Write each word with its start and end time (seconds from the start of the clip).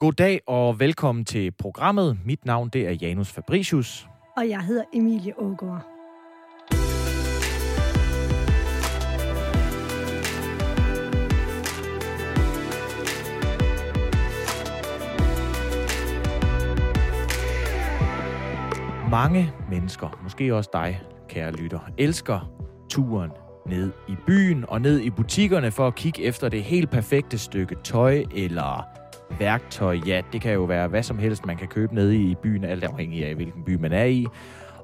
Goddag 0.00 0.40
og 0.46 0.80
velkommen 0.80 1.24
til 1.24 1.50
programmet. 1.50 2.18
Mit 2.24 2.44
navn 2.44 2.68
det 2.68 2.88
er 2.88 2.92
Janus 3.02 3.32
Fabricius. 3.32 4.06
Og 4.36 4.48
jeg 4.48 4.60
hedder 4.60 4.84
Emilie 4.94 5.38
Ågaard. 5.38 5.86
Mange 19.10 19.52
mennesker, 19.70 20.20
måske 20.22 20.54
også 20.54 20.70
dig, 20.72 21.02
kære 21.28 21.52
lytter, 21.52 21.80
elsker 21.98 22.52
turen 22.90 23.30
ned 23.66 23.92
i 24.08 24.14
byen 24.26 24.64
og 24.68 24.80
ned 24.80 25.00
i 25.00 25.10
butikkerne 25.10 25.70
for 25.70 25.86
at 25.86 25.94
kigge 25.94 26.22
efter 26.22 26.48
det 26.48 26.62
helt 26.62 26.90
perfekte 26.90 27.38
stykke 27.38 27.76
tøj 27.84 28.24
eller 28.36 28.99
værktøj. 29.38 29.98
Ja, 30.06 30.22
det 30.32 30.40
kan 30.40 30.52
jo 30.52 30.64
være 30.64 30.88
hvad 30.88 31.02
som 31.02 31.18
helst, 31.18 31.46
man 31.46 31.56
kan 31.56 31.68
købe 31.68 31.94
nede 31.94 32.16
i 32.16 32.34
byen, 32.34 32.64
alt 32.64 32.84
afhængig 32.84 33.26
af, 33.26 33.34
hvilken 33.34 33.62
by 33.62 33.74
man 33.74 33.92
er 33.92 34.04
i. 34.04 34.26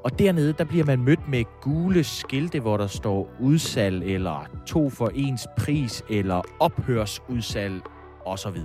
Og 0.05 0.19
dernede, 0.19 0.53
der 0.53 0.65
bliver 0.65 0.85
man 0.85 1.03
mødt 1.03 1.29
med 1.29 1.45
gule 1.61 2.05
skilte, 2.05 2.61
hvor 2.61 2.77
der 2.77 2.87
står 2.87 3.31
udsalg, 3.41 4.05
eller 4.05 4.47
to 4.67 4.91
for 4.91 5.11
ens 5.15 5.47
pris, 5.59 6.03
eller 6.11 6.43
ophørsudsalg, 6.61 7.83
osv. 8.27 8.57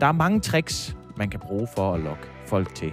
Der 0.00 0.06
er 0.06 0.12
mange 0.12 0.40
tricks, 0.40 0.96
man 1.16 1.30
kan 1.30 1.40
bruge 1.40 1.68
for 1.76 1.94
at 1.94 2.00
lokke 2.00 2.22
folk 2.46 2.74
til. 2.74 2.92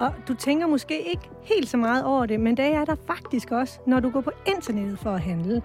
Og 0.00 0.12
du 0.28 0.34
tænker 0.34 0.66
måske 0.66 1.10
ikke 1.10 1.30
helt 1.42 1.68
så 1.68 1.76
meget 1.76 2.04
over 2.04 2.26
det, 2.26 2.40
men 2.40 2.56
det 2.56 2.64
er 2.64 2.84
der 2.84 2.96
faktisk 3.06 3.50
også, 3.50 3.78
når 3.86 4.00
du 4.00 4.10
går 4.10 4.20
på 4.20 4.30
internettet 4.46 4.98
for 4.98 5.10
at 5.10 5.20
handle. 5.20 5.62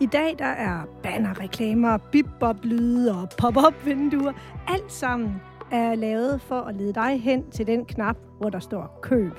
I 0.00 0.06
dag 0.06 0.34
der 0.38 0.44
er 0.44 0.80
bannerreklamer, 1.02 1.98
bip-bop-lyde 2.12 3.20
og 3.20 3.28
pop-up-vinduer. 3.38 4.32
Alt 4.68 4.92
sammen 4.92 5.42
er 5.70 5.94
lavet 5.94 6.40
for 6.40 6.60
at 6.60 6.76
lede 6.76 6.94
dig 6.94 7.20
hen 7.22 7.50
til 7.50 7.66
den 7.66 7.84
knap, 7.84 8.16
hvor 8.38 8.50
der 8.50 8.58
står 8.60 8.98
køb. 9.02 9.32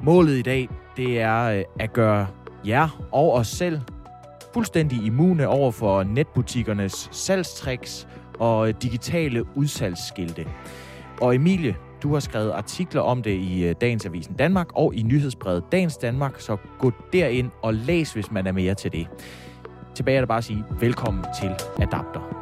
Målet 0.00 0.32
i 0.38 0.42
dag, 0.42 0.68
det 0.96 1.20
er 1.20 1.44
øh, 1.44 1.64
at 1.80 1.92
gøre 1.92 2.26
jer 2.66 3.08
og 3.12 3.32
os 3.32 3.48
selv 3.48 3.80
fuldstændig 4.54 5.04
immune 5.04 5.48
over 5.48 5.70
for 5.70 6.02
netbutikkernes 6.02 7.08
salgstricks 7.12 8.08
og 8.38 8.68
øh, 8.68 8.74
digitale 8.82 9.56
udsalgsskilte. 9.56 10.46
Og 11.20 11.34
Emilie, 11.34 11.76
du 12.02 12.12
har 12.12 12.20
skrevet 12.20 12.50
artikler 12.50 13.00
om 13.00 13.22
det 13.22 13.30
i 13.30 13.64
øh, 13.64 13.74
Dagens 13.80 14.06
Avisen 14.06 14.34
Danmark 14.34 14.68
og 14.74 14.94
i 14.94 15.02
nyhedsbrevet 15.02 15.64
Dagens 15.72 15.96
Danmark, 15.96 16.40
så 16.40 16.56
gå 16.78 16.92
derind 17.12 17.50
og 17.62 17.74
læs, 17.74 18.12
hvis 18.12 18.30
man 18.30 18.46
er 18.46 18.52
mere 18.52 18.74
til 18.74 18.92
det. 18.92 19.06
Tilbage 19.94 20.16
er 20.16 20.20
der 20.20 20.26
bare 20.26 20.38
at 20.38 20.44
sige 20.44 20.64
velkommen 20.80 21.24
til 21.40 21.50
Adapter. 21.82 22.36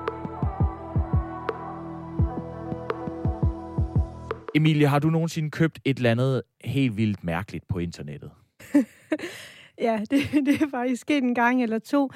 Emilie, 4.55 4.86
har 4.86 4.98
du 4.98 5.11
nogensinde 5.11 5.50
købt 5.50 5.78
et 5.84 5.96
eller 5.96 6.11
andet 6.11 6.42
helt 6.64 6.96
vildt 6.96 7.24
mærkeligt 7.24 7.68
på 7.68 7.78
internettet? 7.78 8.30
ja, 9.86 10.00
det, 10.11 10.20
det 10.46 10.62
er 10.62 10.68
faktisk 10.70 11.00
sket 11.00 11.22
en 11.22 11.34
gang 11.34 11.62
eller 11.62 11.78
to. 11.78 12.11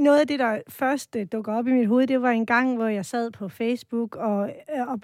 Noget 0.00 0.20
af 0.20 0.26
det, 0.26 0.38
der 0.38 0.60
først 0.68 1.16
øh, 1.16 1.26
dukker 1.32 1.54
op 1.54 1.66
i 1.66 1.72
mit 1.72 1.88
hoved, 1.88 2.06
det 2.06 2.22
var 2.22 2.30
en 2.30 2.46
gang, 2.46 2.76
hvor 2.76 2.86
jeg 2.86 3.04
sad 3.04 3.30
på 3.30 3.48
Facebook, 3.48 4.16
og, 4.16 4.50
øh, 4.76 4.88
og 4.88 5.00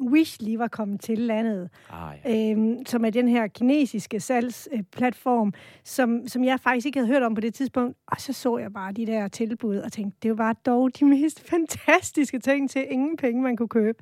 Wish 0.00 0.42
lige 0.42 0.58
var 0.58 0.68
kommet 0.68 1.00
til 1.00 1.18
landet, 1.18 1.70
ah, 1.90 2.16
ja. 2.24 2.50
øhm, 2.50 2.86
som 2.86 3.04
er 3.04 3.10
den 3.10 3.28
her 3.28 3.46
kinesiske 3.46 4.20
salgsplatform, 4.20 5.52
som, 5.84 6.28
som 6.28 6.44
jeg 6.44 6.60
faktisk 6.60 6.86
ikke 6.86 6.98
havde 6.98 7.12
hørt 7.12 7.22
om 7.22 7.34
på 7.34 7.40
det 7.40 7.54
tidspunkt. 7.54 7.96
Og 8.06 8.20
så 8.20 8.32
så 8.32 8.58
jeg 8.58 8.72
bare 8.72 8.92
de 8.92 9.06
der 9.06 9.28
tilbud 9.28 9.76
og 9.76 9.92
tænkte, 9.92 10.18
det 10.22 10.30
var 10.30 10.36
bare 10.36 10.54
dog 10.66 10.98
de 10.98 11.04
mest 11.14 11.50
fantastiske 11.50 12.38
ting 12.38 12.70
til 12.70 12.86
ingen 12.90 13.16
penge, 13.16 13.42
man 13.42 13.56
kunne 13.56 13.68
købe. 13.68 13.98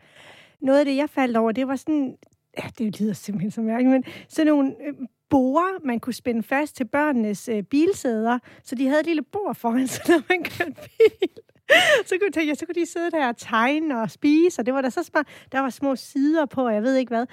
Noget 0.60 0.78
af 0.78 0.84
det, 0.84 0.96
jeg 0.96 1.10
faldt 1.10 1.36
over, 1.36 1.52
det 1.52 1.68
var 1.68 1.76
sådan, 1.76 2.16
ja, 2.58 2.68
det 2.78 3.00
lyder 3.00 3.12
simpelthen 3.12 3.50
så 3.50 3.60
mærkeligt, 3.60 3.90
men 3.90 4.04
sådan 4.28 4.52
nogle 4.52 4.74
øh, 4.86 4.94
borer, 5.30 5.86
man 5.86 6.00
kunne 6.00 6.14
spænde 6.14 6.42
fast 6.42 6.76
til 6.76 6.84
børnenes 6.84 7.48
øh, 7.48 7.62
bilsæder, 7.62 8.38
så 8.62 8.74
de 8.74 8.86
havde 8.86 9.00
et 9.00 9.06
lille 9.06 9.22
bord 9.22 9.54
foran 9.54 9.86
sig, 9.86 10.04
når 10.10 10.22
man 10.28 10.44
kørte 10.44 10.72
bil 10.74 11.28
så 12.06 12.18
kunne, 12.20 12.30
tænke, 12.32 12.54
så 12.54 12.66
kunne 12.66 12.74
de 12.74 12.86
sidde 12.86 13.10
der 13.10 13.28
og 13.28 13.36
tegne 13.36 14.00
og 14.00 14.10
spise, 14.10 14.62
og 14.62 14.66
det 14.66 14.74
var 14.74 14.82
der 14.82 14.88
så 14.88 15.02
smart. 15.02 15.28
Der 15.52 15.60
var 15.60 15.70
små 15.70 15.96
sider 15.96 16.46
på, 16.46 16.66
og 16.66 16.74
jeg 16.74 16.82
ved 16.82 16.96
ikke 16.96 17.10
hvad. 17.10 17.26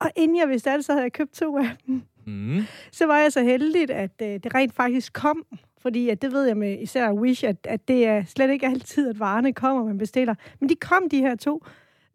Og 0.00 0.10
inden 0.16 0.36
jeg 0.36 0.48
vidste 0.48 0.70
alt, 0.70 0.84
så 0.84 0.92
havde 0.92 1.02
jeg 1.02 1.12
købt 1.12 1.32
to 1.32 1.58
af 1.58 1.70
dem. 1.86 2.02
Mm. 2.26 2.60
Så 2.92 3.06
var 3.06 3.18
jeg 3.18 3.32
så 3.32 3.42
heldig, 3.42 3.90
at 3.90 4.22
øh, 4.22 4.28
det 4.28 4.54
rent 4.54 4.74
faktisk 4.74 5.12
kom. 5.12 5.44
Fordi 5.82 6.08
at 6.08 6.22
det 6.22 6.32
ved 6.32 6.46
jeg 6.46 6.56
med 6.56 6.78
især 6.82 7.12
Wish, 7.12 7.44
at, 7.44 7.56
at 7.64 7.88
det 7.88 8.06
er 8.06 8.24
slet 8.24 8.50
ikke 8.50 8.66
altid, 8.66 9.08
at 9.08 9.18
varerne 9.18 9.52
kommer, 9.52 9.84
man 9.84 9.98
bestiller. 9.98 10.34
Men 10.60 10.68
de 10.68 10.74
kom, 10.74 11.08
de 11.10 11.20
her 11.20 11.36
to. 11.36 11.64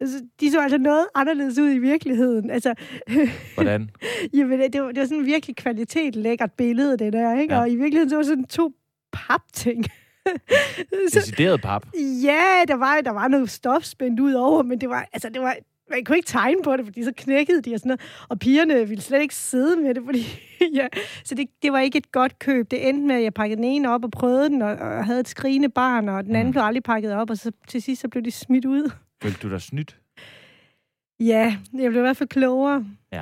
Altså, 0.00 0.24
de 0.40 0.50
så 0.50 0.60
altså 0.60 0.78
noget 0.78 1.06
anderledes 1.14 1.58
ud 1.58 1.70
i 1.70 1.78
virkeligheden. 1.78 2.50
Altså, 2.50 2.74
Hvordan? 3.54 3.90
jamen, 4.34 4.72
det 4.72 4.82
var, 4.82 4.88
det 4.92 5.00
var 5.00 5.06
sådan 5.06 5.26
virkelig 5.26 5.56
kvalitet 5.56 6.16
lækkert 6.16 6.52
billede, 6.52 6.96
det 6.96 7.12
der, 7.12 7.40
ikke? 7.40 7.54
Ja. 7.54 7.60
Og 7.60 7.70
i 7.70 7.76
virkeligheden 7.76 8.10
så 8.10 8.16
var 8.16 8.22
sådan 8.22 8.44
to 8.44 8.72
papting. 9.12 9.84
Decideret 11.14 11.62
pap? 11.62 11.86
Ja, 12.22 12.64
der 12.68 12.74
var, 12.74 13.00
der 13.00 13.10
var 13.10 13.28
noget 13.28 13.50
stof 13.50 13.84
spændt 13.84 14.20
ud 14.20 14.32
over, 14.32 14.62
men 14.62 14.80
det 14.80 14.88
var, 14.88 15.08
altså, 15.12 15.28
det 15.28 15.42
var, 15.42 15.56
man 15.90 16.04
kunne 16.04 16.16
ikke 16.16 16.26
tegne 16.28 16.62
på 16.64 16.76
det, 16.76 16.84
fordi 16.84 17.04
så 17.04 17.12
knækkede 17.16 17.62
de 17.62 17.74
og 17.74 17.78
sådan 17.78 17.88
noget. 17.88 18.00
Og 18.28 18.38
pigerne 18.38 18.88
ville 18.88 19.02
slet 19.02 19.20
ikke 19.20 19.34
sidde 19.34 19.76
med 19.76 19.94
det, 19.94 20.02
fordi 20.04 20.26
ja. 20.78 20.86
Så 21.24 21.34
det, 21.34 21.48
det 21.62 21.72
var 21.72 21.78
ikke 21.78 21.98
et 21.98 22.12
godt 22.12 22.38
køb. 22.38 22.70
Det 22.70 22.88
endte 22.88 23.06
med, 23.06 23.16
at 23.16 23.22
jeg 23.22 23.34
pakkede 23.34 23.56
den 23.56 23.64
ene 23.64 23.90
op 23.90 24.04
og 24.04 24.10
prøvede 24.10 24.48
den, 24.48 24.62
og, 24.62 24.70
og 24.70 25.04
havde 25.04 25.20
et 25.20 25.28
skrigende 25.28 25.68
barn, 25.68 26.08
og 26.08 26.24
den 26.24 26.34
anden 26.34 26.46
mm. 26.46 26.52
blev 26.52 26.62
aldrig 26.62 26.82
pakket 26.82 27.12
op, 27.12 27.30
og 27.30 27.36
så 27.36 27.52
til 27.68 27.82
sidst 27.82 28.00
så 28.02 28.08
blev 28.08 28.22
de 28.22 28.30
smidt 28.30 28.64
ud. 28.64 28.90
Følte 29.22 29.38
du 29.42 29.50
dig 29.50 29.62
snydt? 29.62 29.96
Ja, 31.20 31.58
jeg 31.72 31.90
blev 31.90 32.00
i 32.00 32.00
hvert 32.00 32.16
fald 32.16 32.28
klogere. 32.28 32.86
Ja. 33.12 33.20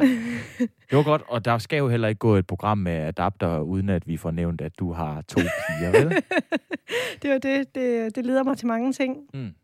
Det 0.58 0.98
var 0.98 1.02
godt, 1.02 1.22
og 1.28 1.44
der 1.44 1.58
skal 1.58 1.76
jo 1.76 1.88
heller 1.88 2.08
ikke 2.08 2.18
gå 2.18 2.36
et 2.36 2.46
program 2.46 2.78
med 2.78 2.92
adapter, 2.92 3.58
uden 3.60 3.88
at 3.88 4.08
vi 4.08 4.16
får 4.16 4.30
nævnt, 4.30 4.60
at 4.60 4.78
du 4.78 4.92
har 4.92 5.22
to 5.22 5.40
piger, 5.40 5.90
vel? 5.90 6.10
det 7.22 7.30
var 7.30 7.38
det. 7.38 7.74
det. 7.74 8.16
Det 8.16 8.26
leder 8.26 8.42
mig 8.42 8.58
til 8.58 8.66
mange 8.66 8.92
ting. 8.92 9.16
Mm. 9.34 9.54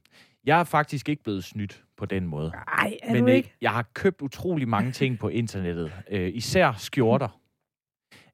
Jeg 0.45 0.61
er 0.61 0.65
faktisk 0.65 1.09
ikke 1.09 1.23
blevet 1.23 1.45
snydt 1.45 1.85
på 1.97 2.07
den 2.07 2.27
måde. 2.27 2.51
Nej, 2.51 2.97
er 3.03 3.13
Men 3.13 3.23
du 3.23 3.31
ikke? 3.31 3.55
jeg 3.61 3.71
har 3.71 3.83
købt 3.95 4.23
utrolig 4.23 4.69
mange 4.69 4.93
ting 4.93 5.19
på 5.19 5.29
internettet. 5.29 5.93
Øh, 6.11 6.31
især 6.35 6.73
skjorter. 6.79 7.41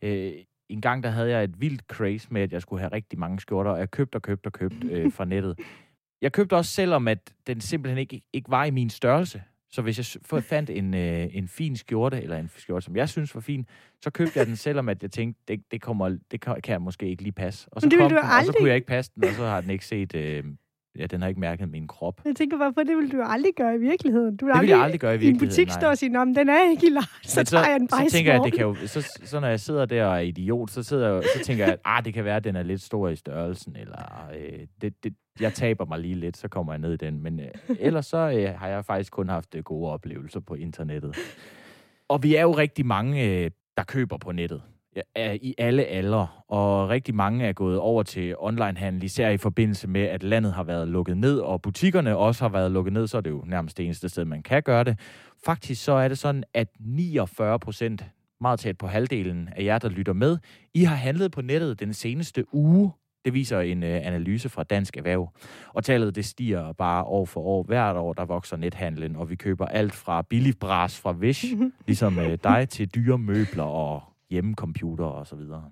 Øh, 0.03 0.33
en 0.69 0.81
gang 0.81 1.03
der 1.03 1.11
havde 1.11 1.31
jeg 1.31 1.45
et 1.45 1.61
vildt 1.61 1.83
craze 1.83 2.29
med, 2.31 2.43
at 2.43 2.53
jeg 2.53 2.63
skulle 2.63 2.81
have 2.81 2.93
rigtig 2.93 3.19
mange 3.19 3.41
skjorter, 3.41 3.71
og 3.71 3.79
jeg 3.79 3.91
købte 3.91 4.17
og 4.17 4.23
købte 4.23 4.47
og 4.47 4.53
købte 4.53 4.87
øh, 4.87 5.13
fra 5.13 5.25
nettet. 5.25 5.61
Jeg 6.23 6.33
købte 6.33 6.57
også 6.57 6.71
selvom, 6.71 7.09
at 7.09 7.35
den 7.47 7.61
simpelthen 7.61 7.99
ikke, 7.99 8.23
ikke 8.33 8.51
var 8.51 8.65
i 8.65 8.71
min 8.71 8.91
størrelse. 8.91 9.43
Så 9.75 9.83
hvis 9.83 9.99
jeg 9.99 10.43
fandt 10.43 10.71
en, 10.71 10.95
øh, 10.95 11.37
en 11.37 11.49
fin 11.49 11.77
skjorte, 11.77 12.23
eller 12.23 12.37
en 12.39 12.51
skjorte, 12.57 12.85
som 12.85 12.97
jeg 12.97 13.09
synes 13.09 13.35
var 13.35 13.41
fin, 13.41 13.67
så 14.03 14.11
købte 14.11 14.39
jeg 14.39 14.47
den, 14.47 14.57
selvom 14.57 14.89
at 14.89 15.03
jeg 15.03 15.11
tænkte, 15.11 15.43
det, 15.49 15.63
det, 15.71 15.83
kommer, 15.83 16.19
det 16.31 16.41
kan, 16.41 16.61
kan 16.63 16.83
måske 16.83 17.07
ikke 17.09 17.23
lige 17.23 17.33
passe. 17.33 17.69
Og 17.73 17.81
så, 17.81 17.89
kom 17.91 18.09
den, 18.09 18.19
aldrig... 18.19 18.39
og 18.39 18.45
så 18.45 18.55
kunne 18.59 18.69
jeg 18.69 18.77
ikke 18.77 18.87
passe 18.87 19.13
den, 19.15 19.25
og 19.25 19.35
så 19.35 19.45
har 19.45 19.61
den 19.61 19.71
ikke 19.71 19.87
set... 19.87 20.15
Øh, 20.15 20.45
Ja, 20.99 21.07
den 21.07 21.21
har 21.21 21.29
ikke 21.29 21.41
mærket 21.41 21.69
min 21.69 21.87
krop. 21.87 22.21
Jeg 22.25 22.37
tænker 22.37 22.59
bare 22.59 22.73
på, 22.73 22.81
det 22.81 22.97
vil 22.97 23.13
du 23.13 23.23
aldrig 23.25 23.53
gøre 23.57 23.75
i 23.75 23.79
virkeligheden. 23.79 24.37
Du 24.37 24.45
vil 24.45 24.55
det 24.55 24.61
vil 24.61 24.69
jeg 24.69 24.83
aldrig 24.83 25.01
gøre 25.01 25.15
i 25.15 25.19
virkeligheden, 25.19 25.43
I 25.43 25.45
en 25.45 25.51
butik 25.51 25.71
står 25.71 25.89
og 25.89 25.99
siger, 25.99 26.25
den 26.25 26.49
er 26.49 26.71
ikke 26.71 26.87
i 26.87 26.91
large, 26.91 27.07
så, 27.23 27.31
så 27.35 27.45
tager 27.45 27.71
jeg 27.71 27.81
den 27.81 27.89
bare 27.89 28.09
så 28.09 28.17
tænker 28.17 28.33
jeg, 28.33 28.41
at 28.41 28.45
det 28.45 28.53
kan 28.53 28.63
jo, 28.63 28.75
så, 28.87 29.21
så 29.25 29.41
når 29.41 29.49
jeg 29.49 29.61
sidder 29.61 29.87
der 29.87 30.07
og 30.07 30.17
er 30.17 30.21
idiot, 30.21 30.71
så, 30.71 30.83
sidder 30.83 31.15
jeg, 31.15 31.23
så 31.37 31.45
tænker 31.45 31.65
jeg, 31.65 31.73
at 31.73 31.81
ah, 31.85 32.05
det 32.05 32.15
kan 32.15 32.25
være, 32.25 32.37
at 32.37 32.45
den 32.45 32.57
er 32.57 32.63
lidt 32.63 32.83
stor 32.83 33.09
i 33.09 33.17
størrelsen, 33.17 33.77
eller 33.77 34.29
øh, 34.39 34.59
det, 34.81 35.05
det, 35.05 35.15
jeg 35.41 35.55
taber 35.55 35.85
mig 35.85 35.99
lige 35.99 36.15
lidt, 36.15 36.37
så 36.37 36.49
kommer 36.49 36.73
jeg 36.73 36.81
ned 36.81 36.93
i 36.93 36.97
den. 36.97 37.23
Men 37.23 37.41
øh, 37.41 37.47
ellers 37.81 38.07
så 38.07 38.17
øh, 38.17 38.59
har 38.59 38.69
jeg 38.69 38.85
faktisk 38.85 39.13
kun 39.13 39.29
haft 39.29 39.55
øh, 39.55 39.63
gode 39.63 39.91
oplevelser 39.91 40.41
på 40.41 40.55
internettet. 40.55 41.17
Og 42.09 42.23
vi 42.23 42.35
er 42.35 42.43
jo 42.43 42.53
rigtig 42.53 42.87
mange, 42.87 43.25
øh, 43.25 43.51
der 43.77 43.83
køber 43.83 44.17
på 44.17 44.33
nettet 44.33 44.63
i 45.17 45.55
alle 45.59 45.85
aldre, 45.85 46.29
og 46.49 46.89
rigtig 46.89 47.15
mange 47.15 47.47
er 47.47 47.53
gået 47.53 47.79
over 47.79 48.03
til 48.03 48.35
onlinehandel, 48.39 49.03
især 49.03 49.29
i 49.29 49.37
forbindelse 49.37 49.89
med, 49.89 50.03
at 50.03 50.23
landet 50.23 50.53
har 50.53 50.65
været 50.65 50.89
lukket 50.89 51.17
ned, 51.17 51.39
og 51.39 51.63
butikkerne 51.63 52.17
også 52.17 52.45
har 52.45 52.49
været 52.49 52.71
lukket 52.71 52.93
ned, 52.93 53.07
så 53.07 53.17
er 53.17 53.21
det 53.21 53.31
jo 53.31 53.45
nærmest 53.47 53.77
det 53.77 53.85
eneste 53.85 54.09
sted, 54.09 54.25
man 54.25 54.43
kan 54.43 54.63
gøre 54.63 54.85
det. 54.85 54.99
Faktisk 55.45 55.85
så 55.85 55.93
er 55.93 56.09
det 56.09 56.19
sådan, 56.19 56.45
at 56.55 56.69
49 56.81 57.59
procent, 57.59 58.05
meget 58.41 58.61
tæt 58.61 58.79
på 58.79 58.87
halvdelen 58.87 59.49
af 59.57 59.65
jer, 59.65 59.79
der 59.79 59.89
lytter 59.89 60.13
med, 60.13 60.39
I 60.75 60.85
har 60.85 60.97
handlet 60.97 61.33
på 61.33 61.43
nettet 61.43 61.81
den 61.81 61.93
seneste 61.93 62.55
uge. 62.55 62.93
Det 63.25 63.35
viser 63.35 63.61
en 63.61 63.83
øh, 63.83 64.07
analyse 64.07 64.49
fra 64.49 64.63
Dansk 64.63 64.97
Erhverv. 64.97 65.33
Og 65.73 65.85
tallet 65.85 66.15
det 66.15 66.25
stiger 66.25 66.73
bare 66.73 67.05
år 67.05 67.25
for 67.25 67.41
år. 67.41 67.63
Hvert 67.63 67.97
år, 67.97 68.13
der 68.13 68.25
vokser 68.25 68.57
nethandlen, 68.57 69.17
og 69.17 69.31
vi 69.31 69.37
køber 69.37 69.67
alt 69.67 69.95
fra 69.95 70.23
billig 70.23 70.59
bras 70.59 71.01
fra 71.01 71.13
Wish, 71.13 71.45
ligesom 71.87 72.19
øh, 72.19 72.39
dig, 72.45 72.69
til 72.69 72.95
dyre 72.95 73.19
møbler 73.19 73.65
og 73.65 74.03
hjemmecomputer 74.31 75.05
og 75.05 75.27
så 75.27 75.37
videre. 75.37 75.71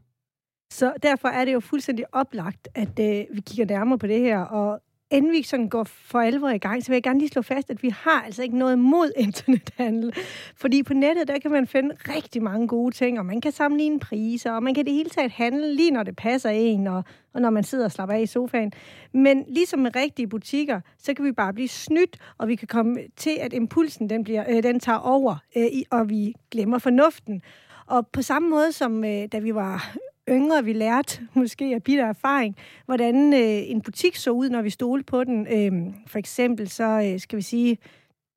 Så 0.72 0.93
derfor 1.02 1.28
er 1.28 1.44
det 1.44 1.52
jo 1.52 1.60
fuldstændig 1.60 2.04
oplagt, 2.12 2.69
at 2.75 2.99
øh, 3.00 3.37
vi 3.37 3.40
kigger 3.40 3.66
nærmere 3.66 3.99
på 3.99 4.06
det 4.06 4.20
her, 4.20 4.38
og 4.38 4.81
inden 5.12 5.32
vi 5.32 5.43
sådan 5.43 5.69
går 5.69 5.84
for 5.84 6.20
alvor 6.20 6.49
i 6.49 6.58
gang, 6.58 6.82
så 6.82 6.88
vil 6.88 6.94
jeg 6.94 7.02
gerne 7.02 7.19
lige 7.19 7.28
slå 7.28 7.43
fast, 7.43 7.70
at 7.70 7.82
vi 7.82 7.88
har 7.88 8.22
altså 8.22 8.43
ikke 8.43 8.58
noget 8.58 8.78
mod 8.78 9.12
internethandel. 9.26 10.12
Fordi 10.56 10.82
på 10.82 10.94
nettet, 10.94 11.28
der 11.28 11.38
kan 11.38 11.50
man 11.50 11.66
finde 11.66 11.94
rigtig 12.08 12.43
mange 12.43 12.69
gode 12.69 12.94
ting, 12.94 13.19
og 13.19 13.26
man 13.26 13.40
kan 13.40 13.52
sammenligne 13.52 14.00
priser, 14.00 14.52
og 14.52 14.62
man 14.62 14.75
kan 14.75 14.84
det 14.84 14.93
hele 14.93 15.10
taget 15.10 15.31
handle 15.31 15.75
lige 15.75 15.90
når 15.90 16.02
det 16.02 16.16
passer 16.16 16.50
en, 16.50 16.87
og, 16.87 17.04
og 17.34 17.40
når 17.40 17.50
man 17.50 17.64
sidder 17.64 17.84
og 17.84 17.93
slapper 17.93 18.14
af 18.14 18.20
i 18.20 18.26
sofaen. 18.26 18.72
Men 19.14 19.44
ligesom 19.49 19.78
med 19.78 19.96
rigtige 19.96 20.28
butikker, 20.28 20.81
så 20.99 21.14
kan 21.14 21.25
vi 21.25 21.32
bare 21.32 21.52
blive 21.52 21.69
snydt, 21.69 22.16
og 22.38 22.49
vi 22.49 22.54
kan 22.54 22.69
komme 22.69 22.99
til, 23.16 23.37
at 23.40 23.52
impulsen 23.52 24.10
den, 24.10 24.25
bliver, 24.25 24.44
øh, 24.49 24.62
den 24.62 24.81
tager 24.81 24.99
over, 24.99 25.37
øh, 25.56 25.64
og 25.90 26.08
vi 26.10 26.34
glemmer 26.50 26.78
fornuften. 26.78 27.43
Og 27.92 28.06
på 28.06 28.22
samme 28.22 28.50
måde 28.50 28.72
som 28.72 29.04
øh, 29.04 29.28
da 29.32 29.38
vi 29.38 29.54
var 29.54 29.96
yngre, 30.28 30.64
vi 30.64 30.72
lærte 30.72 31.20
måske 31.34 31.64
af 31.64 31.82
bitter 31.82 32.06
erfaring, 32.06 32.56
hvordan 32.86 33.32
øh, 33.32 33.70
en 33.70 33.80
butik 33.80 34.16
så 34.16 34.30
ud, 34.30 34.50
når 34.50 34.62
vi 34.62 34.70
stolede 34.70 35.04
på 35.04 35.24
den. 35.24 35.46
Øh, 35.46 35.94
for 36.06 36.18
eksempel 36.18 36.68
så 36.68 37.10
øh, 37.12 37.20
skal 37.20 37.36
vi 37.36 37.42
sige, 37.42 37.78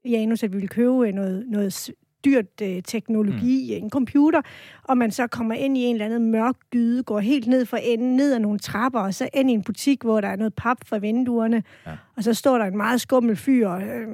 Janus, 0.06 0.44
at 0.44 0.52
vi 0.52 0.56
ville 0.56 0.68
købe 0.68 1.12
noget, 1.12 1.46
noget 1.48 1.92
dyrt 2.26 2.62
øh, 2.62 2.84
teknologi, 2.84 3.78
mm. 3.78 3.84
en 3.84 3.90
computer, 3.90 4.42
og 4.84 4.98
man 4.98 5.12
så 5.12 5.28
kommer 5.28 5.56
ind 5.56 5.78
i 5.78 5.82
en 5.82 5.96
eller 5.96 6.06
anden 6.06 6.32
mørk 6.32 6.56
gyde, 6.72 7.04
går 7.04 7.20
helt 7.20 7.48
ned 7.48 7.66
for 7.66 7.78
enden, 7.78 8.16
ned 8.16 8.34
ad 8.34 8.40
nogle 8.40 8.60
trapper, 8.60 9.00
og 9.00 9.14
så 9.14 9.30
ind 9.34 9.52
i 9.52 9.54
en 9.54 9.64
butik, 9.64 10.02
hvor 10.02 10.22
der 10.22 10.28
er 10.28 10.36
noget 10.36 10.54
pap 10.54 10.78
for 10.86 11.00
vinduerne, 11.00 11.64
ja. 11.86 11.92
og 12.16 12.24
så 12.24 12.34
står 12.34 12.58
der 12.58 12.66
en 12.66 12.78
meget 12.78 13.02
skummel 13.02 13.36
fyr, 13.36 13.72
øh, 13.72 14.08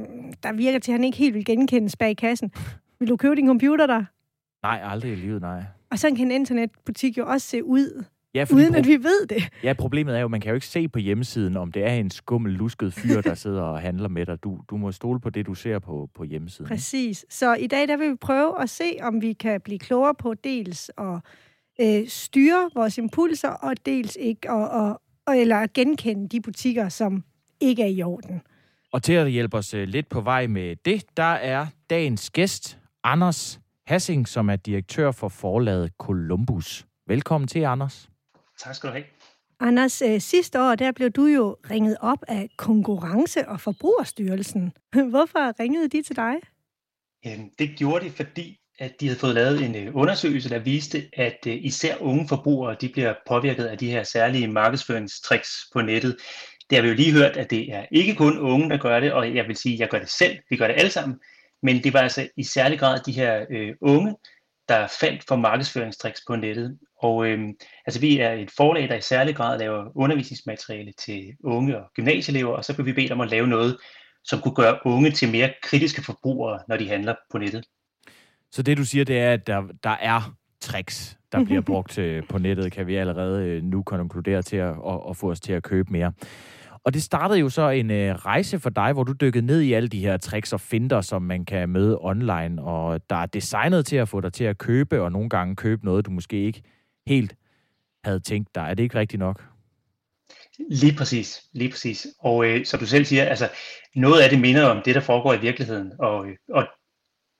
der 0.43 0.53
virker 0.53 0.79
til, 0.79 0.91
at 0.91 0.97
han 0.97 1.03
ikke 1.03 1.17
helt 1.17 1.35
vil 1.35 1.45
genkendes 1.45 1.95
bag 1.95 2.17
kassen. 2.17 2.51
Vil 2.99 3.09
du 3.09 3.17
købe 3.17 3.35
din 3.35 3.47
computer 3.47 3.88
der? 3.88 4.05
Nej, 4.63 4.81
aldrig 4.84 5.12
i 5.12 5.16
livet, 5.16 5.42
nej. 5.42 5.63
Og 5.92 6.00
sådan 6.00 6.16
kan 6.16 6.25
en 6.25 6.31
internetbutik 6.31 7.18
jo 7.18 7.25
også 7.28 7.48
se 7.48 7.63
ud, 7.63 8.04
ja, 8.34 8.46
uden 8.54 8.75
at 8.75 8.88
vi 8.88 9.04
ved 9.04 9.28
det. 9.28 9.44
Ja, 9.63 9.74
problemet 9.74 10.16
er 10.16 10.19
jo, 10.19 10.25
at 10.25 10.31
man 10.31 10.42
kan 10.42 10.50
jo 10.50 10.56
ikke 10.56 10.68
se 10.68 10.88
på 10.88 11.00
hjemmesiden, 11.00 11.58
om 11.58 11.72
det 11.72 11.84
er 11.84 11.94
en 11.94 12.10
skummel, 12.10 12.54
lusket 12.54 12.94
fyr, 12.94 13.22
der 13.22 13.36
sidder 13.46 13.62
og 13.62 13.81
handler 13.81 14.10
med 14.10 14.25
dig. 14.25 14.44
Du, 14.44 14.60
du 14.69 14.78
må 14.78 14.92
stole 14.92 15.19
på 15.19 15.30
det, 15.30 15.46
du 15.46 15.54
ser 15.54 15.80
på, 15.80 16.10
på 16.16 16.24
hjemmesiden. 16.24 16.68
Præcis. 16.68 17.25
Så 17.30 17.54
i 17.54 17.68
dag 17.68 17.88
der 17.88 17.98
vil 17.98 18.12
vi 18.12 18.16
prøve 18.16 18.62
at 18.62 18.69
se, 18.69 18.98
om 19.02 19.22
vi 19.22 19.34
kan 19.34 19.62
blive 19.62 19.80
klogere 19.80 20.16
på 20.16 20.34
dels 20.34 20.92
at 20.98 21.19
øh, 21.81 22.08
styre 22.08 22.69
vores 22.75 22.98
impulser, 22.98 23.50
og 23.50 23.86
dels 23.86 24.18
ikke 24.19 24.52
at, 24.52 24.69
og, 24.72 25.02
og, 25.25 25.38
eller 25.38 25.68
genkende 25.74 26.30
de 26.30 26.42
butikker, 26.42 26.90
som 26.90 27.24
ikke 27.60 27.84
er 27.84 27.88
i 27.88 28.04
orden. 28.04 28.42
Og 28.92 29.04
til 29.04 29.13
at 29.13 29.31
hjælpe 29.31 29.58
os 29.58 29.74
øh, 29.74 29.88
lidt 29.88 30.10
på 30.10 30.22
vej 30.22 30.48
med 30.48 30.75
det, 30.86 31.18
der 31.18 31.24
er 31.24 31.68
dagens 31.90 32.30
gæst, 32.30 32.78
Anders 33.04 33.62
Hassing, 33.91 34.27
som 34.27 34.49
er 34.49 34.55
direktør 34.55 35.11
for 35.11 35.29
forlaget 35.29 35.91
Columbus. 35.99 36.85
Velkommen 37.07 37.47
til, 37.47 37.59
Anders. 37.59 38.09
Tak 38.59 38.75
skal 38.75 38.89
du 38.89 38.93
have. 38.93 39.05
Anders, 39.59 40.01
øh, 40.01 40.21
sidste 40.21 40.61
år 40.61 40.75
der 40.75 40.91
blev 40.91 41.09
du 41.09 41.25
jo 41.25 41.57
ringet 41.69 41.97
op 42.01 42.17
af 42.27 42.49
Konkurrence- 42.57 43.47
og 43.47 43.61
Forbrugerstyrelsen. 43.61 44.73
Hvorfor 45.11 45.59
ringede 45.59 45.89
de 45.89 46.01
til 46.01 46.15
dig? 46.15 46.33
Det 47.59 47.69
gjorde 47.77 48.05
de, 48.05 48.11
fordi 48.11 48.59
at 48.79 48.91
de 48.99 49.07
havde 49.07 49.19
fået 49.19 49.35
lavet 49.35 49.65
en 49.65 49.75
øh, 49.75 49.95
undersøgelse, 49.95 50.49
der 50.49 50.59
viste, 50.59 51.09
at 51.13 51.38
øh, 51.47 51.57
især 51.61 51.95
unge 51.99 52.27
forbrugere 52.27 52.75
de 52.81 52.89
bliver 52.89 53.13
påvirket 53.27 53.65
af 53.65 53.77
de 53.77 53.91
her 53.91 54.03
særlige 54.03 54.47
markedsføringstricks 54.47 55.49
på 55.73 55.81
nettet. 55.81 56.17
Det 56.69 56.77
har 56.77 56.83
vi 56.83 56.88
jo 56.88 56.95
lige 56.95 57.13
hørt, 57.13 57.38
at 57.38 57.49
det 57.49 57.73
er 57.73 57.85
ikke 57.91 58.15
kun 58.15 58.39
unge, 58.39 58.69
der 58.69 58.77
gør 58.77 58.99
det, 58.99 59.13
og 59.13 59.35
jeg 59.35 59.47
vil 59.47 59.55
sige, 59.55 59.73
at 59.73 59.79
jeg 59.79 59.89
gør 59.89 59.99
det 59.99 60.09
selv. 60.09 60.38
Vi 60.49 60.57
gør 60.57 60.67
det 60.67 60.75
alle 60.77 60.91
sammen. 60.91 61.19
Men 61.63 61.84
det 61.84 61.94
var 61.94 62.00
altså 62.00 62.28
i 62.38 62.44
særlig 62.44 62.80
grad 62.80 63.00
de 63.06 63.12
her 63.12 63.46
øh, 63.50 63.74
unge, 63.81 64.16
der 64.69 64.88
faldt 65.00 65.24
for 65.28 65.36
markedsføringstriks 65.36 66.22
på 66.28 66.36
nettet. 66.36 66.80
Og 67.02 67.28
øh, 67.28 67.40
altså 67.86 68.00
vi 68.00 68.19
er 68.19 68.31
et 68.31 68.52
forlag, 68.58 68.90
der 68.90 68.96
i 68.96 69.02
særlig 69.02 69.36
grad 69.36 69.60
laver 69.60 69.92
undervisningsmateriale 69.96 70.92
til 70.92 71.34
unge 71.44 71.78
og 71.78 71.84
gymnasieelever, 71.96 72.56
og 72.56 72.66
så 72.66 72.74
blev 72.74 72.86
vi 72.86 72.94
bedt 72.94 73.12
om 73.12 73.22
at 73.22 73.30
lave 73.30 73.48
noget, 73.48 73.78
som 74.24 74.42
kunne 74.42 74.56
gøre 74.56 74.80
unge 74.86 75.12
til 75.12 75.31
mere 75.31 75.54
kritiske 75.63 76.04
forbrugere, 76.04 76.60
når 76.68 76.78
de 76.78 76.90
handler 76.90 77.16
på 77.31 77.38
nettet. 77.38 77.66
Så 78.52 78.63
det 78.63 78.78
du 78.78 78.86
siger, 78.86 79.06
det 79.06 79.19
er, 79.19 79.34
at 79.34 79.48
der, 79.48 79.63
der 79.84 79.98
er 80.02 80.36
tricks, 80.62 81.18
der 81.31 81.44
bliver 81.44 81.62
brugt 81.72 81.98
øh, 81.98 82.24
på 82.30 82.38
nettet, 82.38 82.72
kan 82.72 82.88
vi 82.88 82.96
allerede 82.96 83.46
øh, 83.46 83.63
nu 83.63 83.84
konkludere 83.84 84.42
til 84.42 84.58
at, 84.58 84.69
at, 84.69 85.00
at 85.10 85.18
få 85.18 85.31
os 85.31 85.40
til 85.40 85.54
at 85.54 85.63
købe 85.63 85.92
mere. 85.92 86.13
Og 86.83 86.94
det 86.94 87.04
startede 87.04 87.39
jo 87.39 87.50
så 87.50 87.69
en 87.69 87.92
øh, 87.92 88.16
rejse 88.16 88.60
for 88.60 88.69
dig, 88.69 88.94
hvor 88.94 89.04
du 89.04 89.13
dykkede 89.13 89.45
ned 89.45 89.62
i 89.62 89.74
alle 89.74 89.89
de 89.89 90.00
her 90.00 90.18
tricks 90.18 90.54
og 90.54 90.62
finder, 90.62 91.01
som 91.01 91.22
man 91.22 91.45
kan 91.45 91.69
møde 91.69 91.98
online, 92.01 92.63
og 92.63 93.10
der 93.10 93.16
er 93.16 93.25
designet 93.25 93.86
til 93.86 93.95
at 93.95 94.10
få 94.10 94.22
dig 94.22 94.33
til 94.33 94.44
at 94.44 94.57
købe, 94.57 95.01
og 95.01 95.12
nogle 95.12 95.30
gange 95.30 95.56
købe 95.56 95.86
noget, 95.86 96.06
du 96.06 96.12
måske 96.12 96.45
ikke 96.45 96.63
helt 97.07 97.36
havde 98.04 98.19
tænkt 98.19 98.56
dig. 98.56 98.62
Er 98.62 98.74
det 98.74 98.83
ikke 98.83 99.00
rigtigt 99.00 99.19
nok? 99.19 99.44
Lige 100.69 100.95
præcis, 100.98 101.42
lige 101.54 101.69
præcis. 101.72 102.07
Og 102.19 102.45
øh, 102.45 102.66
som 102.66 102.80
du 102.80 102.86
selv 102.86 103.06
siger, 103.06 103.25
altså 103.25 103.50
noget 103.95 104.22
af 104.22 104.30
det 104.30 104.39
minder 104.39 104.66
om 104.66 104.81
det, 104.86 104.95
der 104.95 105.01
foregår 105.01 105.34
i 105.34 105.42
virkeligheden, 105.42 105.92
og, 106.00 106.27
øh, 106.27 106.36
og, 106.50 106.68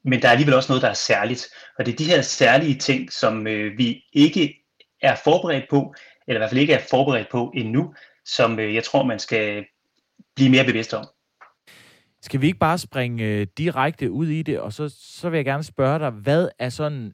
men 0.04 0.22
der 0.22 0.28
er 0.28 0.32
alligevel 0.32 0.56
også 0.56 0.72
noget, 0.72 0.82
der 0.82 0.90
er 0.90 0.94
særligt. 0.94 1.48
Og 1.78 1.86
det 1.86 1.92
er 1.92 1.98
de 1.98 2.06
her 2.06 2.22
særlige 2.22 2.76
ting, 2.76 3.12
som 3.12 3.48
øh, 3.48 3.78
vi 3.78 4.04
ikke 4.14 4.66
er 5.02 5.16
forberedt 5.24 5.66
på, 5.70 5.94
eller 6.28 6.38
i 6.38 6.42
hvert 6.42 6.50
fald 6.50 6.62
ikke 6.62 6.74
er 6.74 6.88
forberedt 6.90 7.30
på 7.32 7.52
endnu, 7.56 7.94
som 8.26 8.60
øh, 8.60 8.76
jeg 8.76 8.84
tror, 8.84 9.04
man 9.04 9.20
skal 9.20 9.66
blive 10.36 10.50
mere 10.50 10.66
bevidst 10.66 10.94
om. 10.94 11.06
Skal 12.22 12.42
vi 12.42 12.48
ikke 12.48 12.60
bare 12.60 12.78
springe 12.78 13.24
øh, 13.24 13.48
direkte 13.58 14.12
ud 14.12 14.28
i 14.28 14.42
det, 14.42 14.60
og 14.60 14.74
så, 14.74 14.96
så 15.00 15.30
vil 15.30 15.38
jeg 15.38 15.46
gerne 15.46 15.64
spørge 15.64 16.00
dig, 16.00 16.10
hvad 16.10 16.50
er 16.60 16.70
sådan 16.70 17.14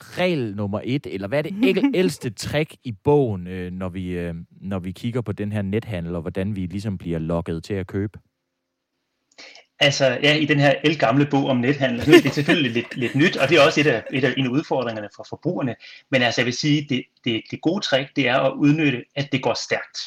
regel 0.00 0.56
nummer 0.56 0.80
et, 0.84 1.06
eller 1.06 1.28
hvad 1.28 1.38
er 1.38 1.42
det 1.42 1.90
ældste 1.94 2.30
trick 2.30 2.76
i 2.84 2.92
bogen, 2.92 3.46
øh, 3.46 3.72
når, 3.72 3.88
vi, 3.88 4.08
øh, 4.08 4.34
når 4.50 4.78
vi 4.78 4.92
kigger 4.92 5.20
på 5.20 5.32
den 5.32 5.52
her 5.52 5.62
nethandel, 5.62 6.14
og 6.14 6.20
hvordan 6.20 6.56
vi 6.56 6.66
ligesom 6.66 6.98
bliver 6.98 7.18
lokket 7.18 7.64
til 7.64 7.74
at 7.74 7.86
købe? 7.86 8.18
Altså, 9.80 10.18
ja, 10.22 10.34
i 10.34 10.44
den 10.44 10.60
her 10.60 10.74
elgamle 10.84 11.26
bog 11.30 11.46
om 11.46 11.56
nethandel, 11.56 12.06
det 12.06 12.26
er 12.26 12.30
selvfølgelig 12.30 12.72
lidt, 12.72 12.96
lidt 12.96 13.14
nyt, 13.14 13.36
og 13.36 13.48
det 13.48 13.58
er 13.58 13.66
også 13.66 13.80
et 13.80 13.86
af, 13.86 14.04
et 14.12 14.24
af 14.24 14.34
en 14.36 14.46
af 14.46 14.50
udfordringerne 14.50 15.08
for 15.16 15.26
forbrugerne. 15.28 15.74
Men 16.10 16.22
altså, 16.22 16.40
jeg 16.40 16.46
vil 16.46 16.54
sige, 16.54 16.86
det, 16.88 17.04
det, 17.24 17.42
det 17.50 17.60
gode 17.60 17.80
trick, 17.80 18.16
det 18.16 18.28
er 18.28 18.38
at 18.38 18.52
udnytte, 18.52 19.04
at 19.14 19.32
det 19.32 19.42
går 19.42 19.54
stærkt. 19.54 19.98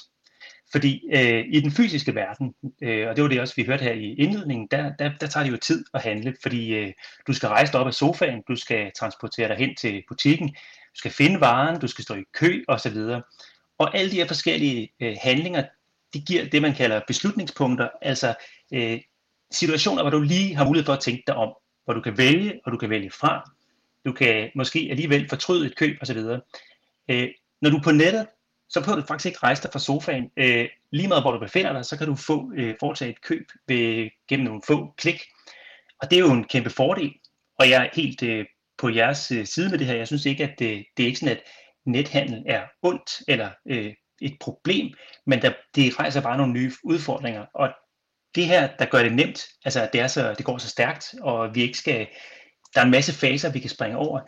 Fordi 0.77 1.03
øh, 1.13 1.45
i 1.50 1.59
den 1.59 1.71
fysiske 1.71 2.15
verden, 2.15 2.53
øh, 2.81 3.09
og 3.09 3.15
det 3.15 3.24
var 3.24 3.29
det 3.29 3.41
også, 3.41 3.53
vi 3.56 3.63
hørte 3.63 3.83
her 3.83 3.94
i 3.94 4.13
indledningen, 4.13 4.68
der, 4.71 4.91
der, 5.00 5.12
der 5.21 5.27
tager 5.27 5.44
det 5.44 5.51
jo 5.51 5.57
tid 5.57 5.85
at 5.94 6.01
handle, 6.01 6.35
fordi 6.41 6.74
øh, 6.74 6.94
du 7.27 7.33
skal 7.33 7.50
rejse 7.50 7.71
dig 7.71 7.79
op 7.79 7.88
af 7.88 7.94
sofaen, 7.94 8.44
du 8.47 8.56
skal 8.56 8.91
transportere 9.00 9.47
dig 9.47 9.57
hen 9.57 9.75
til 9.75 10.03
butikken, 10.07 10.47
du 10.47 10.95
skal 10.95 11.12
finde 11.12 11.39
varen, 11.39 11.79
du 11.79 11.88
skal 11.88 12.03
stå 12.03 12.15
i 12.15 12.24
kø 12.33 12.63
osv. 12.68 12.97
Og 13.77 13.97
alle 13.97 14.12
de 14.12 14.15
her 14.15 14.27
forskellige 14.27 14.89
øh, 15.00 15.15
handlinger, 15.21 15.63
de 16.13 16.21
giver 16.21 16.50
det, 16.50 16.62
man 16.62 16.75
kalder 16.75 17.01
beslutningspunkter, 17.07 17.89
altså 18.01 18.35
øh, 18.74 19.01
situationer, 19.51 20.01
hvor 20.01 20.12
du 20.12 20.21
lige 20.21 20.56
har 20.56 20.65
mulighed 20.65 20.85
for 20.85 20.94
at 20.94 21.00
tænke 21.00 21.24
dig 21.27 21.35
om, 21.35 21.53
hvor 21.85 21.94
du 21.94 22.01
kan 22.01 22.18
vælge, 22.18 22.59
og 22.65 22.71
du 22.71 22.77
kan 22.77 22.89
vælge 22.89 23.12
fra. 23.12 23.51
Du 24.06 24.12
kan 24.12 24.50
måske 24.56 24.88
alligevel 24.89 25.29
fortryde 25.29 25.65
et 25.65 25.75
køb 25.75 25.97
osv. 26.01 26.18
Øh, 27.09 27.29
når 27.62 27.69
du 27.69 27.77
er 27.77 27.83
på 27.83 27.91
nettet, 27.91 28.27
så 28.69 28.80
behøver 28.81 29.00
du 29.00 29.08
faktisk 29.08 29.25
ikke 29.25 29.40
rejse 29.44 29.64
dig 29.64 29.72
fra 29.72 29.80
sofaen. 29.80 30.31
Øh, 30.38 30.69
lige 30.92 31.08
meget 31.08 31.24
hvor 31.24 31.31
du 31.31 31.40
befinder 31.40 31.74
dig, 31.74 31.86
så 31.86 31.98
kan 31.98 32.08
du 32.08 32.16
få 32.16 32.52
øh, 32.58 32.75
foretage 32.80 33.12
et 33.12 33.22
køb 33.22 33.52
ved, 33.68 34.10
gennem 34.30 34.46
nogle 34.46 34.62
få 34.68 34.94
klik. 34.98 35.22
Og 36.02 36.12
det 36.12 36.16
er 36.16 36.19
jo 36.19 36.31
en 36.31 36.44
kæmpe 36.44 36.69
fordel. 36.69 37.14
Og 37.60 37.69
jeg 37.69 37.86
er 37.86 37.89
helt 37.94 38.24
øh, 38.24 38.46
på 38.77 38.89
jeres 38.89 39.32
øh, 39.32 39.46
side 39.46 39.70
med 39.70 39.77
det 39.77 39.88
her. 39.88 39.96
Jeg 39.96 40.08
synes 40.08 40.25
ikke, 40.25 40.44
at 40.44 40.60
det, 40.60 40.86
det 40.98 41.03
er 41.03 41.08
ikke 41.08 41.20
sådan, 41.20 41.38
at 41.38 41.44
nethandel 41.86 42.44
er 42.46 42.63
ondt 42.82 43.12
eller 43.27 43.50
øh, 43.65 43.94
et 44.22 44.38
problem, 44.39 44.94
men 45.25 45.41
der, 45.41 45.53
det 45.75 46.00
rejser 46.00 46.22
bare 46.22 46.38
nogle 46.38 46.53
nye 46.53 46.72
udfordringer. 46.84 47.46
Og 47.53 47.70
det 48.36 48.46
her, 48.46 48.70
der 48.80 48.86
gør 48.86 49.03
det 49.03 49.13
nemt, 49.13 49.48
altså 49.65 49.82
at 49.82 49.94
det, 49.94 50.01
er 50.01 50.08
så, 50.08 50.34
det 50.34 50.46
går 50.46 50.58
så 50.58 50.70
stærkt, 50.70 51.15
og 51.22 51.56
vi 51.56 51.62
ikke 51.62 51.77
skal, 51.77 52.08
der 52.75 52.82
er 52.82 52.86
en 52.86 52.91
masse 52.91 53.13
faser, 53.13 53.51
vi 53.51 53.60
kan 53.60 53.70
springe 53.70 53.98
over. 53.98 54.20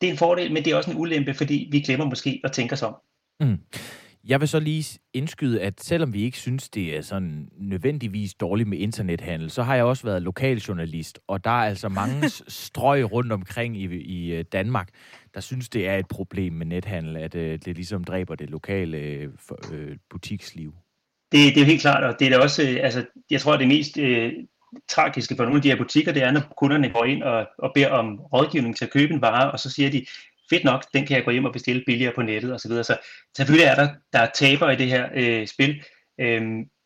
Det 0.00 0.06
er 0.06 0.12
en 0.12 0.18
fordel, 0.18 0.52
men 0.52 0.64
det 0.64 0.72
er 0.72 0.76
også 0.76 0.90
en 0.90 0.96
ulempe, 0.96 1.34
fordi 1.34 1.68
vi 1.72 1.80
glemmer 1.80 2.06
måske 2.06 2.40
at 2.44 2.52
tænke 2.52 2.72
os 2.72 2.82
om. 2.82 2.96
Mm. 3.40 3.58
Jeg 4.24 4.40
vil 4.40 4.48
så 4.48 4.60
lige 4.60 4.98
indskyde, 5.12 5.60
at 5.60 5.80
selvom 5.80 6.12
vi 6.12 6.22
ikke 6.22 6.38
synes, 6.38 6.68
det 6.68 6.96
er 6.96 7.02
sådan 7.02 7.48
nødvendigvis 7.58 8.34
dårligt 8.34 8.68
med 8.68 8.78
internethandel, 8.78 9.50
så 9.50 9.62
har 9.62 9.74
jeg 9.74 9.84
også 9.84 10.02
været 10.02 10.22
lokaljournalist, 10.22 11.18
og 11.26 11.44
der 11.44 11.50
er 11.50 11.68
altså 11.68 11.88
mange 11.88 12.28
strøg 12.64 13.12
rundt 13.12 13.32
omkring 13.32 13.76
i, 13.76 13.84
i 13.96 14.32
øh, 14.32 14.44
Danmark, 14.52 14.88
der 15.34 15.40
synes, 15.40 15.68
det 15.68 15.88
er 15.88 15.96
et 15.96 16.08
problem 16.08 16.52
med 16.52 16.66
nethandel, 16.66 17.16
at 17.16 17.34
uh, 17.34 17.40
det 17.40 17.66
ligesom 17.66 18.04
dræber 18.04 18.34
det 18.34 18.50
lokale 18.50 19.28
uh, 19.50 19.78
butiksliv. 20.10 20.74
Det, 21.32 21.54
det 21.54 21.56
er 21.56 21.60
jo 21.60 21.66
helt 21.66 21.80
klart, 21.80 22.04
og 22.04 22.16
det 22.18 22.26
er 22.26 22.30
da 22.30 22.42
også, 22.42 22.78
altså, 22.82 23.04
jeg 23.30 23.40
tror, 23.40 23.56
det 23.56 23.68
mest 23.68 23.96
uh, 23.96 24.32
tragiske 24.88 25.36
for 25.36 25.44
nogle 25.44 25.56
af 25.56 25.62
de 25.62 25.68
her 25.68 25.76
butikker, 25.76 26.12
det 26.12 26.22
er, 26.22 26.30
når 26.30 26.54
kunderne 26.56 26.90
går 26.90 27.04
ind 27.04 27.22
og, 27.22 27.46
og 27.58 27.72
beder 27.74 27.90
om 27.90 28.20
rådgivning 28.20 28.76
til 28.76 28.84
at 28.84 28.92
købe 28.92 29.14
en 29.14 29.20
vare, 29.20 29.50
og 29.50 29.60
så 29.60 29.70
siger 29.70 29.90
de, 29.90 30.06
fedt 30.50 30.64
nok, 30.64 30.84
den 30.94 31.06
kan 31.06 31.16
jeg 31.16 31.24
gå 31.24 31.30
hjem 31.30 31.44
og 31.44 31.52
bestille 31.52 31.82
billigere 31.86 32.14
på 32.14 32.22
nettet 32.22 32.52
osv. 32.54 32.70
Så, 32.70 32.82
så 32.82 32.98
selvfølgelig 33.36 33.66
er 33.66 33.74
der, 33.74 33.88
der 34.12 34.18
er 34.18 34.30
taber 34.34 34.70
i 34.70 34.76
det 34.76 34.86
her 34.86 35.08
øh, 35.14 35.46
spil, 35.46 35.82
øh, 36.20 36.42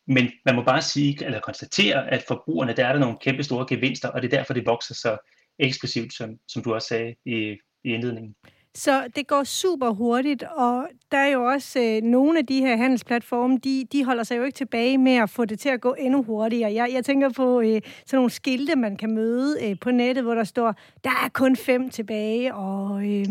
men 0.07 0.31
man 0.45 0.55
må 0.55 0.63
bare 0.63 0.81
sige, 0.81 1.25
eller 1.25 1.39
konstatere, 1.39 2.11
at 2.11 2.23
forbrugerne, 2.27 2.73
der 2.73 2.85
er 2.85 2.93
der 2.93 2.99
nogle 2.99 3.17
kæmpe 3.21 3.43
store 3.43 3.65
gevinster, 3.69 4.09
og 4.09 4.21
det 4.21 4.33
er 4.33 4.37
derfor, 4.37 4.53
det 4.53 4.65
vokser 4.65 4.93
så 4.93 5.17
eksplosivt, 5.59 6.13
som, 6.13 6.29
som 6.47 6.63
du 6.63 6.73
også 6.73 6.87
sagde 6.87 7.15
i, 7.25 7.57
i 7.83 7.93
indledningen. 7.93 8.35
Så 8.75 9.07
det 9.15 9.27
går 9.27 9.43
super 9.43 9.89
hurtigt, 9.89 10.43
og 10.43 10.87
der 11.11 11.17
er 11.17 11.27
jo 11.27 11.43
også 11.43 11.79
øh, 11.79 12.01
nogle 12.01 12.39
af 12.39 12.45
de 12.45 12.59
her 12.59 12.77
handelsplatforme, 12.77 13.57
de, 13.63 13.85
de 13.91 14.05
holder 14.05 14.23
sig 14.23 14.37
jo 14.37 14.43
ikke 14.43 14.55
tilbage 14.55 14.97
med 14.97 15.15
at 15.15 15.29
få 15.29 15.45
det 15.45 15.59
til 15.59 15.69
at 15.69 15.81
gå 15.81 15.95
endnu 15.99 16.23
hurtigere. 16.23 16.73
Jeg, 16.73 16.89
jeg 16.93 17.05
tænker 17.05 17.29
på 17.29 17.61
øh, 17.61 17.81
sådan 18.05 18.17
nogle 18.17 18.29
skilte, 18.29 18.75
man 18.75 18.97
kan 18.97 19.11
møde 19.15 19.57
øh, 19.63 19.75
på 19.81 19.91
nettet, 19.91 20.23
hvor 20.23 20.35
der 20.35 20.43
står, 20.43 20.75
der 21.03 21.09
er 21.09 21.29
kun 21.33 21.55
fem 21.55 21.89
tilbage, 21.89 22.55
og 22.55 23.05
øh, 23.05 23.25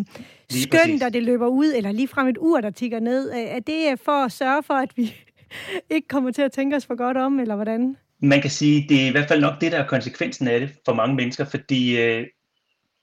skønt, 0.51 1.03
at 1.03 1.13
det 1.13 1.23
løber 1.23 1.47
ud, 1.47 1.73
eller 1.77 1.93
lige 1.93 2.09
frem 2.09 2.29
et 2.29 2.39
ur, 2.41 2.61
der 2.61 2.71
tigger 2.71 3.01
ned. 3.01 3.31
Er 3.35 3.61
det 3.61 4.01
for 4.05 4.25
at 4.25 4.33
sørge 4.33 4.63
for, 4.63 4.75
at 4.75 4.91
vi 4.97 5.15
ikke 5.91 6.09
kommer 6.09 6.31
til 6.31 6.43
at 6.43 6.53
tænke 6.53 6.77
os 6.77 6.87
for 6.87 6.95
godt 6.97 7.17
om, 7.17 7.41
eller 7.41 7.55
hvordan? 7.55 7.97
Man 8.21 8.41
kan 8.41 8.51
sige, 8.51 8.87
det 8.89 9.03
er 9.03 9.09
i 9.09 9.11
hvert 9.11 9.29
fald 9.29 9.41
nok 9.41 9.61
det, 9.61 9.73
der 9.73 9.79
er 9.79 9.87
konsekvensen 9.87 10.49
af 10.49 10.61
det 10.61 10.71
for 10.85 10.95
mange 10.95 11.15
mennesker, 11.15 11.45
fordi 11.45 12.01
øh, 12.01 12.27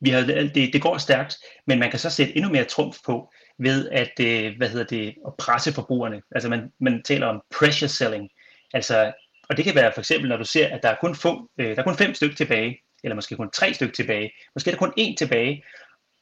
vi 0.01 0.10
har, 0.10 0.22
det, 0.55 0.74
det 0.74 0.81
går 0.81 0.98
stærkt, 0.98 1.38
men 1.67 1.79
man 1.79 1.89
kan 1.89 2.00
så 2.00 2.10
sætte 2.10 2.38
endnu 2.38 2.51
mere 2.51 2.63
trumf 2.63 2.98
på 3.05 3.31
ved 3.60 3.89
at, 3.89 4.12
øh, 4.22 4.58
hvad 4.58 4.70
hedder 4.70 4.86
det, 4.86 5.15
at 5.27 5.34
presse 5.38 5.74
forbrugerne. 5.74 6.22
Altså 6.31 6.50
man, 6.50 6.72
man 6.79 7.03
taler 7.03 7.27
om 7.27 7.41
pressure 7.60 7.89
selling. 7.89 8.29
Altså, 8.74 9.13
og 9.50 9.58
det 9.58 9.65
kan 9.65 9.75
være 9.75 9.91
for 9.93 10.01
eksempel, 10.01 10.29
når 10.29 10.38
du 10.38 10.46
ser, 10.46 10.67
at 10.67 10.84
der 10.84 10.89
er 10.89 10.96
kun, 11.01 11.15
få, 11.15 11.50
øh, 11.58 11.67
der 11.67 11.81
er 11.81 11.84
kun 11.84 11.98
fem 11.98 12.13
stykker 12.13 12.36
tilbage, 12.36 12.77
eller 13.03 13.15
måske 13.15 13.36
kun 13.36 13.51
tre 13.51 13.74
stykker 13.74 13.93
tilbage, 13.93 14.31
måske 14.55 14.70
er 14.70 14.74
der 14.74 14.79
kun 14.79 14.93
én 15.00 15.15
tilbage, 15.15 15.63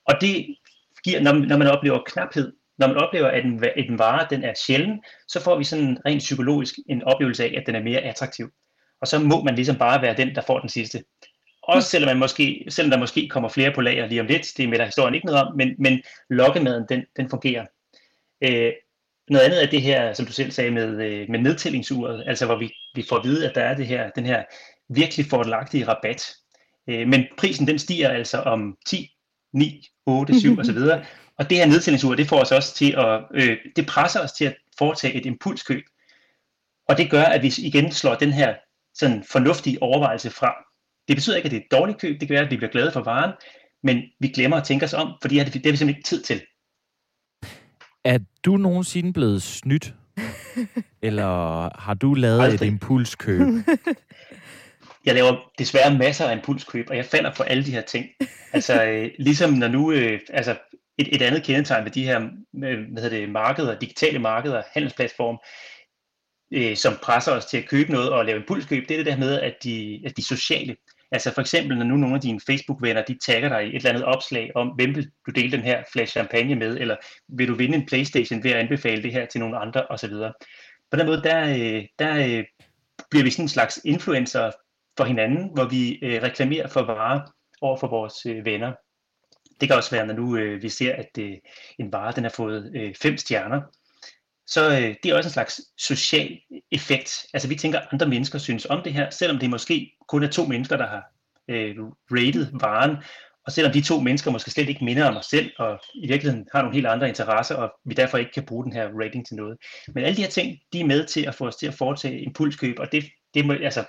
og 0.05 0.21
det 0.21 0.55
giver, 1.03 1.21
når, 1.21 1.33
når 1.33 1.57
man 1.57 1.67
oplever 1.67 2.03
knaphed, 2.05 2.53
når 2.77 2.87
man 2.87 2.97
oplever, 2.97 3.27
at 3.27 3.45
en, 3.45 3.63
at 3.63 3.89
en 3.89 3.99
vare 3.99 4.27
den 4.29 4.43
er 4.43 4.53
sjælden, 4.53 5.03
så 5.27 5.43
får 5.43 5.57
vi 5.57 5.63
sådan 5.63 5.97
rent 6.05 6.19
psykologisk 6.19 6.75
en 6.89 7.03
oplevelse 7.03 7.43
af, 7.43 7.53
at 7.57 7.63
den 7.65 7.75
er 7.75 7.83
mere 7.83 7.99
attraktiv. 7.99 8.49
Og 9.01 9.07
så 9.07 9.19
må 9.19 9.43
man 9.43 9.55
ligesom 9.55 9.77
bare 9.77 10.01
være 10.01 10.17
den, 10.17 10.35
der 10.35 10.41
får 10.41 10.59
den 10.59 10.69
sidste. 10.69 11.03
Også 11.63 11.89
selvom, 11.89 12.07
man 12.07 12.17
måske, 12.17 12.65
selvom 12.69 12.91
der 12.91 12.97
måske 12.97 13.29
kommer 13.29 13.49
flere 13.49 13.73
på 13.75 13.81
lager 13.81 14.07
lige 14.07 14.21
om 14.21 14.27
lidt, 14.27 14.53
det 14.57 14.63
er 14.63 14.67
med 14.67 14.77
der 14.77 14.85
historien 14.85 15.15
ikke 15.15 15.25
noget 15.25 15.41
om, 15.41 15.55
men, 15.55 15.75
men 15.79 16.01
lokkemaden, 16.29 16.85
den, 16.89 17.05
den 17.17 17.29
fungerer. 17.29 17.65
Øh, 18.43 18.71
noget 19.29 19.45
andet 19.45 19.63
er 19.63 19.69
det 19.69 19.81
her, 19.81 20.13
som 20.13 20.25
du 20.25 20.31
selv 20.31 20.51
sagde, 20.51 20.71
med, 20.71 21.05
øh, 21.05 21.29
med 21.29 21.39
nedtællingsuret, 21.39 22.23
altså 22.27 22.45
hvor 22.45 22.55
vi, 22.55 22.71
vi 22.95 23.05
får 23.09 23.15
at 23.15 23.23
vide, 23.23 23.49
at 23.49 23.55
der 23.55 23.61
er 23.61 23.75
det 23.75 23.87
her, 23.87 24.09
den 24.09 24.25
her 24.25 24.43
virkelig 24.89 25.25
fordelagtige 25.25 25.87
rabat. 25.87 26.35
Øh, 26.89 27.07
men 27.07 27.25
prisen 27.37 27.67
den 27.67 27.79
stiger 27.79 28.09
altså 28.09 28.37
om 28.37 28.77
10, 28.87 29.15
9, 29.53 29.87
8, 30.05 30.39
7 30.39 30.59
osv. 30.59 30.77
Og 31.37 31.49
det 31.49 31.57
her 31.57 31.65
nedtællingsur, 31.65 32.15
det 32.15 32.27
får 32.27 32.41
os 32.41 32.51
også 32.51 32.75
til 32.75 32.95
at, 32.97 33.21
øh, 33.33 33.57
det 33.75 33.87
presser 33.87 34.19
os 34.19 34.31
til 34.31 34.45
at 34.45 34.55
foretage 34.77 35.13
et 35.13 35.25
impulskøb. 35.25 35.83
Og 36.87 36.97
det 36.97 37.11
gør, 37.11 37.23
at 37.23 37.43
vi 37.43 37.53
igen 37.57 37.91
slår 37.91 38.15
den 38.15 38.33
her 38.33 38.55
sådan 38.93 39.23
fornuftige 39.23 39.83
overvejelse 39.83 40.29
fra. 40.29 40.68
Det 41.09 41.17
betyder 41.17 41.35
ikke, 41.35 41.45
at 41.45 41.51
det 41.51 41.57
er 41.57 41.61
et 41.61 41.71
dårligt 41.71 42.01
køb. 42.01 42.19
Det 42.19 42.27
kan 42.27 42.33
være, 42.33 42.45
at 42.45 42.51
vi 42.51 42.57
bliver 42.57 42.71
glade 42.71 42.91
for 42.91 43.01
varen, 43.01 43.31
men 43.83 44.01
vi 44.19 44.27
glemmer 44.27 44.57
at 44.57 44.63
tænke 44.63 44.85
os 44.85 44.93
om, 44.93 45.13
fordi 45.21 45.39
det, 45.39 45.53
det 45.53 45.65
er 45.65 45.71
vi 45.71 45.77
simpelthen 45.77 45.89
ikke 45.89 46.07
tid 46.07 46.21
til. 46.23 46.41
Er 48.03 48.19
du 48.45 48.57
nogensinde 48.57 49.13
blevet 49.13 49.41
snydt? 49.41 49.93
Eller 51.07 51.69
har 51.79 51.93
du 51.93 52.13
lavet 52.13 52.41
Aldrig. 52.41 52.67
et 52.67 52.71
impulskøb? 52.71 53.41
Jeg 55.05 55.15
laver 55.15 55.51
desværre 55.57 55.97
masser 55.97 56.25
af 56.25 56.35
impulskøb, 56.35 56.85
og 56.89 56.97
jeg 56.97 57.05
falder 57.05 57.33
for 57.33 57.43
alle 57.43 57.65
de 57.65 57.71
her 57.71 57.81
ting. 57.81 58.05
Altså, 58.53 58.83
øh, 58.83 59.11
ligesom 59.19 59.53
når 59.53 59.67
nu, 59.67 59.91
øh, 59.91 60.19
altså, 60.29 60.57
et, 60.97 61.15
et 61.15 61.21
andet 61.21 61.43
kendetegn 61.43 61.85
ved 61.85 61.91
de 61.91 62.03
her 62.03 62.19
øh, 62.63 62.91
hvad 62.91 63.03
hedder 63.03 63.09
det, 63.09 63.29
markeder, 63.29 63.79
digitale 63.79 64.19
markeder, 64.19 64.63
handelsplatform, 64.73 65.39
øh, 66.53 66.77
som 66.77 66.93
presser 67.03 67.31
os 67.31 67.45
til 67.45 67.57
at 67.57 67.67
købe 67.67 67.91
noget 67.91 68.09
og 68.09 68.25
lave 68.25 68.39
impulskøb, 68.39 68.89
det 68.89 68.93
er 68.93 69.03
det 69.03 69.05
der 69.05 69.17
med, 69.17 69.39
at 69.39 69.55
de, 69.63 70.01
at 70.05 70.17
de 70.17 70.23
sociale. 70.23 70.75
Altså 71.11 71.33
for 71.33 71.41
eksempel, 71.41 71.77
når 71.77 71.85
nu 71.85 71.97
nogle 71.97 72.15
af 72.15 72.21
dine 72.21 72.39
Facebook-venner, 72.39 73.03
de 73.05 73.17
tagger 73.17 73.49
dig 73.49 73.63
i 73.63 73.69
et 73.69 73.75
eller 73.75 73.89
andet 73.89 74.05
opslag 74.05 74.51
om, 74.55 74.67
hvem 74.67 74.95
vil 74.95 75.11
du 75.25 75.31
dele 75.31 75.51
den 75.51 75.61
her 75.61 75.83
flash 75.93 76.11
champagne 76.11 76.55
med, 76.55 76.77
eller 76.77 76.95
vil 77.27 77.47
du 77.47 77.55
vinde 77.55 77.77
en 77.77 77.85
Playstation 77.85 78.43
ved 78.43 78.51
at 78.51 78.57
anbefale 78.57 79.03
det 79.03 79.11
her 79.11 79.25
til 79.25 79.39
nogle 79.39 79.57
andre, 79.57 79.87
osv. 79.87 80.13
På 80.91 80.97
den 80.97 81.05
måde, 81.05 81.23
der, 81.23 81.49
øh, 81.49 81.85
der 81.99 82.37
øh, 82.37 82.45
bliver 83.09 83.23
vi 83.23 83.29
sådan 83.29 83.45
en 83.45 83.49
slags 83.49 83.81
influencer 83.85 84.51
for 84.97 85.05
hinanden, 85.05 85.49
hvor 85.53 85.65
vi 85.65 85.99
øh, 86.01 86.21
reklamerer 86.21 86.67
for 86.67 86.81
varer 86.81 87.21
over 87.61 87.77
for 87.77 87.87
vores 87.87 88.45
venner. 88.45 88.73
Det 89.61 89.69
kan 89.69 89.77
også 89.77 89.91
være, 89.91 90.07
når 90.07 90.13
nu 90.13 90.57
vi 90.61 90.69
ser, 90.69 90.95
at 90.95 91.17
en 91.79 91.91
vare 91.91 92.11
den 92.11 92.23
har 92.23 92.31
fået 92.35 92.93
fem 93.01 93.17
stjerner, 93.17 93.61
så 94.49 94.69
øh, 94.69 94.95
det 95.03 95.05
er 95.11 95.15
også 95.15 95.27
en 95.27 95.33
slags 95.33 95.61
social 95.77 96.39
effekt. 96.71 97.25
Altså 97.33 97.47
vi 97.47 97.55
tænker, 97.55 97.79
at 97.79 97.87
andre 97.91 98.07
mennesker 98.07 98.39
synes 98.39 98.65
om 98.65 98.81
det 98.83 98.93
her, 98.93 99.09
selvom 99.09 99.39
det 99.39 99.49
måske 99.49 99.91
kun 100.07 100.23
er 100.23 100.27
to 100.27 100.45
mennesker, 100.45 100.77
der 100.77 100.87
har 100.87 101.03
øh, 101.49 101.75
rated 102.11 102.47
varen, 102.59 102.97
og 103.45 103.51
selvom 103.51 103.73
de 103.73 103.81
to 103.81 103.99
mennesker 103.99 104.31
måske 104.31 104.51
slet 104.51 104.69
ikke 104.69 104.85
minder 104.85 105.05
om 105.05 105.17
os 105.17 105.25
selv, 105.25 105.51
og 105.59 105.79
i 105.95 106.07
virkeligheden 106.07 106.47
har 106.53 106.61
nogle 106.61 106.75
helt 106.75 106.87
andre 106.87 107.09
interesser, 107.09 107.55
og 107.55 107.71
vi 107.85 107.93
derfor 107.93 108.17
ikke 108.17 108.31
kan 108.31 108.45
bruge 108.45 108.63
den 108.63 108.73
her 108.73 108.89
rating 108.99 109.27
til 109.27 109.35
noget. 109.35 109.57
Men 109.87 110.03
alle 110.03 110.17
de 110.17 110.21
her 110.21 110.29
ting, 110.29 110.57
de 110.73 110.79
er 110.79 110.85
med 110.85 111.05
til 111.05 111.25
at 111.25 111.35
få 111.35 111.47
os 111.47 111.55
til 111.55 111.67
at 111.67 111.73
foretage 111.73 112.21
impulskøb, 112.21 112.79
og 112.79 112.91
det, 112.91 113.03
det 113.33 113.45
må, 113.45 113.53
altså, 113.53 113.85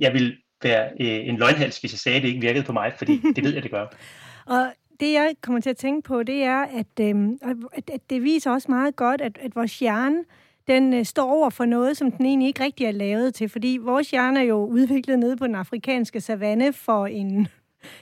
jeg 0.00 0.12
vil 0.12 0.36
være 0.62 0.90
øh, 1.00 1.28
en 1.28 1.36
løgnhals, 1.36 1.78
hvis 1.78 1.92
jeg 1.92 1.98
sagde, 1.98 2.16
at 2.16 2.22
det 2.22 2.28
ikke 2.28 2.40
virkede 2.40 2.64
på 2.64 2.72
mig, 2.72 2.92
fordi 2.98 3.22
det 3.36 3.44
ved 3.44 3.54
jeg, 3.54 3.62
det 3.62 3.70
gør. 3.70 3.86
og 4.56 4.72
det, 5.00 5.12
jeg 5.12 5.34
kommer 5.40 5.60
til 5.60 5.70
at 5.70 5.76
tænke 5.76 6.08
på, 6.08 6.22
det 6.22 6.42
er, 6.42 6.60
at, 6.62 7.00
øh, 7.00 7.28
at, 7.72 7.90
at 7.92 8.10
det 8.10 8.22
viser 8.22 8.50
også 8.50 8.70
meget 8.70 8.96
godt, 8.96 9.20
at, 9.20 9.38
at 9.42 9.56
vores 9.56 9.78
hjerne, 9.78 10.24
den 10.68 10.94
øh, 10.94 11.04
står 11.04 11.30
over 11.30 11.50
for 11.50 11.64
noget, 11.64 11.96
som 11.96 12.12
den 12.12 12.26
egentlig 12.26 12.48
ikke 12.48 12.64
rigtig 12.64 12.86
er 12.86 12.92
lavet 12.92 13.34
til. 13.34 13.48
Fordi 13.48 13.78
vores 13.82 14.10
hjerne 14.10 14.40
er 14.40 14.44
jo 14.44 14.66
udviklet 14.66 15.18
nede 15.18 15.36
på 15.36 15.46
den 15.46 15.54
afrikanske 15.54 16.20
savanne 16.20 16.72
for 16.72 17.06
en, 17.06 17.48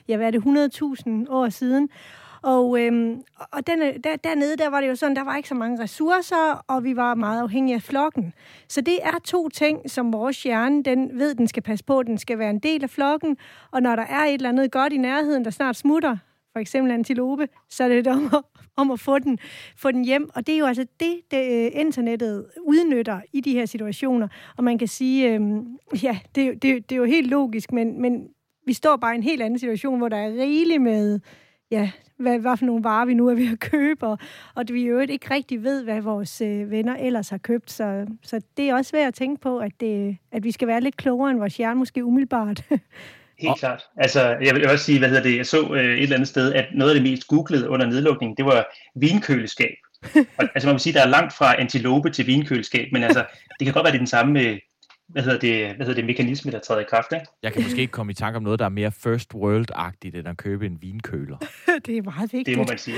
ja, 0.08 0.16
hvad 0.16 0.26
er 0.26 0.30
det, 0.30 0.42
100.000 1.26 1.32
år 1.32 1.48
siden. 1.48 1.88
Og, 2.42 2.80
øhm, 2.80 3.22
og 3.52 3.66
den, 3.66 3.82
øh, 3.82 3.94
der, 4.04 4.16
dernede, 4.16 4.56
der 4.56 4.70
var 4.70 4.80
det 4.80 4.88
jo 4.88 4.94
sådan, 4.94 5.16
der 5.16 5.24
var 5.24 5.36
ikke 5.36 5.48
så 5.48 5.54
mange 5.54 5.82
ressourcer, 5.82 6.64
og 6.68 6.84
vi 6.84 6.96
var 6.96 7.14
meget 7.14 7.42
afhængige 7.42 7.74
af 7.74 7.82
flokken. 7.82 8.32
Så 8.68 8.80
det 8.80 8.98
er 9.02 9.18
to 9.24 9.48
ting, 9.48 9.90
som 9.90 10.12
vores 10.12 10.42
hjerne, 10.42 10.82
den 10.82 11.10
ved, 11.18 11.34
den 11.34 11.48
skal 11.48 11.62
passe 11.62 11.84
på, 11.84 12.02
den 12.02 12.18
skal 12.18 12.38
være 12.38 12.50
en 12.50 12.58
del 12.58 12.82
af 12.82 12.90
flokken, 12.90 13.36
og 13.70 13.82
når 13.82 13.96
der 13.96 14.02
er 14.02 14.24
et 14.24 14.34
eller 14.34 14.48
andet 14.48 14.72
godt 14.72 14.92
i 14.92 14.96
nærheden, 14.96 15.44
der 15.44 15.50
snart 15.50 15.76
smutter, 15.76 16.16
for 16.56 16.60
eksempel 16.60 16.92
antilope, 16.92 17.48
så 17.68 17.84
er 17.84 17.88
det 17.88 18.06
om 18.06 18.24
at, 18.24 18.42
om 18.76 18.90
at 18.90 19.00
få, 19.00 19.18
den, 19.18 19.38
få 19.76 19.90
den 19.90 20.04
hjem. 20.04 20.30
Og 20.34 20.46
det 20.46 20.54
er 20.54 20.58
jo 20.58 20.66
altså 20.66 20.86
det, 21.00 21.20
det 21.30 21.66
øh, 21.66 21.80
internettet 21.80 22.46
udnytter 22.60 23.20
i 23.32 23.40
de 23.40 23.52
her 23.52 23.66
situationer. 23.66 24.28
Og 24.56 24.64
man 24.64 24.78
kan 24.78 24.88
sige, 24.88 25.34
øhm, 25.34 25.78
ja, 26.02 26.18
det, 26.34 26.62
det, 26.62 26.90
det 26.90 26.92
er 26.92 26.96
jo 26.96 27.04
helt 27.04 27.30
logisk, 27.30 27.72
men, 27.72 28.00
men 28.00 28.28
vi 28.66 28.72
står 28.72 28.96
bare 28.96 29.14
i 29.14 29.16
en 29.16 29.22
helt 29.22 29.42
anden 29.42 29.58
situation, 29.58 29.98
hvor 29.98 30.08
der 30.08 30.16
er 30.16 30.28
rigeligt 30.28 30.82
med, 30.82 31.20
ja, 31.70 31.90
hvad, 32.18 32.38
hvad 32.38 32.56
for 32.56 32.66
nogle 32.66 32.84
varer 32.84 33.06
vi 33.06 33.14
nu 33.14 33.28
er 33.28 33.34
ved 33.34 33.52
at 33.52 33.60
købe, 33.60 34.06
og, 34.06 34.18
og 34.54 34.64
vi 34.72 34.86
jo 34.86 34.98
ikke 34.98 35.34
rigtig 35.34 35.64
ved, 35.64 35.84
hvad 35.84 36.00
vores 36.00 36.40
øh, 36.40 36.70
venner 36.70 36.96
ellers 36.96 37.28
har 37.28 37.38
købt. 37.38 37.70
Så, 37.70 38.06
så 38.22 38.40
det 38.56 38.68
er 38.68 38.74
også 38.74 38.92
værd 38.92 39.06
at 39.06 39.14
tænke 39.14 39.40
på, 39.40 39.58
at, 39.58 39.80
det, 39.80 40.16
at 40.32 40.44
vi 40.44 40.50
skal 40.50 40.68
være 40.68 40.80
lidt 40.80 40.96
klogere, 40.96 41.30
end 41.30 41.38
vores 41.38 41.56
hjerne 41.56 41.78
måske 41.78 42.04
umiddelbart 42.04 42.64
Helt 43.38 43.50
oh. 43.50 43.58
klart. 43.58 43.82
Altså, 43.96 44.36
jeg 44.42 44.54
vil 44.54 44.68
også 44.68 44.84
sige, 44.84 44.98
hvad 44.98 45.08
hedder 45.08 45.22
det, 45.22 45.36
jeg 45.36 45.46
så 45.46 45.74
øh, 45.74 45.84
et 45.84 46.02
eller 46.02 46.16
andet 46.16 46.28
sted, 46.28 46.52
at 46.52 46.66
noget 46.74 46.90
af 46.90 46.94
det 46.94 47.10
mest 47.10 47.26
googlede 47.26 47.68
under 47.68 47.86
nedlukningen, 47.86 48.36
det 48.36 48.44
var 48.44 48.66
vinkøleskab. 48.94 49.74
Og, 50.38 50.44
altså 50.54 50.66
man 50.66 50.72
vil 50.72 50.80
sige, 50.80 50.92
der 50.92 51.02
er 51.02 51.08
langt 51.08 51.32
fra 51.32 51.60
antilope 51.60 52.10
til 52.10 52.26
vinkøleskab, 52.26 52.88
men 52.92 53.02
altså, 53.02 53.24
det 53.58 53.64
kan 53.64 53.74
godt 53.74 53.84
være, 53.84 53.92
det 53.92 53.98
er 53.98 54.00
den 54.00 54.06
samme 54.06 54.40
øh, 54.40 54.58
hvad 55.08 55.22
hedder 55.22 55.38
det, 55.38 55.76
hvad 55.76 55.86
hedder 55.86 56.00
det 56.00 56.04
mekanisme, 56.04 56.50
der 56.50 56.58
træder 56.58 56.80
i 56.80 56.84
kraft, 56.90 57.12
ikke? 57.12 57.26
Jeg 57.42 57.52
kan 57.52 57.62
måske 57.62 57.80
ikke 57.80 57.92
komme 57.92 58.12
i 58.12 58.14
tanke 58.14 58.36
om 58.36 58.42
noget, 58.42 58.58
der 58.58 58.64
er 58.64 58.68
mere 58.68 58.92
first 58.92 59.34
world-agtigt, 59.34 60.18
end 60.18 60.28
at 60.28 60.36
købe 60.36 60.66
en 60.66 60.82
vinkøler. 60.82 61.36
det 61.86 61.98
er 61.98 62.02
meget 62.02 62.32
vigtigt. 62.32 62.46
Det 62.46 62.56
må 62.56 62.64
man 62.68 62.78
sige. 62.78 62.96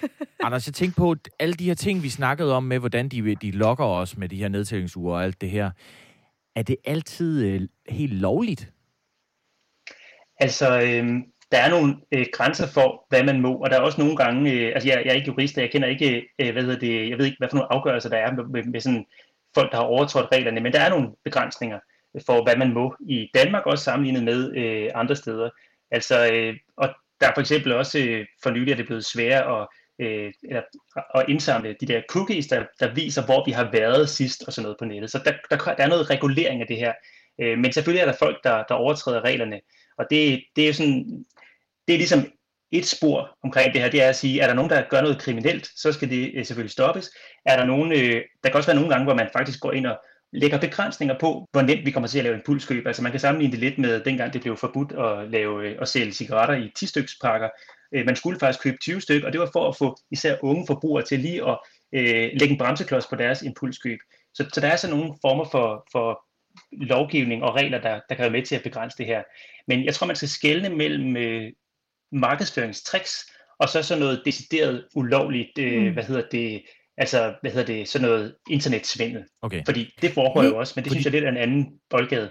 Anders, 0.44 0.66
jeg 0.66 0.74
tænkte 0.74 0.96
på, 0.96 1.16
alle 1.38 1.54
de 1.54 1.64
her 1.64 1.74
ting, 1.74 2.02
vi 2.02 2.08
snakkede 2.08 2.54
om 2.54 2.64
med, 2.64 2.78
hvordan 2.78 3.08
de, 3.08 3.34
de 3.34 3.50
lokker 3.50 3.84
os 3.84 4.16
med 4.16 4.28
de 4.28 4.36
her 4.36 4.48
nedtællingsure 4.48 5.14
og 5.14 5.24
alt 5.24 5.40
det 5.40 5.50
her. 5.50 5.70
Er 6.56 6.62
det 6.62 6.76
altid 6.84 7.44
øh, 7.44 7.60
helt 7.88 8.12
lovligt? 8.12 8.72
Altså, 10.40 10.80
øh, 10.80 11.06
der 11.52 11.58
er 11.58 11.70
nogle 11.70 11.96
øh, 12.12 12.26
grænser 12.32 12.66
for, 12.66 13.06
hvad 13.08 13.24
man 13.24 13.40
må, 13.40 13.54
og 13.54 13.70
der 13.70 13.76
er 13.76 13.80
også 13.80 14.00
nogle 14.00 14.16
gange, 14.16 14.52
øh, 14.52 14.72
altså 14.74 14.88
jeg, 14.88 15.02
jeg 15.04 15.10
er 15.10 15.14
ikke 15.14 15.26
jurist, 15.26 15.56
jeg 15.56 15.70
kender 15.70 15.88
ikke, 15.88 16.28
øh, 16.38 16.52
hvad 16.52 16.62
hedder 16.62 16.78
det, 16.78 17.10
jeg 17.10 17.18
ved 17.18 17.26
ikke, 17.26 17.38
hvad 17.38 17.48
for 17.50 17.56
nogle 17.56 17.72
afgørelser 17.72 18.08
der 18.08 18.16
er 18.16 18.32
med, 18.32 18.44
med, 18.44 18.62
med 18.62 18.80
sådan 18.80 19.06
folk, 19.54 19.70
der 19.72 19.76
har 19.76 19.84
overtrådt 19.84 20.32
reglerne, 20.32 20.60
men 20.60 20.72
der 20.72 20.80
er 20.80 20.90
nogle 20.90 21.08
begrænsninger 21.24 21.78
for, 22.26 22.42
hvad 22.42 22.56
man 22.56 22.72
må 22.72 22.96
i 23.00 23.30
Danmark, 23.34 23.66
også 23.66 23.84
sammenlignet 23.84 24.24
med 24.24 24.56
øh, 24.56 24.90
andre 24.94 25.16
steder. 25.16 25.50
Altså, 25.90 26.32
øh, 26.32 26.56
og 26.76 26.88
der 27.20 27.28
er 27.28 27.32
for 27.34 27.40
eksempel 27.40 27.72
også 27.72 27.98
øh, 27.98 28.26
for 28.42 28.50
nylig, 28.50 28.72
at 28.72 28.78
det 28.78 28.84
er 28.84 28.86
blevet 28.86 29.04
sværere 29.04 29.62
at, 29.62 29.68
øh, 29.98 30.32
eller, 30.42 30.62
at 31.14 31.24
indsamle 31.28 31.76
de 31.80 31.86
der 31.86 32.02
cookies, 32.08 32.46
der, 32.46 32.64
der 32.80 32.94
viser, 32.94 33.24
hvor 33.24 33.44
vi 33.44 33.52
har 33.52 33.70
været 33.72 34.08
sidst 34.08 34.44
og 34.46 34.52
sådan 34.52 34.64
noget 34.64 34.78
på 34.78 34.84
nettet. 34.84 35.10
Så 35.10 35.20
der, 35.24 35.32
der, 35.50 35.56
der 35.56 35.84
er 35.84 35.88
noget 35.88 36.10
regulering 36.10 36.60
af 36.60 36.66
det 36.66 36.76
her. 36.76 36.92
Øh, 37.40 37.58
men 37.58 37.72
selvfølgelig 37.72 38.02
er 38.02 38.10
der 38.10 38.18
folk, 38.18 38.44
der, 38.44 38.62
der 38.68 38.74
overtræder 38.74 39.20
reglerne. 39.20 39.60
Og 40.00 40.06
det, 40.10 40.44
det 40.56 40.68
er 40.68 40.72
sådan, 40.72 41.24
det 41.88 41.94
er 41.94 41.98
ligesom 41.98 42.26
et 42.72 42.86
spor 42.86 43.36
omkring 43.44 43.72
det 43.72 43.82
her, 43.82 43.90
det 43.90 44.02
er 44.02 44.08
at 44.08 44.16
sige, 44.16 44.40
er 44.40 44.46
der 44.46 44.54
nogen, 44.54 44.70
der 44.70 44.88
gør 44.90 45.00
noget 45.00 45.18
kriminelt, 45.18 45.68
så 45.76 45.92
skal 45.92 46.10
det 46.10 46.32
øh, 46.34 46.46
selvfølgelig 46.46 46.72
stoppes. 46.72 47.10
Er 47.46 47.56
der 47.56 47.64
nogen, 47.64 47.92
øh, 47.92 48.22
der 48.42 48.48
kan 48.48 48.54
også 48.54 48.68
være 48.68 48.80
nogle 48.80 48.90
gange, 48.90 49.04
hvor 49.04 49.14
man 49.14 49.28
faktisk 49.32 49.60
går 49.60 49.72
ind 49.72 49.86
og, 49.86 49.98
lægger 50.32 50.60
begrænsninger 50.60 51.18
på, 51.18 51.48
hvor 51.52 51.62
nemt 51.62 51.86
vi 51.86 51.90
kommer 51.90 52.08
til 52.08 52.18
at 52.18 52.24
lave 52.24 52.36
impulskøb. 52.36 52.86
Altså 52.86 53.02
man 53.02 53.12
kan 53.12 53.20
sammenligne 53.20 53.52
det 53.52 53.60
lidt 53.60 53.78
med 53.78 54.00
dengang 54.04 54.32
det 54.32 54.42
blev 54.42 54.56
forbudt 54.56 54.92
at, 54.92 55.30
lave, 55.30 55.68
øh, 55.68 55.76
at 55.80 55.88
sælge 55.88 56.12
cigaretter 56.12 56.54
i 56.54 56.72
10 56.76 56.86
styks 56.86 57.14
pakker. 57.22 57.48
Øh, 57.94 58.06
man 58.06 58.16
skulle 58.16 58.38
faktisk 58.38 58.62
købe 58.62 58.76
20 58.80 59.00
stykker, 59.00 59.26
og 59.26 59.32
det 59.32 59.40
var 59.40 59.50
for 59.52 59.68
at 59.68 59.76
få 59.76 59.96
især 60.10 60.36
unge 60.42 60.66
forbrugere 60.66 61.04
til 61.04 61.20
lige 61.20 61.48
at 61.48 61.58
øh, 61.94 62.30
lægge 62.32 62.48
en 62.48 62.58
bremseklods 62.58 63.06
på 63.06 63.16
deres 63.16 63.42
impulskøb. 63.42 63.98
Så, 64.34 64.46
så 64.52 64.60
der 64.60 64.68
er 64.68 64.76
så 64.76 64.90
nogle 64.90 65.14
former 65.20 65.44
for, 65.44 65.88
for 65.92 66.24
lovgivning 66.72 67.42
og 67.42 67.54
regler, 67.54 67.80
der, 67.80 68.00
der 68.08 68.14
kan 68.14 68.22
være 68.22 68.30
med 68.30 68.42
til 68.42 68.56
at 68.56 68.62
begrænse 68.62 68.98
det 68.98 69.06
her. 69.06 69.22
Men 69.68 69.84
jeg 69.84 69.94
tror, 69.94 70.06
man 70.06 70.16
skal 70.16 70.28
skelne 70.28 70.68
mellem 70.68 71.16
øh, 71.16 71.52
markedsføringstricks 72.12 73.30
og 73.60 73.68
så 73.68 73.82
sådan 73.82 74.00
noget 74.00 74.22
decideret 74.24 74.84
ulovligt, 74.94 75.58
øh, 75.58 75.82
mm. 75.82 75.92
hvad 75.92 76.04
hedder 76.04 76.22
det, 76.32 76.62
altså, 76.96 77.34
hvad 77.40 77.50
hedder 77.50 77.66
det, 77.66 77.88
sådan 77.88 78.08
noget 78.08 78.36
internetsvindel. 78.50 79.24
Okay. 79.42 79.62
Fordi 79.64 79.94
det 80.02 80.10
foregår 80.12 80.42
jo 80.42 80.58
også, 80.58 80.72
men 80.76 80.84
det 80.84 80.90
Fordi... 80.90 81.02
synes 81.02 81.04
jeg 81.04 81.12
lidt 81.12 81.24
er 81.24 81.28
en 81.28 81.36
anden 81.36 81.66
boldgade. 81.90 82.30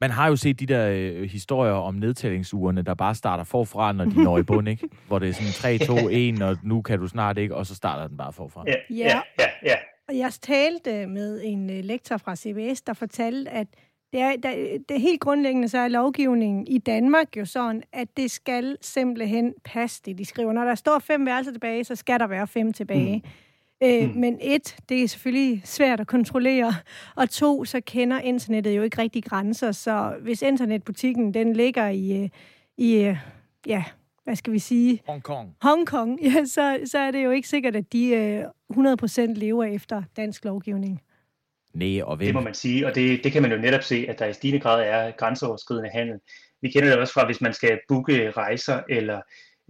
Man 0.00 0.10
har 0.10 0.28
jo 0.28 0.36
set 0.36 0.60
de 0.60 0.66
der 0.66 0.88
øh, 0.88 1.30
historier 1.30 1.72
om 1.72 1.94
nedtællingsugerne, 1.94 2.82
der 2.82 2.94
bare 2.94 3.14
starter 3.14 3.44
forfra, 3.44 3.92
når 3.92 4.04
de 4.04 4.24
når 4.24 4.38
i 4.38 4.42
bund, 4.42 4.68
ikke? 4.68 4.88
Hvor 5.08 5.18
det 5.18 5.28
er 5.28 5.32
sådan 5.32 5.78
3, 5.78 5.78
2, 5.78 6.08
1, 6.10 6.42
og 6.42 6.58
nu 6.62 6.82
kan 6.82 6.98
du 6.98 7.08
snart 7.08 7.38
ikke, 7.38 7.54
og 7.56 7.66
så 7.66 7.74
starter 7.74 8.08
den 8.08 8.16
bare 8.16 8.32
forfra. 8.32 8.64
Ja, 8.66 8.74
ja, 8.90 9.20
ja. 9.38 9.46
ja. 9.64 9.76
Jeg 10.14 10.32
talte 10.32 11.06
med 11.06 11.40
en 11.44 11.70
øh, 11.70 11.84
lektor 11.84 12.16
fra 12.16 12.36
CBS, 12.36 12.82
der 12.82 12.92
fortalte, 12.92 13.50
at 13.50 13.66
det 14.12 14.20
er, 14.20 14.36
der, 14.36 14.50
det 14.88 14.96
er 14.96 15.00
helt 15.00 15.20
grundlæggende, 15.20 15.68
så 15.68 15.78
er 15.78 15.88
lovgivningen 15.88 16.66
i 16.66 16.78
Danmark 16.78 17.36
jo 17.36 17.44
sådan, 17.44 17.82
at 17.92 18.16
det 18.16 18.30
skal 18.30 18.76
simpelthen 18.80 19.54
passe 19.64 20.02
det, 20.04 20.18
de 20.18 20.24
skriver. 20.24 20.52
Når 20.52 20.64
der 20.64 20.74
står 20.74 20.98
fem 20.98 21.26
værelser 21.26 21.52
tilbage, 21.52 21.84
så 21.84 21.96
skal 21.96 22.20
der 22.20 22.26
være 22.26 22.46
fem 22.46 22.72
tilbage. 22.72 23.22
Mm. 23.24 23.88
Øh, 23.88 24.08
mm. 24.08 24.20
Men 24.20 24.38
et, 24.40 24.76
det 24.88 25.02
er 25.02 25.08
selvfølgelig 25.08 25.62
svært 25.64 26.00
at 26.00 26.06
kontrollere, 26.06 26.74
og 27.16 27.30
to, 27.30 27.64
så 27.64 27.80
kender 27.80 28.20
internettet 28.20 28.76
jo 28.76 28.82
ikke 28.82 28.98
rigtig 28.98 29.24
grænser, 29.24 29.72
så 29.72 30.14
hvis 30.20 30.42
internetbutikken 30.42 31.34
den 31.34 31.52
ligger 31.52 31.88
i, 31.88 32.22
øh, 32.22 32.28
i 32.76 32.94
øh, 32.94 33.16
ja, 33.66 33.84
hvad 34.24 34.36
skal 34.36 34.52
vi 34.52 34.58
sige? 34.58 35.02
Hongkong. 35.06 35.56
Hongkong, 35.62 36.20
ja, 36.22 36.44
så, 36.44 36.80
så 36.84 36.98
er 36.98 37.10
det 37.10 37.24
jo 37.24 37.30
ikke 37.30 37.48
sikkert, 37.48 37.76
at 37.76 37.92
de 37.92 38.08
øh, 38.08 38.44
100% 38.72 39.20
lever 39.20 39.64
efter 39.64 40.02
dansk 40.16 40.44
lovgivning. 40.44 41.02
Nej, 41.74 42.02
og 42.02 42.16
hvem? 42.16 42.26
Det 42.26 42.34
må 42.34 42.40
man 42.40 42.54
sige, 42.54 42.86
og 42.86 42.94
det, 42.94 43.24
det 43.24 43.32
kan 43.32 43.42
man 43.42 43.52
jo 43.52 43.58
netop 43.58 43.82
se, 43.82 44.06
at 44.08 44.18
der 44.18 44.26
i 44.26 44.32
stigende 44.32 44.60
grad 44.60 44.84
er 44.86 45.10
grænseoverskridende 45.10 45.90
handel. 45.90 46.18
Vi 46.62 46.70
kender 46.70 46.88
det 46.88 46.98
også 46.98 47.12
fra, 47.12 47.26
hvis 47.26 47.40
man 47.40 47.52
skal 47.52 47.80
booke 47.88 48.30
rejser, 48.30 48.82
eller 48.88 49.20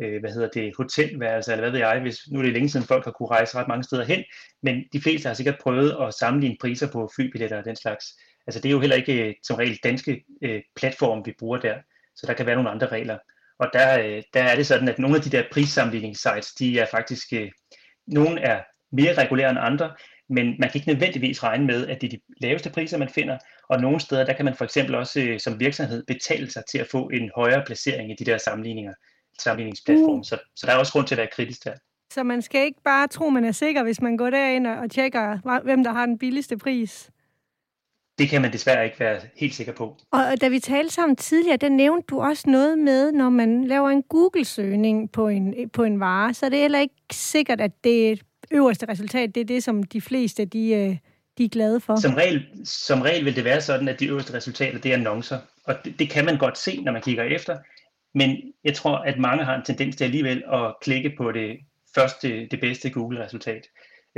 øh, 0.00 0.20
hvad 0.20 0.32
hedder 0.32 0.48
det, 0.48 0.72
hotelværelse, 0.76 1.52
eller 1.52 1.62
hvad 1.62 1.70
ved 1.70 1.78
jeg, 1.78 2.00
hvis, 2.00 2.18
nu 2.30 2.38
er 2.38 2.42
det 2.42 2.52
længe 2.52 2.68
siden 2.68 2.86
folk 2.86 3.04
har 3.04 3.12
kunne 3.12 3.28
rejse 3.30 3.58
ret 3.58 3.68
mange 3.68 3.84
steder 3.84 4.04
hen, 4.04 4.24
men 4.62 4.84
de 4.92 5.00
fleste 5.00 5.26
har 5.26 5.34
sikkert 5.34 5.58
prøvet 5.62 5.96
at 6.00 6.14
sammenligne 6.14 6.56
priser 6.60 6.92
på 6.92 7.10
flybilletter 7.16 7.58
og 7.58 7.64
den 7.64 7.76
slags. 7.76 8.04
Altså 8.46 8.60
det 8.60 8.68
er 8.68 8.72
jo 8.72 8.80
heller 8.80 8.96
ikke 8.96 9.28
øh, 9.28 9.34
som 9.42 9.56
regel 9.56 9.78
danske 9.84 10.24
øh, 10.42 10.62
platforme, 10.76 11.22
vi 11.24 11.34
bruger 11.38 11.58
der, 11.58 11.74
så 12.16 12.26
der 12.26 12.34
kan 12.34 12.46
være 12.46 12.54
nogle 12.54 12.70
andre 12.70 12.86
regler. 12.86 13.18
Og 13.62 13.68
der, 13.72 13.98
øh, 13.98 14.22
der 14.34 14.42
er 14.42 14.56
det 14.56 14.66
sådan, 14.66 14.88
at 14.88 14.98
nogle 14.98 15.16
af 15.16 15.22
de 15.22 15.30
der 15.30 15.42
prissammenligningssites, 15.52 16.52
de 16.52 16.78
er 16.78 16.86
faktisk, 16.90 17.32
øh, 17.32 17.50
nogle 18.06 18.40
er 18.40 18.60
mere 18.92 19.14
regulære 19.14 19.50
end 19.50 19.58
andre, 19.60 19.90
men 20.28 20.46
man 20.46 20.70
kan 20.70 20.78
ikke 20.78 20.88
nødvendigvis 20.88 21.42
regne 21.42 21.66
med, 21.66 21.86
at 21.86 22.00
det 22.00 22.06
er 22.06 22.16
de 22.16 22.46
laveste 22.46 22.70
priser, 22.70 22.98
man 22.98 23.08
finder, 23.08 23.38
og 23.68 23.80
nogle 23.80 24.00
steder, 24.00 24.24
der 24.24 24.32
kan 24.32 24.44
man 24.44 24.54
for 24.54 24.64
eksempel 24.64 24.94
også 24.94 25.20
øh, 25.20 25.40
som 25.40 25.60
virksomhed 25.60 26.04
betale 26.06 26.50
sig 26.50 26.62
til 26.70 26.78
at 26.78 26.88
få 26.90 27.08
en 27.08 27.30
højere 27.36 27.62
placering 27.66 28.10
i 28.10 28.14
de 28.18 28.24
der 28.24 28.38
sammenligninger, 28.38 28.92
sammenligningsplatforme. 29.38 30.18
Uh. 30.18 30.24
Så, 30.24 30.38
så 30.56 30.66
der 30.66 30.72
er 30.72 30.76
også 30.76 30.92
grund 30.92 31.06
til 31.06 31.14
at 31.14 31.18
være 31.18 31.34
kritisk 31.36 31.64
der. 31.64 31.74
Så 32.12 32.22
man 32.22 32.42
skal 32.42 32.64
ikke 32.64 32.82
bare 32.84 33.08
tro, 33.08 33.28
man 33.28 33.44
er 33.44 33.52
sikker, 33.52 33.82
hvis 33.82 34.00
man 34.00 34.16
går 34.16 34.30
derind 34.30 34.66
og 34.66 34.90
tjekker, 34.90 35.60
hvem 35.62 35.84
der 35.84 35.92
har 35.92 36.06
den 36.06 36.18
billigste 36.18 36.58
pris? 36.58 37.10
Det 38.18 38.28
kan 38.28 38.42
man 38.42 38.52
desværre 38.52 38.84
ikke 38.84 39.00
være 39.00 39.20
helt 39.36 39.54
sikker 39.54 39.72
på. 39.72 39.96
Og 40.10 40.40
da 40.40 40.48
vi 40.48 40.58
talte 40.58 40.94
sammen 40.94 41.16
tidligere, 41.16 41.56
der 41.56 41.68
nævnte 41.68 42.06
du 42.06 42.20
også 42.20 42.50
noget 42.50 42.78
med, 42.78 43.12
når 43.12 43.30
man 43.30 43.64
laver 43.64 43.90
en 43.90 44.02
Google-søgning 44.02 45.12
på 45.12 45.28
en, 45.28 45.70
på 45.70 45.82
en 45.84 46.00
vare, 46.00 46.34
så 46.34 46.46
er 46.46 46.50
det 46.50 46.58
heller 46.58 46.78
ikke 46.78 46.94
sikkert, 47.12 47.60
at 47.60 47.84
det 47.84 48.22
øverste 48.50 48.88
resultat, 48.88 49.34
det 49.34 49.40
er 49.40 49.44
det, 49.44 49.62
som 49.62 49.82
de 49.82 50.00
fleste 50.00 50.44
de, 50.44 50.70
øh, 50.70 50.96
de 51.38 51.44
er 51.44 51.48
glade 51.48 51.80
for. 51.80 52.00
Som 52.00 52.14
regel, 52.14 52.46
som 52.64 53.00
regel 53.00 53.24
vil 53.24 53.36
det 53.36 53.44
være 53.44 53.60
sådan, 53.60 53.88
at 53.88 54.00
de 54.00 54.06
øverste 54.06 54.34
resultater, 54.34 54.78
det 54.78 54.90
er 54.90 54.96
annoncer. 54.96 55.38
Og 55.64 55.74
det, 55.84 55.98
det 55.98 56.10
kan 56.10 56.24
man 56.24 56.38
godt 56.38 56.58
se, 56.58 56.82
når 56.82 56.92
man 56.92 57.02
kigger 57.02 57.24
efter. 57.24 57.58
Men 58.14 58.36
jeg 58.64 58.74
tror, 58.74 58.96
at 58.96 59.18
mange 59.18 59.44
har 59.44 59.54
en 59.54 59.64
tendens 59.64 59.96
til 59.96 60.04
alligevel 60.04 60.44
at 60.52 60.74
klikke 60.82 61.12
på 61.18 61.32
det 61.32 61.58
første, 61.94 62.46
det 62.50 62.60
bedste 62.60 62.90
Google-resultat. 62.90 63.66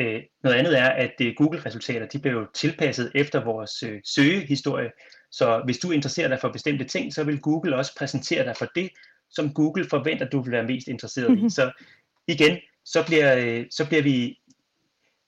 Øh, 0.00 0.22
noget 0.42 0.56
andet 0.56 0.78
er, 0.78 0.88
at 0.88 1.14
øh, 1.20 1.34
Google-resultater 1.36 2.06
de 2.06 2.18
bliver 2.18 2.34
jo 2.34 2.46
tilpasset 2.54 3.12
efter 3.14 3.44
vores 3.44 3.82
øh, 3.82 4.00
søgehistorie. 4.04 4.90
Så 5.30 5.62
hvis 5.64 5.78
du 5.78 5.90
interesserer 5.90 6.28
dig 6.28 6.40
for 6.40 6.48
bestemte 6.48 6.84
ting, 6.84 7.14
så 7.14 7.24
vil 7.24 7.40
Google 7.40 7.76
også 7.76 7.96
præsentere 7.98 8.44
dig 8.44 8.56
for 8.56 8.68
det, 8.74 8.90
som 9.30 9.54
Google 9.54 9.88
forventer, 9.90 10.28
du 10.28 10.40
vil 10.42 10.52
være 10.52 10.66
mest 10.66 10.88
interesseret 10.88 11.30
i. 11.30 11.40
Mhm. 11.40 11.50
Så 11.50 11.72
igen, 12.28 12.58
så 12.84 13.04
bliver, 13.06 13.36
øh, 13.36 13.66
så 13.70 13.86
bliver 13.88 14.02
vi, 14.02 14.38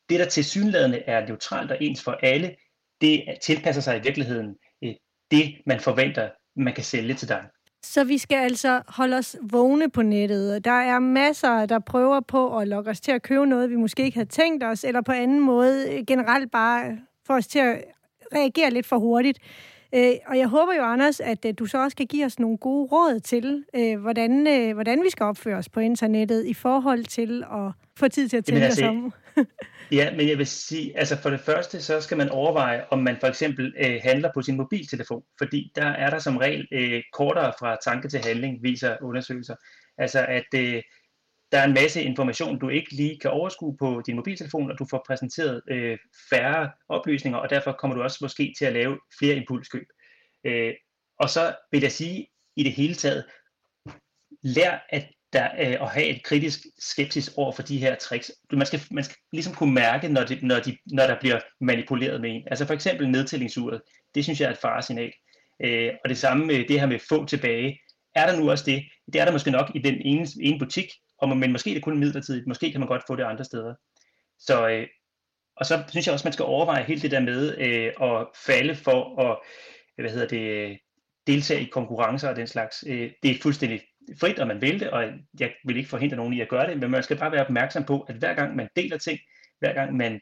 det 0.08 0.20
der 0.20 0.28
til 0.28 0.44
synlædende 0.44 0.98
er 0.98 1.26
neutralt 1.26 1.70
og 1.70 1.82
ens 1.82 2.02
for 2.02 2.12
alle, 2.12 2.56
det 3.00 3.24
tilpasser 3.42 3.82
sig 3.82 3.98
i 3.98 4.02
virkeligheden 4.02 4.56
øh, 4.84 4.94
det, 5.30 5.54
man 5.66 5.80
forventer, 5.80 6.30
man 6.56 6.74
kan 6.74 6.84
sælge 6.84 7.14
til 7.14 7.28
dig. 7.28 7.44
Så 7.92 8.04
vi 8.04 8.18
skal 8.18 8.36
altså 8.36 8.82
holde 8.88 9.16
os 9.16 9.36
vågne 9.42 9.90
på 9.90 10.02
nettet. 10.02 10.64
Der 10.64 10.70
er 10.70 10.98
masser, 10.98 11.66
der 11.66 11.78
prøver 11.78 12.20
på 12.20 12.58
at 12.58 12.68
lokke 12.68 12.90
os 12.90 13.00
til 13.00 13.12
at 13.12 13.22
købe 13.22 13.46
noget, 13.46 13.70
vi 13.70 13.76
måske 13.76 14.04
ikke 14.04 14.16
havde 14.16 14.28
tænkt 14.28 14.64
os, 14.64 14.84
eller 14.84 15.00
på 15.00 15.12
anden 15.12 15.40
måde 15.40 15.92
øh, 15.92 16.04
generelt 16.06 16.50
bare 16.50 16.98
få 17.26 17.32
os 17.32 17.46
til 17.46 17.58
at 17.58 17.84
reagere 18.34 18.70
lidt 18.70 18.86
for 18.86 18.98
hurtigt. 18.98 19.38
Øh, 19.94 20.12
og 20.26 20.38
jeg 20.38 20.48
håber 20.48 20.74
jo, 20.74 20.82
Anders, 20.82 21.20
at 21.20 21.44
øh, 21.44 21.54
du 21.58 21.66
så 21.66 21.82
også 21.82 21.96
kan 21.96 22.06
give 22.06 22.24
os 22.24 22.38
nogle 22.38 22.58
gode 22.58 22.88
råd 22.92 23.20
til, 23.20 23.64
øh, 23.74 24.00
hvordan, 24.00 24.46
øh, 24.46 24.74
hvordan 24.74 25.02
vi 25.02 25.10
skal 25.10 25.24
opføre 25.24 25.56
os 25.56 25.68
på 25.68 25.80
internettet 25.80 26.46
i 26.46 26.54
forhold 26.54 27.04
til 27.04 27.44
at 27.52 27.72
få 27.96 28.08
tid 28.08 28.28
til 28.28 28.36
at 28.36 28.44
tænke 28.44 28.64
altså, 28.64 28.84
os 28.84 28.88
om. 28.88 29.12
ja, 29.92 30.16
men 30.16 30.28
jeg 30.28 30.38
vil 30.38 30.46
sige, 30.46 30.98
altså 30.98 31.16
for 31.16 31.30
det 31.30 31.40
første, 31.40 31.82
så 31.82 32.00
skal 32.00 32.16
man 32.16 32.28
overveje, 32.28 32.84
om 32.90 32.98
man 32.98 33.16
for 33.20 33.26
eksempel 33.26 33.74
øh, 33.78 34.00
handler 34.02 34.30
på 34.34 34.42
sin 34.42 34.56
mobiltelefon, 34.56 35.22
fordi 35.38 35.72
der 35.76 35.86
er 35.86 36.10
der 36.10 36.18
som 36.18 36.36
regel 36.36 36.68
øh, 36.72 37.02
kortere 37.12 37.52
fra 37.58 37.76
tanke 37.84 38.08
til 38.08 38.20
handling, 38.24 38.62
viser 38.62 38.96
undersøgelser. 39.02 39.54
Altså 39.98 40.26
at 40.28 40.46
øh, 40.54 40.82
der 41.52 41.58
er 41.58 41.64
en 41.64 41.74
masse 41.74 42.02
information, 42.02 42.58
du 42.58 42.68
ikke 42.68 42.96
lige 42.96 43.18
kan 43.18 43.30
overskue 43.30 43.76
på 43.76 44.02
din 44.06 44.16
mobiltelefon, 44.16 44.70
og 44.70 44.78
du 44.78 44.86
får 44.90 45.04
præsenteret 45.06 45.62
øh, 45.70 45.98
færre 46.30 46.70
oplysninger, 46.88 47.38
og 47.38 47.50
derfor 47.50 47.72
kommer 47.72 47.96
du 47.96 48.02
også 48.02 48.18
måske 48.22 48.54
til 48.58 48.64
at 48.64 48.72
lave 48.72 49.00
flere 49.18 49.36
impulskøb. 49.36 49.86
Øh, 50.44 50.74
og 51.18 51.30
så 51.30 51.54
vil 51.72 51.82
jeg 51.82 51.92
sige, 51.92 52.26
i 52.56 52.62
det 52.62 52.72
hele 52.72 52.94
taget, 52.94 53.24
lær 54.42 54.86
at, 54.90 55.08
der, 55.36 55.48
øh, 55.58 55.82
at 55.82 55.88
have 55.88 56.06
et 56.06 56.22
kritisk 56.22 56.60
skepsis 56.78 57.32
over 57.36 57.52
for 57.52 57.62
de 57.62 57.78
her 57.78 57.94
tricks. 57.94 58.32
Man 58.52 58.66
skal, 58.66 58.80
man 58.90 59.04
skal 59.04 59.16
ligesom 59.32 59.54
kunne 59.54 59.74
mærke, 59.74 60.08
når, 60.08 60.24
det, 60.24 60.42
når, 60.42 60.60
de, 60.60 60.76
når 60.86 61.06
der 61.06 61.16
bliver 61.20 61.40
manipuleret 61.60 62.20
med 62.20 62.30
en. 62.30 62.42
Altså 62.46 62.66
for 62.66 62.74
eksempel 62.74 63.08
nedtællingsuret, 63.08 63.80
det 64.14 64.24
synes 64.24 64.40
jeg 64.40 64.46
er 64.46 64.50
et 64.50 64.58
faresignal. 64.58 65.12
Øh, 65.64 65.92
og 66.04 66.08
det 66.08 66.18
samme 66.18 66.46
med 66.46 66.64
det 66.68 66.80
her 66.80 66.86
med 66.86 66.98
få 67.08 67.26
tilbage. 67.26 67.80
Er 68.14 68.26
der 68.26 68.40
nu 68.40 68.50
også 68.50 68.64
det? 68.64 68.82
Det 69.12 69.20
er 69.20 69.24
der 69.24 69.32
måske 69.32 69.50
nok 69.50 69.70
i 69.74 69.78
den 69.78 69.94
ene, 69.94 70.26
ene 70.40 70.58
butik, 70.58 70.86
og, 71.18 71.36
men 71.36 71.52
måske 71.52 71.70
er 71.70 71.74
det 71.74 71.84
kun 71.84 71.98
midlertidigt, 71.98 72.46
måske 72.46 72.70
kan 72.70 72.80
man 72.80 72.88
godt 72.88 73.02
få 73.06 73.16
det 73.16 73.22
andre 73.22 73.44
steder. 73.44 73.74
Så, 74.38 74.68
øh, 74.68 74.86
og 75.56 75.66
så 75.66 75.82
synes 75.90 76.06
jeg 76.06 76.12
også, 76.12 76.26
man 76.26 76.32
skal 76.32 76.44
overveje 76.44 76.84
hele 76.84 77.00
det 77.00 77.10
der 77.10 77.20
med 77.20 77.58
øh, 77.58 77.92
at 78.02 78.26
falde 78.46 78.74
for 78.74 79.20
at 79.20 79.38
hvad 80.02 80.10
hedder 80.10 80.28
det, 80.28 80.78
deltage 81.26 81.60
i 81.60 81.70
konkurrencer 81.72 82.28
og 82.28 82.36
den 82.36 82.46
slags. 82.46 82.84
Øh, 82.86 83.10
det 83.22 83.30
er 83.30 83.42
fuldstændig 83.42 83.80
frit, 84.20 84.38
om 84.38 84.48
man 84.48 84.60
vil 84.60 84.80
det, 84.80 84.90
og 84.90 85.04
jeg 85.40 85.52
vil 85.64 85.76
ikke 85.76 85.88
forhindre 85.88 86.16
nogen 86.16 86.32
i 86.32 86.40
at 86.40 86.48
gøre 86.48 86.70
det, 86.70 86.78
men 86.78 86.90
man 86.90 87.02
skal 87.02 87.18
bare 87.18 87.32
være 87.32 87.44
opmærksom 87.44 87.84
på, 87.84 88.00
at 88.00 88.14
hver 88.14 88.34
gang 88.34 88.56
man 88.56 88.68
deler 88.76 88.98
ting, 88.98 89.18
hver 89.58 89.74
gang 89.74 89.96
man 89.96 90.20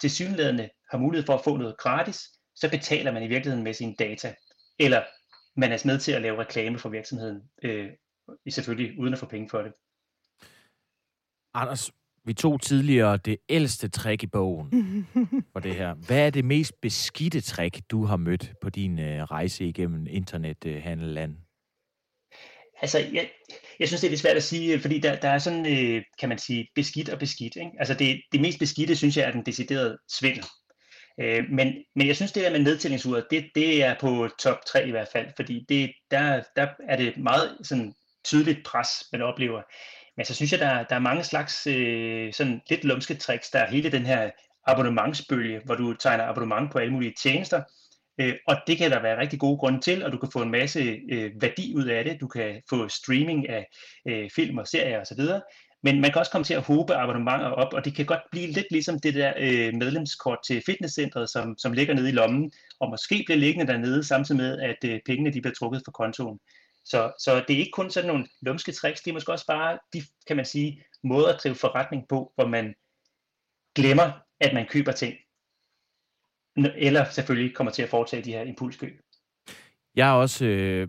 til 0.00 0.10
synlædende 0.10 0.68
har 0.90 0.98
mulighed 0.98 1.26
for 1.26 1.34
at 1.34 1.44
få 1.44 1.56
noget 1.56 1.78
gratis, 1.78 2.20
så 2.54 2.70
betaler 2.70 3.12
man 3.12 3.22
i 3.22 3.28
virkeligheden 3.28 3.64
med 3.64 3.74
sine 3.74 3.94
data. 3.98 4.34
Eller 4.78 5.02
man 5.56 5.72
er 5.72 5.82
med 5.84 5.98
til 5.98 6.12
at 6.12 6.22
lave 6.22 6.40
reklame 6.40 6.78
for 6.78 6.88
virksomheden, 6.88 7.42
øh, 7.62 7.90
selvfølgelig 8.48 8.98
uden 8.98 9.12
at 9.12 9.18
få 9.18 9.26
penge 9.26 9.48
for 9.50 9.62
det. 9.62 9.72
Anders, 11.54 11.90
vi 12.24 12.34
tog 12.34 12.60
tidligere 12.60 13.16
det 13.16 13.36
ældste 13.48 13.88
trick 13.88 14.22
i 14.22 14.26
bogen 14.26 15.06
for 15.52 15.60
det 15.60 15.74
her. 15.74 15.94
Hvad 15.94 16.26
er 16.26 16.30
det 16.30 16.44
mest 16.44 16.80
beskidte 16.80 17.40
trick, 17.40 17.80
du 17.90 18.04
har 18.04 18.16
mødt 18.16 18.54
på 18.62 18.70
din 18.70 18.98
uh, 18.98 19.04
rejse 19.04 19.64
igennem 19.64 20.06
internethandelland? 20.06 21.36
Altså, 22.82 22.98
jeg, 22.98 23.30
jeg 23.80 23.88
synes, 23.88 24.00
det 24.00 24.06
er 24.06 24.10
lidt 24.10 24.20
svært 24.20 24.36
at 24.36 24.42
sige, 24.42 24.74
øh, 24.74 24.80
fordi 24.80 24.98
der, 24.98 25.16
der 25.16 25.28
er 25.28 25.38
sådan, 25.38 25.66
øh, 25.66 26.02
kan 26.18 26.28
man 26.28 26.38
sige, 26.38 26.68
beskidt 26.74 27.08
og 27.08 27.18
beskidt. 27.18 27.56
Ikke? 27.56 27.70
Altså, 27.78 27.94
det, 27.94 28.20
det 28.32 28.40
mest 28.40 28.58
beskidte, 28.58 28.96
synes 28.96 29.16
jeg, 29.16 29.26
er 29.26 29.32
den 29.32 29.42
deciderede 29.42 29.98
svindel. 30.08 30.44
Øh, 31.20 31.44
men, 31.50 31.74
men 31.96 32.06
jeg 32.06 32.16
synes, 32.16 32.32
det 32.32 32.44
der 32.44 32.50
med 32.50 32.60
nedtællingsuret, 32.60 33.26
det, 33.30 33.50
det 33.54 33.84
er 33.84 33.94
på 34.00 34.28
top 34.38 34.58
3 34.66 34.86
i 34.86 34.90
hvert 34.90 35.08
fald, 35.12 35.26
fordi 35.36 35.64
det, 35.68 35.92
der, 36.10 36.42
der 36.56 36.66
er 36.88 36.96
det 36.96 37.16
meget 37.16 37.56
sådan, 37.62 37.94
tydeligt 38.24 38.64
pres, 38.64 38.88
man 39.12 39.22
oplever. 39.22 39.62
Men 40.16 40.26
så 40.26 40.34
synes 40.34 40.52
jeg, 40.52 40.60
der, 40.60 40.84
der 40.84 40.94
er 40.96 41.00
mange 41.00 41.24
slags 41.24 41.66
øh, 41.66 42.32
sådan 42.32 42.60
lidt 42.70 42.84
lumske 42.84 43.14
tricks. 43.14 43.50
Der 43.50 43.58
er 43.58 43.70
hele 43.70 43.92
den 43.92 44.06
her 44.06 44.30
abonnementsbølge, 44.66 45.60
hvor 45.64 45.74
du 45.74 45.94
tegner 45.94 46.24
abonnement 46.24 46.72
på 46.72 46.78
alle 46.78 46.92
mulige 46.92 47.14
tjenester, 47.22 47.62
øh, 48.20 48.34
og 48.46 48.56
det 48.66 48.78
kan 48.78 48.90
der 48.90 49.02
være 49.02 49.20
rigtig 49.20 49.40
gode 49.40 49.58
grunde 49.58 49.80
til, 49.80 50.04
og 50.04 50.12
du 50.12 50.18
kan 50.18 50.30
få 50.32 50.42
en 50.42 50.50
masse 50.50 51.00
øh, 51.12 51.32
værdi 51.40 51.74
ud 51.76 51.84
af 51.84 52.04
det. 52.04 52.20
Du 52.20 52.28
kan 52.28 52.62
få 52.70 52.88
streaming 52.88 53.48
af 53.48 53.66
øh, 54.08 54.30
film 54.36 54.58
og 54.58 54.66
serier 54.66 55.00
osv., 55.00 55.20
men 55.82 56.00
man 56.00 56.12
kan 56.12 56.18
også 56.18 56.32
komme 56.32 56.44
til 56.44 56.54
at 56.54 56.62
håbe 56.62 56.94
abonnementer 56.94 57.46
op, 57.46 57.72
og 57.72 57.84
det 57.84 57.94
kan 57.94 58.06
godt 58.06 58.20
blive 58.30 58.46
lidt 58.46 58.66
ligesom 58.70 58.98
det 58.98 59.14
der 59.14 59.32
øh, 59.38 59.74
medlemskort 59.74 60.38
til 60.46 60.62
fitnesscentret, 60.66 61.30
som, 61.30 61.58
som 61.58 61.72
ligger 61.72 61.94
nede 61.94 62.08
i 62.08 62.12
lommen, 62.12 62.52
og 62.80 62.90
måske 62.90 63.22
bliver 63.26 63.38
liggende 63.38 63.72
dernede, 63.72 64.04
samtidig 64.04 64.40
med, 64.40 64.58
at 64.58 64.76
øh, 64.84 65.00
pengene 65.06 65.32
de 65.32 65.40
bliver 65.40 65.54
trukket 65.54 65.82
fra 65.84 65.92
kontoen. 65.92 66.38
Så, 66.84 67.12
så 67.18 67.44
det 67.48 67.54
er 67.54 67.58
ikke 67.58 67.70
kun 67.70 67.90
sådan 67.90 68.08
nogle 68.08 68.26
lumske 68.42 68.72
tricks, 68.72 69.00
det 69.00 69.10
er 69.10 69.14
måske 69.14 69.32
også 69.32 69.46
bare 69.46 69.78
de, 69.92 70.02
kan 70.26 70.36
man 70.36 70.44
sige, 70.44 70.82
måder 71.04 71.28
at 71.34 71.40
drive 71.42 71.54
forretning 71.54 72.02
på, 72.08 72.32
hvor 72.34 72.46
man 72.46 72.74
glemmer, 73.74 74.10
at 74.40 74.54
man 74.54 74.66
køber 74.70 74.92
ting. 74.92 75.14
Eller 76.56 77.04
selvfølgelig 77.10 77.54
kommer 77.54 77.70
til 77.72 77.82
at 77.82 77.88
foretage 77.88 78.22
de 78.22 78.32
her 78.32 78.42
impulskøb. 78.42 79.00
Jeg 79.96 80.08
er 80.08 80.12
også 80.12 80.44
øh, 80.44 80.88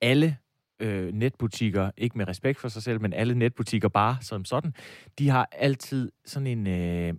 alle 0.00 0.36
øh, 0.80 1.12
netbutikker, 1.12 1.90
ikke 1.96 2.18
med 2.18 2.28
respekt 2.28 2.60
for 2.60 2.68
sig 2.68 2.82
selv, 2.82 3.00
men 3.00 3.12
alle 3.12 3.34
netbutikker 3.34 3.88
bare 3.88 4.16
som 4.20 4.44
sådan, 4.44 4.74
de 5.18 5.28
har 5.28 5.48
altid 5.52 6.12
sådan 6.24 6.46
en 6.46 6.66
øh, 6.66 7.14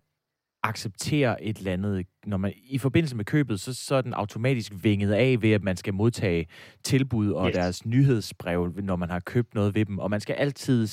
acceptere 0.63 1.44
et 1.44 1.58
eller 1.58 1.74
andet, 1.74 2.08
når 2.26 2.38
man 2.38 2.54
i 2.63 2.78
forbindelse 2.78 3.16
med 3.16 3.26
købet, 3.26 3.60
så, 3.60 3.74
så 3.74 3.96
er 3.96 4.02
den 4.02 4.13
automatisk 4.13 4.74
vinget 4.82 5.13
af 5.13 5.42
ved, 5.42 5.52
at 5.52 5.63
man 5.63 5.78
skal 5.78 5.94
modtage 5.94 6.48
tilbud 6.84 7.32
og 7.32 7.48
yes. 7.48 7.56
deres 7.56 7.86
nyhedsbrev, 7.86 8.74
når 8.84 8.96
man 8.96 9.10
har 9.10 9.20
købt 9.20 9.56
noget 9.56 9.76
ved 9.76 9.86
dem, 9.86 10.00
og 10.00 10.10
man 10.10 10.22
skal 10.22 10.34
altid 10.34 10.88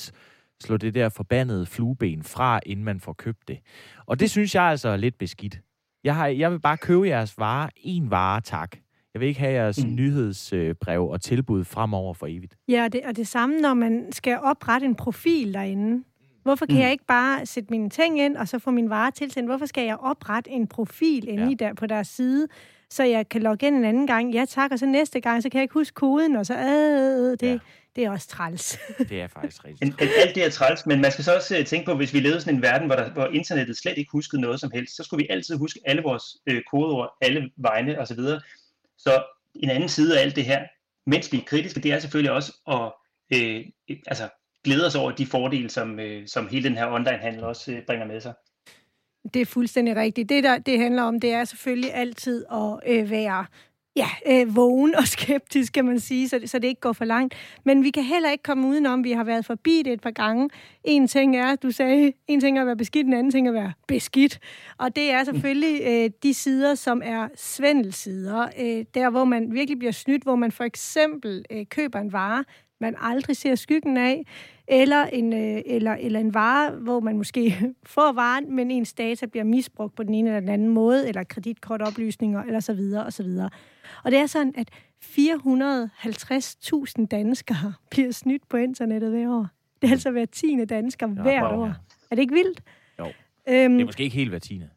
slå 0.63 0.77
det 0.77 0.95
der 0.95 1.09
forbandede 1.09 1.67
flueben 1.67 2.23
fra, 2.23 2.61
inden 2.67 2.85
man 2.85 3.01
får 3.01 3.13
købt 3.13 3.49
det. 3.49 3.59
Og 4.07 4.21
det 4.21 4.31
synes 4.31 4.55
jeg 4.55 4.63
altså 4.63 4.89
er 4.89 4.97
lidt 4.97 5.19
beskidt. 5.19 5.61
Jeg, 6.05 6.15
har, 6.15 6.27
jeg 6.27 6.53
vil 6.53 6.61
bare 6.61 6.77
købe 6.77 7.09
jeres 7.09 7.39
vare, 7.39 7.71
en 7.77 8.11
vare, 8.11 8.41
tak. 8.41 8.77
Jeg 9.15 9.21
vil 9.21 9.29
ikke 9.29 9.41
have 9.41 9.53
jeres 9.53 9.85
mm. 9.85 9.95
nyhedsbrev 9.95 11.09
og 11.09 11.21
tilbud 11.21 11.65
fremover 11.65 12.15
for 12.15 12.27
evigt. 12.27 12.57
Ja, 12.69 12.85
og 12.85 12.93
det, 12.93 13.01
og 13.05 13.17
det 13.17 13.29
samme, 13.29 13.61
når 13.61 13.75
man 13.75 14.13
skal 14.13 14.39
oprette 14.43 14.87
en 14.87 14.95
profil 14.95 15.55
derinde. 15.55 16.05
Hvorfor 16.43 16.67
kan 16.67 16.75
mm. 16.75 16.81
jeg 16.81 16.93
ikke 16.93 17.05
bare 17.07 17.47
sætte 17.47 17.71
mine 17.71 17.91
ting 17.91 18.21
ind, 18.21 18.37
og 18.37 18.49
så 18.49 18.59
få 18.59 18.71
min 18.71 18.91
vare 18.91 19.11
tilsendt? 19.11 19.49
Hvorfor 19.49 19.67
skal 19.67 19.85
jeg 19.87 19.97
oprette 19.97 20.51
en 20.51 20.67
profil 20.67 21.29
inde 21.29 21.45
ja. 21.45 21.51
i 21.51 21.55
der, 21.55 21.75
på 21.75 21.87
deres 21.87 22.09
side, 22.09 22.47
så 22.91 23.05
jeg 23.05 23.29
kan 23.29 23.43
logge 23.43 23.67
ind 23.67 23.77
en 23.77 23.85
anden 23.85 24.07
gang? 24.07 24.35
Ja 24.35 24.45
tak, 24.45 24.73
og 24.73 24.79
så 24.79 24.87
næste 24.87 25.21
gang, 25.21 25.43
så 25.43 25.49
kan 25.49 25.59
jeg 25.59 25.63
ikke 25.63 25.75
huske 25.75 25.95
koden, 25.95 26.37
og 26.37 26.47
så 26.47 26.55
øh, 26.55 27.37
det, 27.41 27.43
ja. 27.43 27.59
Det 27.97 28.05
er 28.05 28.11
også 28.11 28.29
træls. 28.29 28.79
det 29.11 29.21
er 29.21 29.27
faktisk 29.27 29.65
rigtigt. 29.65 30.01
Alt 30.01 30.35
det 30.35 30.45
er 30.45 30.51
træls, 30.51 30.87
men 30.87 31.01
man 31.01 31.13
skal 31.13 31.25
så 31.25 31.35
også 31.37 31.59
øh, 31.59 31.67
tænke 31.67 31.87
på, 31.87 31.95
hvis 31.95 32.15
vi 32.15 32.21
levede 32.21 32.41
sådan 32.41 32.55
en 32.55 32.63
verden, 32.63 32.87
hvor, 32.87 32.97
der, 32.97 33.11
hvor 33.11 33.27
internettet 33.27 33.77
slet 33.77 33.99
ikke 33.99 34.13
huskede 34.13 34.43
noget 34.43 34.61
som 34.61 34.71
helst, 34.75 34.97
så 34.97 35.05
skulle 35.05 35.23
vi 35.23 35.29
altid 35.31 35.57
huske 35.57 35.81
alle 35.85 36.03
vores 36.03 36.25
øh, 36.47 36.63
kodeord, 36.71 37.17
alle 37.21 37.51
vegne 37.57 38.01
osv., 38.01 38.21
så 38.99 39.25
en 39.55 39.71
anden 39.71 39.89
side 39.89 40.19
af 40.19 40.23
alt 40.23 40.37
det 40.37 40.45
her, 40.45 40.65
mens 41.07 41.33
vi 41.33 41.39
er 41.39 41.45
kritiske, 41.45 41.81
det 41.81 41.93
er 41.93 41.99
selvfølgelig 41.99 42.33
også 42.33 42.53
at 42.69 42.93
øh, 43.39 43.65
altså, 44.07 44.29
glæde 44.65 44.87
os 44.87 44.95
over 44.95 45.11
de 45.11 45.27
fordele, 45.27 45.71
som, 45.71 46.01
øh, 46.01 46.29
som 46.29 46.49
hele 46.49 46.69
den 46.69 46.77
her 46.77 46.87
online-handel 46.87 47.45
også 47.45 47.73
øh, 47.73 47.83
bringer 47.87 48.07
med 48.07 48.21
sig. 48.21 48.35
Det 49.35 49.43
er 49.43 49.47
fuldstændig 49.47 49.97
rigtigt. 49.97 50.29
Det, 50.29 50.45
der 50.45 50.59
det 50.59 50.79
handler 50.79 51.03
om, 51.03 51.21
det 51.21 51.33
er 51.33 51.45
selvfølgelig 51.45 51.95
altid 51.95 52.45
at 52.53 52.81
øh, 52.87 53.11
være 53.11 53.47
ja, 53.97 54.09
øh, 54.27 54.57
vågen 54.57 54.95
og 54.95 55.09
skeptisk, 55.17 55.73
kan 55.73 55.85
man 55.85 56.01
sige, 56.01 56.29
så 56.29 56.39
det, 56.39 56.51
så 56.51 56.59
det 56.59 56.69
ikke 56.69 56.81
går 56.81 56.93
for 56.93 57.05
langt. 57.05 57.35
Men 57.65 57.85
vi 57.85 57.91
kan 57.91 58.03
heller 58.03 58.31
ikke 58.31 58.43
komme 58.43 58.69
udenom, 58.69 59.05
vi 59.05 59.13
har 59.13 59.25
været 59.25 59.47
forbi 59.47 59.83
det 59.85 59.93
et 59.93 60.01
par 60.01 60.11
gange. 60.11 60.51
En 60.85 61.09
ting 61.09 61.37
er, 61.37 61.57
du 61.57 61.71
sagde, 61.71 62.13
en 62.29 62.41
ting 62.41 62.59
er 62.59 62.61
at 62.61 62.67
være 62.67 62.77
beskidt, 62.77 63.07
en 63.07 63.13
anden 63.13 63.31
ting 63.31 63.47
er 63.47 63.51
at 63.51 63.55
være 63.55 63.73
beskidt. 63.89 64.39
Og 64.79 64.97
det 64.97 65.11
er 65.11 65.25
selvfølgelig 65.25 65.83
øh, 65.87 66.11
de 66.23 66.35
sider, 66.35 66.75
som 66.75 67.03
er 67.05 67.29
svendelsider. 67.37 68.49
Øh, 68.61 68.85
der, 68.95 69.11
hvor 69.11 69.25
man 69.25 69.55
virkelig 69.55 69.79
bliver 69.79 69.93
snydt, 69.93 70.23
hvor 70.23 70.37
man 70.37 70.53
for 70.53 70.65
eksempel 70.65 71.45
øh, 71.51 71.67
køber 71.67 71.99
en 71.99 72.13
vare, 72.13 72.45
man 72.85 72.95
aldrig 73.01 73.37
ser 73.37 73.55
skyggen 73.55 73.97
af, 73.97 74.27
eller 74.69 75.05
en, 75.05 75.33
øh, 75.33 75.63
eller, 75.67 75.93
eller 75.93 76.21
en 76.21 76.35
vare, 76.35 76.71
hvor 76.71 77.01
man 77.01 77.17
måske 77.17 77.55
får 77.97 78.13
varen, 78.13 78.57
men 78.57 78.71
ens 78.71 78.93
data 78.93 79.27
bliver 79.27 79.45
misbrugt 79.45 79.95
på 79.95 80.03
den 80.03 80.15
ene 80.15 80.29
eller 80.29 80.41
den 80.41 80.49
anden 80.49 80.69
måde, 80.69 81.09
eller 81.09 81.25
kreditkortoplysninger, 81.25 82.43
eller 82.43 82.61
så 82.61 82.75
videre, 82.75 83.05
og 83.05 83.13
så 83.13 83.23
videre. 83.23 83.51
Og 84.05 84.11
det 84.11 84.19
er 84.19 84.27
sådan, 84.27 84.55
at 84.57 84.71
450.000 85.05 87.07
danskere 87.07 87.75
bliver 87.91 88.13
snydt 88.13 88.49
på 88.49 88.57
internettet 88.57 89.11
hver 89.11 89.31
år. 89.31 89.47
Det 89.83 89.89
er 89.89 89.93
altså 89.93 90.11
hver 90.11 90.25
tiende 90.25 90.67
dansker 90.67 91.09
ja, 91.09 91.23
hvert 91.23 91.53
år. 91.53 91.67
Er 92.11 92.15
det 92.15 92.23
ikke 92.23 92.35
vildt? 92.35 92.63
Jo. 92.99 93.07
Øhm, 93.49 93.73
det 93.73 93.81
er 93.81 93.85
måske 93.85 94.03
ikke 94.03 94.17
helt 94.17 94.31
hver 94.31 94.39
tiende. 94.39 94.69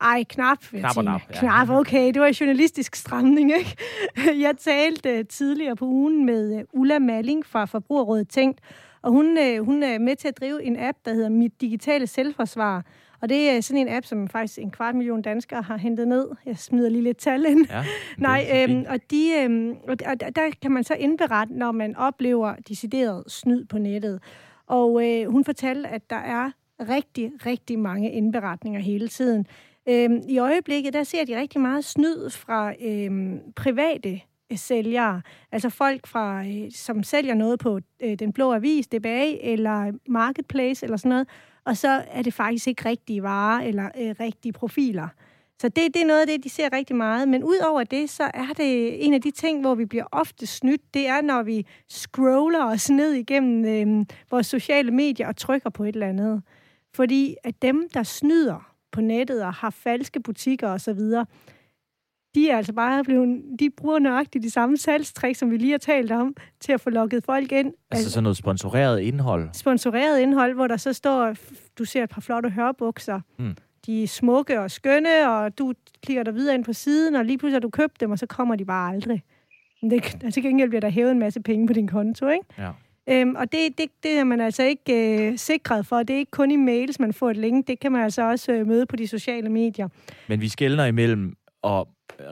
Ej, 0.00 0.24
knap. 0.28 0.58
Knap 0.70 0.96
og 0.96 1.04
nap, 1.04 1.20
ja. 1.30 1.38
Knap, 1.38 1.70
okay. 1.70 2.06
Det 2.06 2.20
var 2.20 2.26
en 2.26 2.32
journalistisk 2.32 2.94
stramning, 2.94 3.52
ikke? 3.58 3.76
Jeg 4.46 4.54
talte 4.58 5.24
tidligere 5.24 5.76
på 5.76 5.84
ugen 5.84 6.26
med 6.26 6.58
øh, 6.58 6.64
Ulla 6.72 6.98
Malling 6.98 7.46
fra 7.46 7.64
Forbrugerrådet 7.64 8.28
Tænkt, 8.28 8.60
og 9.02 9.12
hun, 9.12 9.38
øh, 9.38 9.64
hun 9.64 9.82
er 9.82 9.98
med 9.98 10.16
til 10.16 10.28
at 10.28 10.40
drive 10.40 10.64
en 10.64 10.76
app, 10.78 10.98
der 11.04 11.14
hedder 11.14 11.28
Mit 11.28 11.60
Digitale 11.60 12.06
Selvforsvar. 12.06 12.84
Og 13.22 13.28
det 13.28 13.50
er 13.50 13.60
sådan 13.60 13.86
en 13.86 13.94
app, 13.96 14.06
som 14.06 14.28
faktisk 14.28 14.58
en 14.58 14.70
kvart 14.70 14.94
million 14.94 15.22
danskere 15.22 15.62
har 15.62 15.76
hentet 15.76 16.08
ned. 16.08 16.28
Jeg 16.46 16.58
smider 16.58 16.88
lige 16.88 17.02
lidt 17.02 17.18
tal 17.18 17.44
ind. 17.48 17.66
Ja, 17.70 17.84
Nej, 18.28 18.46
øhm, 18.54 18.84
og, 18.88 18.98
de, 19.10 19.32
øhm, 19.38 19.74
og 19.88 20.20
der 20.20 20.50
kan 20.62 20.70
man 20.70 20.84
så 20.84 20.94
indberette, 20.94 21.54
når 21.54 21.72
man 21.72 21.96
oplever 21.96 22.54
decideret 22.68 23.24
snyd 23.28 23.64
på 23.64 23.78
nettet. 23.78 24.22
Og 24.66 25.08
øh, 25.08 25.30
hun 25.30 25.44
fortalte, 25.44 25.88
at 25.88 26.10
der 26.10 26.16
er 26.16 26.50
rigtig, 26.80 27.32
rigtig 27.46 27.78
mange 27.78 28.12
indberetninger 28.12 28.80
hele 28.80 29.08
tiden. 29.08 29.46
Øhm, 29.88 30.22
I 30.28 30.38
øjeblikket, 30.38 30.92
der 30.92 31.02
ser 31.02 31.24
de 31.24 31.40
rigtig 31.40 31.60
meget 31.60 31.84
snyd 31.84 32.30
fra 32.30 32.74
øhm, 32.86 33.40
private 33.56 34.20
øh, 34.52 34.58
sælgere, 34.58 35.22
altså 35.52 35.70
folk, 35.70 36.06
fra, 36.06 36.44
øh, 36.46 36.72
som 36.72 37.02
sælger 37.02 37.34
noget 37.34 37.58
på 37.58 37.80
øh, 38.00 38.18
Den 38.18 38.32
Blå 38.32 38.52
Avis, 38.52 38.86
DBA 38.86 39.36
eller 39.40 39.92
Marketplace 40.08 40.84
eller 40.86 40.96
sådan 40.96 41.08
noget, 41.08 41.28
og 41.64 41.76
så 41.76 42.02
er 42.10 42.22
det 42.22 42.34
faktisk 42.34 42.66
ikke 42.66 42.88
rigtige 42.88 43.22
varer 43.22 43.62
eller 43.62 43.88
øh, 43.98 44.14
rigtige 44.20 44.52
profiler. 44.52 45.08
Så 45.60 45.68
det, 45.68 45.94
det 45.94 46.02
er 46.02 46.06
noget 46.06 46.20
af 46.20 46.26
det, 46.26 46.44
de 46.44 46.48
ser 46.48 46.72
rigtig 46.72 46.96
meget. 46.96 47.28
Men 47.28 47.44
udover 47.44 47.84
det, 47.84 48.10
så 48.10 48.30
er 48.34 48.52
det 48.56 49.04
en 49.06 49.14
af 49.14 49.22
de 49.22 49.30
ting, 49.30 49.60
hvor 49.60 49.74
vi 49.74 49.84
bliver 49.84 50.04
ofte 50.12 50.46
snydt, 50.46 50.94
det 50.94 51.06
er, 51.06 51.22
når 51.22 51.42
vi 51.42 51.66
scroller 51.88 52.64
os 52.64 52.90
ned 52.90 53.12
igennem 53.12 53.64
øh, 53.64 54.06
vores 54.30 54.46
sociale 54.46 54.90
medier 54.90 55.28
og 55.28 55.36
trykker 55.36 55.70
på 55.70 55.84
et 55.84 55.94
eller 55.94 56.08
andet. 56.08 56.42
Fordi 56.94 57.36
at 57.44 57.62
dem, 57.62 57.88
der 57.94 58.02
snyder 58.02 58.69
på 58.92 59.00
nettet 59.00 59.44
og 59.44 59.54
har 59.54 59.70
falske 59.70 60.20
butikker 60.20 60.68
osv., 60.68 61.00
de 62.34 62.50
er 62.50 62.56
altså 62.56 62.72
bare 62.72 63.04
blevet, 63.04 63.42
de 63.60 63.70
bruger 63.70 63.98
nøjagtigt 63.98 64.44
de 64.44 64.50
samme 64.50 64.76
salgstrik, 64.76 65.36
som 65.36 65.50
vi 65.50 65.56
lige 65.56 65.70
har 65.70 65.78
talt 65.78 66.12
om, 66.12 66.34
til 66.60 66.72
at 66.72 66.80
få 66.80 66.90
lukket 66.90 67.24
folk 67.24 67.52
ind. 67.52 67.66
Altså, 67.66 67.76
altså 67.90 68.10
sådan 68.10 68.22
noget 68.22 68.36
sponsoreret 68.36 69.00
indhold? 69.00 69.48
Sponsoreret 69.52 70.20
indhold, 70.20 70.54
hvor 70.54 70.66
der 70.66 70.76
så 70.76 70.92
står, 70.92 71.34
du 71.78 71.84
ser 71.84 72.02
et 72.02 72.10
par 72.10 72.20
flotte 72.20 72.50
hørbukser, 72.50 73.20
hmm. 73.38 73.56
de 73.86 74.02
er 74.02 74.06
smukke 74.06 74.60
og 74.60 74.70
skønne, 74.70 75.30
og 75.30 75.58
du 75.58 75.74
klikker 76.02 76.22
dig 76.22 76.34
videre 76.34 76.54
ind 76.54 76.64
på 76.64 76.72
siden, 76.72 77.14
og 77.14 77.24
lige 77.24 77.38
pludselig 77.38 77.54
har 77.54 77.60
du 77.60 77.70
købt 77.70 78.00
dem, 78.00 78.10
og 78.10 78.18
så 78.18 78.26
kommer 78.26 78.56
de 78.56 78.64
bare 78.64 78.92
aldrig. 78.92 79.22
Men 79.82 79.90
det, 79.90 80.24
altså 80.24 80.40
gengæld 80.40 80.68
bliver 80.68 80.80
der 80.80 80.90
hævet 80.90 81.10
en 81.10 81.18
masse 81.18 81.40
penge 81.40 81.66
på 81.66 81.72
din 81.72 81.88
konto, 81.88 82.28
ikke? 82.28 82.44
Ja. 82.58 82.70
Øhm, 83.10 83.34
og 83.34 83.52
det, 83.52 83.78
det, 83.78 83.86
det 84.02 84.18
er 84.18 84.24
man 84.24 84.40
altså 84.40 84.62
ikke 84.62 85.28
øh, 85.28 85.38
sikret 85.38 85.86
for. 85.86 86.02
Det 86.02 86.14
er 86.14 86.18
ikke 86.18 86.30
kun 86.30 86.50
i 86.50 86.56
mails, 86.56 87.00
man 87.00 87.12
får 87.12 87.30
et 87.30 87.36
link. 87.36 87.68
Det 87.68 87.80
kan 87.80 87.92
man 87.92 88.02
altså 88.02 88.22
også 88.22 88.52
øh, 88.52 88.66
møde 88.66 88.86
på 88.86 88.96
de 88.96 89.06
sociale 89.06 89.48
medier. 89.48 89.88
Men 90.28 90.40
vi 90.40 90.48
skældner 90.48 90.84
imellem 90.84 91.36
og 91.62 91.88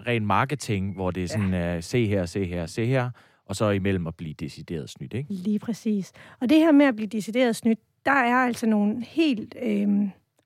ren 0.06 0.26
marketing, 0.26 0.94
hvor 0.94 1.10
det 1.10 1.22
er 1.22 1.28
sådan, 1.28 1.52
ja. 1.52 1.76
uh, 1.76 1.82
se 1.82 2.06
her, 2.06 2.26
se 2.26 2.44
her, 2.44 2.66
se 2.66 2.86
her, 2.86 3.10
og 3.46 3.56
så 3.56 3.70
imellem 3.70 4.06
at 4.06 4.14
blive 4.14 4.34
decideret 4.34 4.90
snydt, 4.90 5.14
ikke? 5.14 5.32
Lige 5.32 5.58
præcis. 5.58 6.12
Og 6.40 6.48
det 6.48 6.58
her 6.58 6.72
med 6.72 6.86
at 6.86 6.96
blive 6.96 7.08
decideret 7.08 7.56
snydt, 7.56 7.78
der 8.06 8.12
er 8.12 8.36
altså 8.36 8.66
nogle 8.66 9.04
helt 9.04 9.56
øh, 9.62 9.88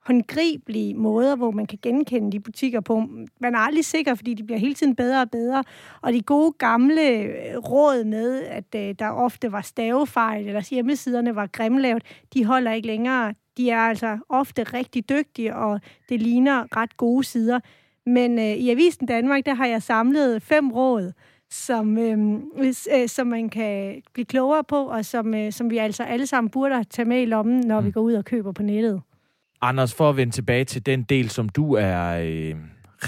håndgribelige 0.07 0.95
måder, 0.95 1.37
hvor 1.37 1.51
man 1.51 1.67
kan 1.67 1.79
genkende 1.83 2.33
de 2.33 2.41
butikker 2.41 2.81
på. 2.81 3.03
Man 3.41 3.55
er 3.55 3.59
aldrig 3.59 3.85
sikker, 3.85 4.15
fordi 4.15 4.35
de 4.35 4.45
bliver 4.45 4.59
hele 4.59 4.75
tiden 4.75 4.97
bedre 4.97 5.23
og 5.23 5.31
bedre. 5.31 5.65
Og 6.03 6.13
de 6.13 6.23
gode 6.23 6.53
gamle 6.53 7.19
øh, 7.19 7.57
råd 7.57 8.05
med, 8.05 8.43
at 8.43 8.75
øh, 8.77 8.95
der 8.99 9.09
ofte 9.09 9.53
var 9.53 9.61
stavefejl, 9.61 10.47
eller 10.47 10.69
hjemmesiderne 10.71 11.37
var 11.37 11.47
grimlavet, 11.47 12.03
de 12.35 12.45
holder 12.45 12.73
ikke 12.73 12.87
længere. 12.87 13.35
De 13.57 13.71
er 13.71 13.79
altså 13.79 14.19
ofte 14.29 14.63
rigtig 14.63 15.09
dygtige, 15.09 15.57
og 15.57 15.81
det 16.09 16.23
ligner 16.23 16.77
ret 16.77 16.97
gode 16.97 17.25
sider. 17.25 17.61
Men 18.07 18.39
øh, 18.39 18.45
i 18.45 18.71
Avisen 18.71 19.07
Danmark, 19.07 19.47
der 19.47 19.55
har 19.55 19.67
jeg 19.67 19.83
samlet 19.83 20.43
fem 20.43 20.71
råd, 20.71 21.13
som, 21.51 21.99
øh, 21.99 22.19
øh, 22.95 23.09
som 23.09 23.27
man 23.27 23.49
kan 23.49 24.03
blive 24.13 24.25
klogere 24.25 24.65
på, 24.65 24.77
og 24.77 25.05
som, 25.05 25.35
øh, 25.35 25.53
som 25.53 25.71
vi 25.71 25.79
altså 25.79 26.03
alle 26.03 26.27
sammen 26.27 26.51
burde 26.51 26.85
tage 26.85 27.09
med 27.09 27.23
i 27.23 27.25
lommen, 27.25 27.61
når 27.61 27.81
mm. 27.81 27.87
vi 27.87 27.91
går 27.91 28.01
ud 28.01 28.13
og 28.13 28.25
køber 28.25 28.53
på 28.53 28.63
nettet. 28.63 29.03
Anders, 29.65 29.95
for 29.95 30.11
at 30.11 30.17
vende 30.17 30.33
tilbage 30.33 30.65
til 30.65 30.87
den 30.87 31.03
del, 31.03 31.31
som 31.31 31.49
du 31.49 31.75
er 31.75 32.19
øh, 32.23 32.55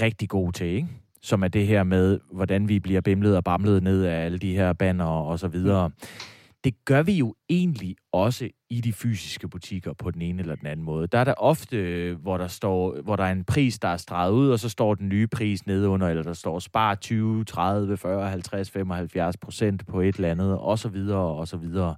rigtig 0.01 0.29
god 0.29 0.53
til, 0.53 0.67
ikke? 0.67 0.89
som 1.23 1.43
er 1.43 1.49
det 1.49 1.67
her 1.67 1.83
med, 1.83 2.21
hvordan 2.33 2.69
vi 2.69 2.81
bliver 2.81 3.01
bimlet 3.01 3.37
og 3.37 3.45
bamlet 3.45 3.83
ned 3.83 4.05
af 4.05 4.25
alle 4.25 4.39
de 4.39 4.55
her 4.57 4.73
banner 4.73 5.05
og 5.05 5.39
så 5.39 5.49
videre. 5.49 5.91
det 6.65 6.85
gør 6.85 7.03
vi 7.03 7.13
jo 7.13 7.35
egentlig 7.49 7.97
også 8.13 8.49
i 8.71 8.81
de 8.81 8.93
fysiske 8.93 9.49
butikker 9.49 9.93
på 9.93 10.11
den 10.11 10.23
ene 10.23 10.41
eller 10.41 10.55
den 10.55 10.67
anden 10.67 10.87
måde. 10.87 11.07
Der 11.07 11.19
er 11.19 11.25
der 11.25 11.35
ofte, 11.35 12.15
hvor 12.21 12.39
der, 12.39 12.49
står, 12.49 13.03
hvor 13.03 13.17
der 13.17 13.25
er 13.25 13.33
en 13.33 13.45
pris, 13.45 13.79
der 13.79 13.89
er 13.89 13.97
streget 13.97 14.33
ud, 14.33 14.51
og 14.51 14.59
så 14.59 14.69
står 14.69 14.95
den 14.95 15.09
nye 15.09 15.27
pris 15.27 15.67
nedunder, 15.67 16.09
eller 16.09 16.23
der 16.23 16.33
står 16.33 16.59
spar 16.59 16.95
20, 16.95 17.45
30, 17.45 17.97
40, 17.97 18.31
50, 18.31 18.71
75 18.71 19.37
procent 19.37 19.87
på 19.87 20.01
et 20.01 20.15
eller 20.15 20.31
andet, 20.31 20.59
og 20.59 20.79
så 20.79 20.89
videre, 20.89 21.19
og 21.19 21.49
så 21.49 21.57
videre. 21.57 21.97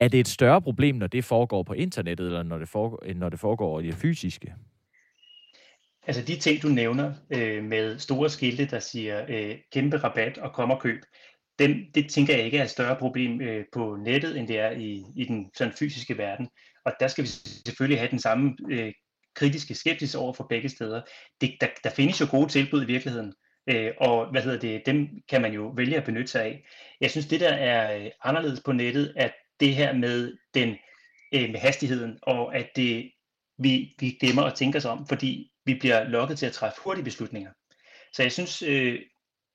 Er 0.00 0.08
det 0.08 0.20
et 0.20 0.28
større 0.28 0.62
problem, 0.62 0.96
når 0.96 1.06
det 1.06 1.24
foregår 1.24 1.62
på 1.62 1.72
internettet, 1.72 2.26
eller 2.26 2.42
når 2.42 2.58
det 2.58 2.68
foregår, 2.68 3.14
når 3.14 3.28
det 3.28 3.40
foregår 3.40 3.80
i 3.80 3.86
det 3.86 3.94
fysiske? 3.94 4.54
Altså 6.06 6.22
de 6.22 6.36
ting, 6.36 6.62
du 6.62 6.68
nævner 6.68 7.14
øh, 7.30 7.64
med 7.64 7.98
store 7.98 8.30
skilte, 8.30 8.66
der 8.66 8.78
siger 8.78 9.24
øh, 9.28 9.56
kæmpe 9.72 9.96
rabat 9.96 10.38
og 10.38 10.52
kom 10.52 10.70
og 10.70 10.80
køb, 10.80 11.02
dem, 11.58 11.86
det 11.94 12.10
tænker 12.10 12.34
jeg 12.34 12.44
ikke 12.44 12.58
er 12.58 12.64
et 12.64 12.70
større 12.70 12.96
problem 12.96 13.40
øh, 13.40 13.64
på 13.72 13.98
nettet, 14.04 14.38
end 14.38 14.48
det 14.48 14.58
er 14.58 14.70
i, 14.70 15.04
i 15.16 15.24
den 15.24 15.50
sådan 15.54 15.74
fysiske 15.74 16.18
verden. 16.18 16.48
Og 16.84 16.92
der 17.00 17.08
skal 17.08 17.24
vi 17.24 17.28
selvfølgelig 17.66 17.98
have 17.98 18.10
den 18.10 18.18
samme 18.18 18.56
øh, 18.70 18.92
kritiske 19.34 19.74
skepsis 19.74 20.14
over 20.14 20.32
for 20.32 20.46
begge 20.48 20.68
steder. 20.68 21.02
Det, 21.40 21.54
der, 21.60 21.66
der 21.84 21.90
findes 21.90 22.20
jo 22.20 22.26
gode 22.30 22.48
tilbud 22.48 22.82
i 22.82 22.86
virkeligheden, 22.86 23.32
øh, 23.70 23.92
og 24.00 24.30
hvad 24.30 24.42
hedder 24.42 24.58
det, 24.58 24.82
dem 24.86 25.08
kan 25.28 25.42
man 25.42 25.52
jo 25.52 25.72
vælge 25.76 25.96
at 25.96 26.04
benytte 26.04 26.32
sig 26.32 26.42
af. 26.42 26.64
Jeg 27.00 27.10
synes, 27.10 27.26
det 27.26 27.40
der 27.40 27.52
er 27.52 27.98
øh, 27.98 28.10
anderledes 28.24 28.60
på 28.64 28.72
nettet, 28.72 29.12
at 29.16 29.32
det 29.60 29.74
her 29.74 29.92
med 29.92 30.36
den 30.54 30.76
øh, 31.34 31.50
med 31.50 31.60
hastigheden, 31.60 32.18
og 32.22 32.56
at 32.56 32.68
det, 32.76 33.10
vi, 33.58 33.96
vi 33.98 34.16
glemmer 34.20 34.42
at 34.42 34.54
tænke 34.54 34.78
os 34.78 34.84
om, 34.84 35.06
fordi 35.06 35.50
vi 35.64 35.74
bliver 35.74 36.04
lokket 36.04 36.38
til 36.38 36.46
at 36.46 36.52
træffe 36.52 36.80
hurtige 36.84 37.04
beslutninger. 37.04 37.50
Så 38.12 38.22
jeg 38.22 38.32
synes, 38.32 38.62
øh, 38.62 39.00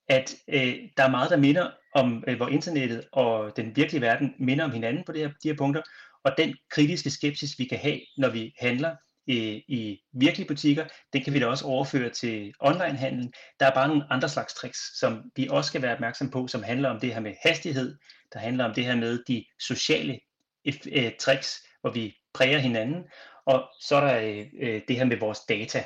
at 0.10 0.36
øh, 0.48 0.76
der 0.98 1.04
er 1.04 1.10
meget, 1.10 1.32
der 1.32 1.38
minder 1.38 1.72
om, 1.96 2.24
øh, 2.28 2.38
hvor 2.38 2.48
internettet 2.48 3.08
og 3.12 3.58
den 3.58 3.76
virkelige 3.76 4.02
verden 4.02 4.34
minder 4.40 4.66
om 4.66 4.72
hinanden 4.72 5.04
på 5.04 5.12
det 5.12 5.22
her, 5.22 5.32
de 5.44 5.50
her 5.50 5.56
punkter, 5.58 5.82
og 6.24 6.32
den 6.38 6.56
kritiske 6.72 7.10
skepsis, 7.10 7.60
vi 7.60 7.66
kan 7.66 7.78
have, 7.78 8.00
når 8.18 8.30
vi 8.30 8.54
handler 8.60 8.96
i, 9.28 9.64
i 9.68 10.02
virkelige 10.14 10.48
butikker, 10.48 10.86
den 11.14 11.24
kan 11.24 11.34
vi 11.34 11.40
da 11.40 11.46
også 11.46 11.66
overføre 11.66 12.10
til 12.10 12.54
onlinehandlen. 12.60 13.34
Der 13.60 13.66
er 13.66 13.74
bare 13.74 13.88
nogle 13.88 14.14
andre 14.14 14.30
slags 14.30 14.54
tricks, 14.54 15.00
som 15.00 15.32
vi 15.36 15.48
også 15.52 15.68
skal 15.68 15.82
være 15.82 15.94
opmærksom 15.94 16.30
på, 16.32 16.48
som 16.48 16.64
handler 16.64 16.90
om 16.90 17.00
det 17.00 17.14
her 17.14 17.22
med 17.22 17.34
hastighed, 17.46 17.98
der 18.34 18.40
handler 18.40 18.66
om 18.66 18.74
det 18.74 18.86
her 18.86 18.96
med 18.96 19.24
de 19.28 19.46
sociale 19.60 20.20
øh, 20.66 21.12
tricks, 21.20 21.64
hvor 21.82 21.92
vi 21.92 22.16
præger 22.34 22.58
hinanden, 22.58 23.04
og 23.46 23.64
så 23.82 23.96
er 23.96 24.02
der 24.02 24.20
øh, 24.20 24.46
øh, 24.60 24.82
det 24.88 24.96
her 24.96 25.06
med 25.06 25.18
vores 25.18 25.40
data, 25.40 25.84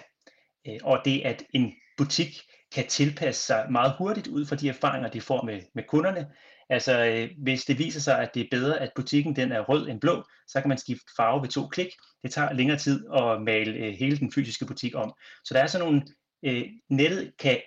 øh, 0.67 0.79
og 0.83 1.01
det 1.05 1.21
at 1.25 1.43
en 1.53 1.73
butik 1.97 2.41
kan 2.75 2.87
tilpasse 2.87 3.45
sig 3.45 3.71
meget 3.71 3.93
hurtigt 3.97 4.27
ud 4.27 4.45
fra 4.45 4.55
de 4.55 4.69
erfaringer, 4.69 5.09
de 5.09 5.21
får 5.21 5.41
med, 5.41 5.61
med 5.75 5.83
kunderne. 5.83 6.27
Altså 6.69 7.05
øh, 7.05 7.29
hvis 7.37 7.65
det 7.65 7.79
viser 7.79 7.99
sig, 7.99 8.19
at 8.19 8.29
det 8.33 8.41
er 8.41 8.47
bedre, 8.51 8.79
at 8.79 8.91
butikken 8.95 9.35
den 9.35 9.51
er 9.51 9.59
rød 9.59 9.89
end 9.89 10.01
blå, 10.01 10.23
så 10.47 10.61
kan 10.61 10.69
man 10.69 10.77
skifte 10.77 11.05
farve 11.17 11.41
ved 11.41 11.49
to 11.49 11.67
klik. 11.67 11.89
Det 12.23 12.31
tager 12.31 12.53
længere 12.53 12.77
tid 12.77 13.05
at 13.15 13.41
male 13.41 13.71
øh, 13.73 13.93
hele 13.93 14.17
den 14.17 14.31
fysiske 14.31 14.65
butik 14.65 14.95
om. 14.95 15.13
Så 15.45 15.53
der 15.53 15.59
er 15.59 15.67
sådan 15.67 15.87
nogle, 15.87 16.01
øh, 16.45 16.65
nettet 16.89 17.31
kan 17.39 17.57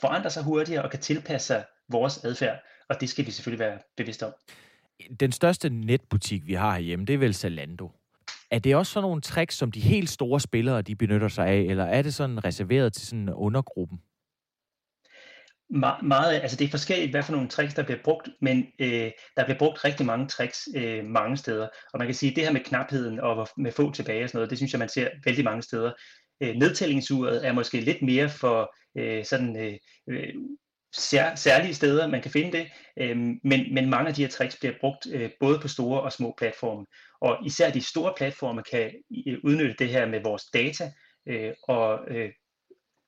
forandre 0.00 0.30
sig 0.30 0.42
hurtigere 0.42 0.82
og 0.82 0.90
kan 0.90 1.00
tilpasse 1.00 1.46
sig 1.46 1.64
vores 1.88 2.24
adfærd, 2.24 2.58
og 2.88 3.00
det 3.00 3.08
skal 3.08 3.26
vi 3.26 3.30
selvfølgelig 3.30 3.58
være 3.58 3.78
bevidste 3.96 4.26
om. 4.26 4.32
Den 5.20 5.32
største 5.32 5.70
netbutik, 5.70 6.46
vi 6.46 6.54
har 6.54 6.72
herhjemme, 6.72 7.04
det 7.04 7.14
er 7.14 7.18
vel 7.18 7.34
Zalando. 7.34 7.90
Er 8.50 8.58
det 8.58 8.76
også 8.76 8.92
sådan 8.92 9.02
nogle 9.02 9.20
tricks, 9.20 9.56
som 9.56 9.72
de 9.72 9.80
helt 9.80 10.10
store 10.10 10.40
spillere, 10.40 10.82
de 10.82 10.96
benytter 10.96 11.28
sig 11.28 11.46
af, 11.46 11.58
eller 11.58 11.84
er 11.84 12.02
det 12.02 12.14
sådan 12.14 12.44
reserveret 12.44 12.92
til 12.92 13.06
sådan 13.06 13.28
undergruppen? 13.28 14.00
Me- 15.70 16.02
meget, 16.02 16.40
altså 16.40 16.56
det 16.56 16.64
er 16.64 16.70
forskelligt, 16.70 17.10
hvad 17.10 17.22
for 17.22 17.32
nogle 17.32 17.48
tricks, 17.48 17.74
der 17.74 17.82
bliver 17.82 18.02
brugt, 18.04 18.28
men 18.40 18.66
øh, 18.78 19.10
der 19.36 19.44
bliver 19.44 19.58
brugt 19.58 19.84
rigtig 19.84 20.06
mange 20.06 20.26
tricks 20.28 20.68
øh, 20.76 21.04
mange 21.04 21.36
steder. 21.36 21.68
Og 21.92 21.98
man 21.98 22.08
kan 22.08 22.14
sige, 22.14 22.30
at 22.30 22.36
det 22.36 22.44
her 22.44 22.52
med 22.52 22.60
knapheden 22.60 23.20
og 23.20 23.48
med 23.56 23.72
få 23.72 23.92
tilbage 23.92 24.24
og 24.24 24.28
sådan 24.28 24.38
noget, 24.38 24.50
det 24.50 24.58
synes 24.58 24.72
jeg, 24.72 24.78
man 24.78 24.88
ser 24.88 25.08
vældig 25.24 25.44
mange 25.44 25.62
steder. 25.62 25.92
Øh, 26.42 26.54
nedtællingsuret 26.54 27.46
er 27.46 27.52
måske 27.52 27.80
lidt 27.80 28.02
mere 28.02 28.28
for 28.28 28.74
øh, 28.98 29.24
sådan 29.24 29.56
øh, 29.56 29.74
øh 30.10 30.34
sær, 30.96 31.34
særlige 31.34 31.74
steder, 31.74 32.06
man 32.06 32.22
kan 32.22 32.30
finde 32.30 32.58
det, 32.58 32.66
øh, 33.00 33.16
men, 33.44 33.74
men 33.74 33.90
mange 33.90 34.08
af 34.08 34.14
de 34.14 34.22
her 34.22 34.28
tricks 34.28 34.56
bliver 34.60 34.74
brugt 34.80 35.06
øh, 35.12 35.30
både 35.40 35.58
på 35.58 35.68
store 35.68 36.00
og 36.00 36.12
små 36.12 36.34
platforme. 36.38 36.86
Og 37.20 37.38
især 37.46 37.70
de 37.70 37.80
store 37.80 38.14
platforme 38.16 38.62
kan 38.62 38.92
øh, 39.26 39.38
udnytte 39.44 39.74
det 39.78 39.88
her 39.88 40.06
med 40.06 40.20
vores 40.22 40.44
data 40.44 40.92
øh, 41.28 41.52
og 41.68 41.98
øh, 42.08 42.30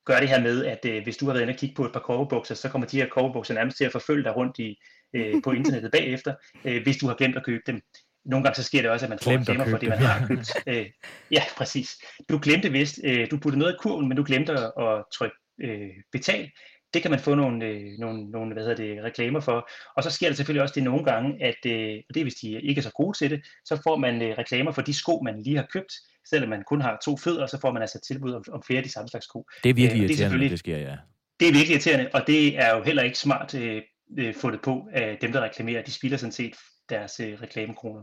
gøre 0.08 0.20
det 0.20 0.28
her 0.28 0.40
med, 0.40 0.64
at 0.64 0.84
øh, 0.86 1.02
hvis 1.02 1.16
du 1.16 1.26
har 1.26 1.32
været 1.32 1.42
inde 1.42 1.52
og 1.52 1.58
kigge 1.58 1.74
på 1.74 1.84
et 1.84 1.92
par 1.92 2.00
coverbukser, 2.00 2.54
så 2.54 2.68
kommer 2.68 2.86
de 2.88 2.96
her 2.96 3.08
coverbukser 3.08 3.54
nærmest 3.54 3.76
til 3.76 3.84
at 3.84 3.92
forfølge 3.92 4.24
dig 4.24 4.36
rundt 4.36 4.58
i, 4.58 4.78
øh, 5.16 5.42
på 5.44 5.52
internettet 5.58 5.90
bagefter, 5.92 6.34
øh, 6.64 6.82
hvis 6.82 6.96
du 6.96 7.06
har 7.06 7.14
glemt 7.14 7.36
at 7.36 7.44
købe 7.44 7.62
dem. 7.66 7.80
Nogle 8.24 8.44
gange 8.44 8.56
så 8.56 8.62
sker 8.62 8.82
det 8.82 8.90
også, 8.90 9.06
at 9.06 9.10
man 9.10 9.18
får 9.22 9.30
reklamer 9.30 9.70
for 9.70 9.78
det, 9.78 9.88
man 9.88 9.98
har 9.98 10.26
købt. 10.26 10.50
Øh, 10.66 10.86
ja, 11.30 11.42
præcis. 11.56 11.90
Du 12.28 12.38
glemte 12.42 12.72
vist, 12.72 13.00
øh, 13.04 13.30
du 13.30 13.38
puttede 13.38 13.58
noget 13.58 13.72
i 13.72 13.76
kurven, 13.80 14.08
men 14.08 14.16
du 14.16 14.24
glemte 14.26 14.52
at, 14.52 14.72
at 14.86 15.04
trykke 15.14 15.36
øh, 15.62 15.90
betal. 16.12 16.50
Det 16.94 17.02
kan 17.02 17.10
man 17.10 17.20
få 17.20 17.34
nogle, 17.34 17.66
øh, 17.66 17.98
nogle, 17.98 18.30
nogle 18.30 18.52
hvad 18.52 18.62
hedder 18.62 18.76
det, 18.76 19.04
reklamer 19.04 19.40
for. 19.40 19.70
Og 19.96 20.02
så 20.02 20.10
sker 20.10 20.28
det 20.28 20.36
selvfølgelig 20.36 20.62
også 20.62 20.74
det 20.74 20.82
nogle 20.82 21.04
gange, 21.04 21.44
at 21.44 21.66
øh, 21.66 22.02
og 22.08 22.14
det 22.14 22.20
er, 22.20 22.24
hvis 22.24 22.34
de 22.34 22.60
ikke 22.60 22.78
er 22.78 22.82
så 22.82 22.92
gode 22.92 23.18
til 23.18 23.30
det, 23.30 23.46
så 23.64 23.80
får 23.82 23.96
man 23.96 24.22
øh, 24.22 24.38
reklamer 24.38 24.72
for 24.72 24.82
de 24.82 24.94
sko, 24.94 25.20
man 25.24 25.42
lige 25.42 25.56
har 25.56 25.66
købt. 25.72 25.92
Selvom 26.30 26.50
man 26.50 26.62
kun 26.62 26.80
har 26.80 26.98
to 27.04 27.16
fødder, 27.16 27.46
så 27.46 27.60
får 27.60 27.72
man 27.72 27.82
altså 27.82 28.00
tilbud 28.00 28.32
om, 28.32 28.44
om 28.52 28.62
flere 28.62 28.78
af 28.78 28.84
de 28.84 28.92
samme 28.92 29.08
slags 29.08 29.24
sko. 29.24 29.46
Det 29.64 29.70
er 29.70 29.74
virkelig 29.74 30.02
øh, 30.02 30.10
irriterende, 30.10 30.38
det, 30.38 30.50
det 30.50 30.58
sker, 30.58 30.78
ja. 30.78 30.96
Det 31.40 31.48
er 31.48 31.52
virkelig 31.52 31.70
irriterende, 31.70 32.10
og 32.14 32.26
det 32.26 32.58
er 32.58 32.76
jo 32.76 32.82
heller 32.82 33.02
ikke 33.02 33.18
smart 33.18 33.54
øh, 33.54 33.82
øh, 34.18 34.34
fundet 34.34 34.60
på 34.62 34.88
af 34.92 35.18
dem, 35.20 35.32
der 35.32 35.40
reklamerer. 35.40 35.82
De 35.82 35.92
spilder 35.92 36.16
sådan 36.16 36.32
set 36.32 36.54
deres 36.88 37.20
øh, 37.20 37.42
reklamekroner. 37.42 38.02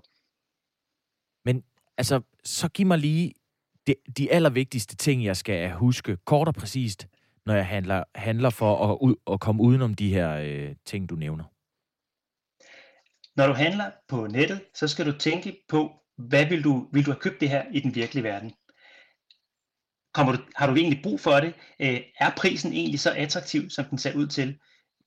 Men 1.45 1.63
altså, 1.97 2.21
så 2.43 2.69
giv 2.69 2.87
mig 2.87 2.97
lige 2.97 3.33
de, 3.87 3.95
de 4.17 4.31
allervigtigste 4.31 4.95
ting, 4.95 5.25
jeg 5.25 5.37
skal 5.37 5.71
huske, 5.71 6.17
kort 6.25 6.47
og 6.47 6.53
præcist, 6.53 7.07
når 7.45 7.55
jeg 7.55 7.67
handler, 7.67 8.03
handler 8.15 8.49
for 8.49 8.91
at, 8.91 8.97
ud, 9.01 9.15
at 9.31 9.39
komme 9.39 9.63
udenom 9.63 9.93
de 9.93 10.13
her 10.13 10.37
øh, 10.37 10.75
ting, 10.85 11.09
du 11.09 11.15
nævner? 11.15 11.43
Når 13.35 13.47
du 13.47 13.53
handler 13.53 13.91
på 14.07 14.27
nettet, 14.27 14.61
så 14.73 14.87
skal 14.87 15.05
du 15.05 15.11
tænke 15.11 15.57
på, 15.69 15.91
hvad 16.17 16.45
vil 16.45 16.63
du, 16.63 16.87
vil 16.93 17.05
du 17.05 17.11
have 17.11 17.19
købt 17.19 17.41
det 17.41 17.49
her 17.49 17.63
i 17.71 17.79
den 17.79 17.95
virkelige 17.95 18.23
verden? 18.23 18.53
Kommer 20.13 20.33
du, 20.33 20.39
har 20.55 20.67
du 20.67 20.75
egentlig 20.75 21.03
brug 21.03 21.19
for 21.19 21.39
det? 21.39 21.53
Øh, 21.79 22.01
er 22.19 22.31
prisen 22.37 22.73
egentlig 22.73 22.99
så 22.99 23.11
attraktiv, 23.11 23.69
som 23.69 23.85
den 23.85 23.97
ser 23.97 24.15
ud 24.15 24.27
til? 24.27 24.59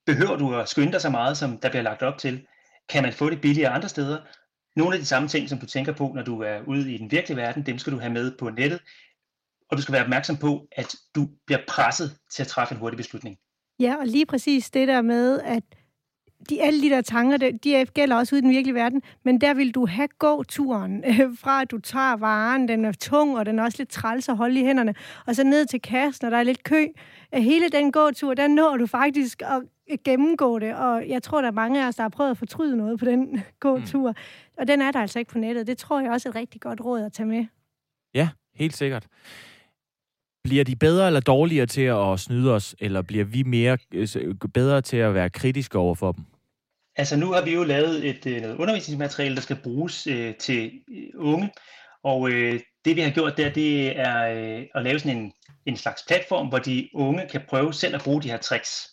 Behøver 0.06 0.36
du 0.36 0.54
at 0.54 0.68
skynde 0.68 0.92
dig 0.92 1.00
så 1.00 1.10
meget, 1.10 1.36
som 1.36 1.58
der 1.58 1.68
bliver 1.68 1.82
lagt 1.82 2.02
op 2.02 2.18
til? 2.18 2.46
Kan 2.88 3.02
man 3.02 3.12
få 3.12 3.30
det 3.30 3.40
billigere 3.40 3.70
andre 3.70 3.88
steder? 3.88 4.18
Nogle 4.76 4.94
af 4.94 5.00
de 5.00 5.06
samme 5.06 5.28
ting, 5.28 5.48
som 5.48 5.58
du 5.58 5.66
tænker 5.66 5.92
på, 5.92 6.12
når 6.14 6.22
du 6.22 6.42
er 6.42 6.60
ude 6.66 6.94
i 6.94 6.98
den 6.98 7.10
virkelige 7.10 7.36
verden, 7.36 7.66
dem 7.66 7.78
skal 7.78 7.92
du 7.92 7.98
have 7.98 8.12
med 8.12 8.38
på 8.38 8.50
nettet 8.50 8.80
og 9.70 9.76
du 9.76 9.82
skal 9.82 9.92
være 9.92 10.02
opmærksom 10.02 10.36
på, 10.36 10.66
at 10.72 10.94
du 11.14 11.28
bliver 11.46 11.60
presset 11.68 12.16
til 12.30 12.42
at 12.42 12.46
træffe 12.46 12.74
en 12.74 12.80
hurtig 12.80 12.96
beslutning. 12.96 13.36
Ja, 13.80 13.96
og 13.96 14.06
lige 14.06 14.26
præcis 14.26 14.70
det 14.70 14.88
der 14.88 15.02
med, 15.02 15.40
at 15.40 15.62
de, 16.50 16.62
alle 16.62 16.82
de 16.82 16.90
der 16.90 17.00
tanker, 17.00 17.36
de 17.36 17.86
gælder 17.94 18.16
også 18.16 18.34
ude 18.34 18.38
i 18.38 18.42
den 18.42 18.50
virkelige 18.50 18.74
verden, 18.74 19.02
men 19.24 19.40
der 19.40 19.54
vil 19.54 19.74
du 19.74 19.86
have 19.86 20.08
gåturen 20.18 21.04
øh, 21.10 21.38
fra, 21.38 21.62
at 21.62 21.70
du 21.70 21.78
tager 21.78 22.16
varen, 22.16 22.68
den 22.68 22.84
er 22.84 22.92
tung, 22.92 23.38
og 23.38 23.46
den 23.46 23.58
er 23.58 23.62
også 23.62 23.78
lidt 23.78 23.88
træls 23.88 24.28
at 24.28 24.36
holde 24.36 24.60
i 24.60 24.64
hænderne, 24.64 24.94
og 25.26 25.36
så 25.36 25.44
ned 25.44 25.66
til 25.66 25.82
kassen, 25.82 26.26
og 26.26 26.30
der 26.32 26.38
er 26.38 26.42
lidt 26.42 26.64
kø. 26.64 26.86
Hele 27.32 27.68
den 27.68 27.92
gåtur, 27.92 28.34
der 28.34 28.48
når 28.48 28.76
du 28.76 28.86
faktisk 28.86 29.42
at 29.42 29.62
gennemgå 30.04 30.58
det, 30.58 30.74
og 30.74 31.08
jeg 31.08 31.22
tror, 31.22 31.40
der 31.40 31.48
er 31.48 31.52
mange 31.52 31.84
af 31.84 31.88
os, 31.88 31.96
der 31.96 32.02
har 32.02 32.08
prøvet 32.08 32.30
at 32.30 32.38
fortryde 32.38 32.76
noget 32.76 32.98
på 32.98 33.04
den 33.04 33.40
gåtur, 33.60 34.10
mm. 34.10 34.16
og 34.58 34.68
den 34.68 34.82
er 34.82 34.90
der 34.90 35.00
altså 35.00 35.18
ikke 35.18 35.30
på 35.30 35.38
nettet. 35.38 35.66
Det 35.66 35.78
tror 35.78 36.00
jeg 36.00 36.10
også 36.10 36.28
er 36.28 36.30
et 36.30 36.36
rigtig 36.36 36.60
godt 36.60 36.80
råd 36.80 37.02
at 37.02 37.12
tage 37.12 37.26
med. 37.26 37.46
Ja, 38.14 38.28
helt 38.54 38.76
sikkert. 38.76 39.06
Bliver 40.48 40.64
de 40.64 40.76
bedre 40.76 41.06
eller 41.06 41.20
dårligere 41.20 41.66
til 41.66 41.82
at 41.82 42.20
snyde 42.20 42.54
os, 42.54 42.74
eller 42.78 43.02
bliver 43.02 43.24
vi 43.24 43.42
mere 43.42 43.78
øh, 43.94 44.08
bedre 44.54 44.80
til 44.80 44.96
at 44.96 45.14
være 45.14 45.30
kritiske 45.30 45.78
over 45.78 45.94
for 45.94 46.12
dem? 46.12 46.24
Altså 46.96 47.16
nu 47.16 47.32
har 47.32 47.42
vi 47.44 47.54
jo 47.54 47.64
lavet 47.64 48.08
et 48.08 48.26
øh, 48.26 48.42
noget 48.42 48.56
undervisningsmateriale, 48.56 49.34
der 49.34 49.40
skal 49.40 49.56
bruges 49.62 50.06
øh, 50.06 50.34
til 50.34 50.72
øh, 50.90 51.08
unge, 51.14 51.50
og 52.04 52.30
øh, 52.30 52.60
det 52.84 52.96
vi 52.96 53.00
har 53.00 53.10
gjort 53.10 53.36
der, 53.36 53.52
det 53.52 53.98
er 53.98 54.28
øh, 54.28 54.62
at 54.74 54.82
lave 54.82 54.98
sådan 54.98 55.16
en, 55.16 55.32
en 55.66 55.76
slags 55.76 56.04
platform, 56.08 56.48
hvor 56.48 56.58
de 56.58 56.88
unge 56.94 57.28
kan 57.30 57.40
prøve 57.48 57.72
selv 57.72 57.94
at 57.94 58.02
bruge 58.04 58.22
de 58.22 58.30
her 58.30 58.38
tricks. 58.38 58.88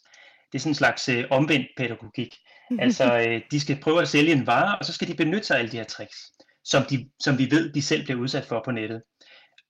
Det 0.52 0.58
er 0.58 0.60
sådan 0.60 0.72
en 0.72 0.76
slags 0.76 1.10
øh, 1.10 1.24
omvendt 1.30 1.68
pædagogik. 1.78 2.36
Altså 2.80 3.18
øh, 3.28 3.42
de 3.52 3.60
skal 3.60 3.80
prøve 3.82 4.02
at 4.02 4.08
sælge 4.08 4.32
en 4.32 4.48
vare, 4.48 4.78
og 4.78 4.86
så 4.86 4.94
skal 4.94 5.08
de 5.08 5.16
benytte 5.16 5.48
sig 5.48 5.56
af 5.56 5.60
alle 5.60 5.72
de 5.72 5.78
her 5.78 5.84
tricks, 5.84 6.18
som, 6.64 6.84
de, 6.84 7.10
som 7.20 7.38
vi 7.38 7.48
ved, 7.52 7.74
de 7.74 7.82
selv 7.82 8.04
bliver 8.04 8.20
udsat 8.20 8.46
for 8.46 8.62
på 8.66 8.72
nettet. 8.72 9.02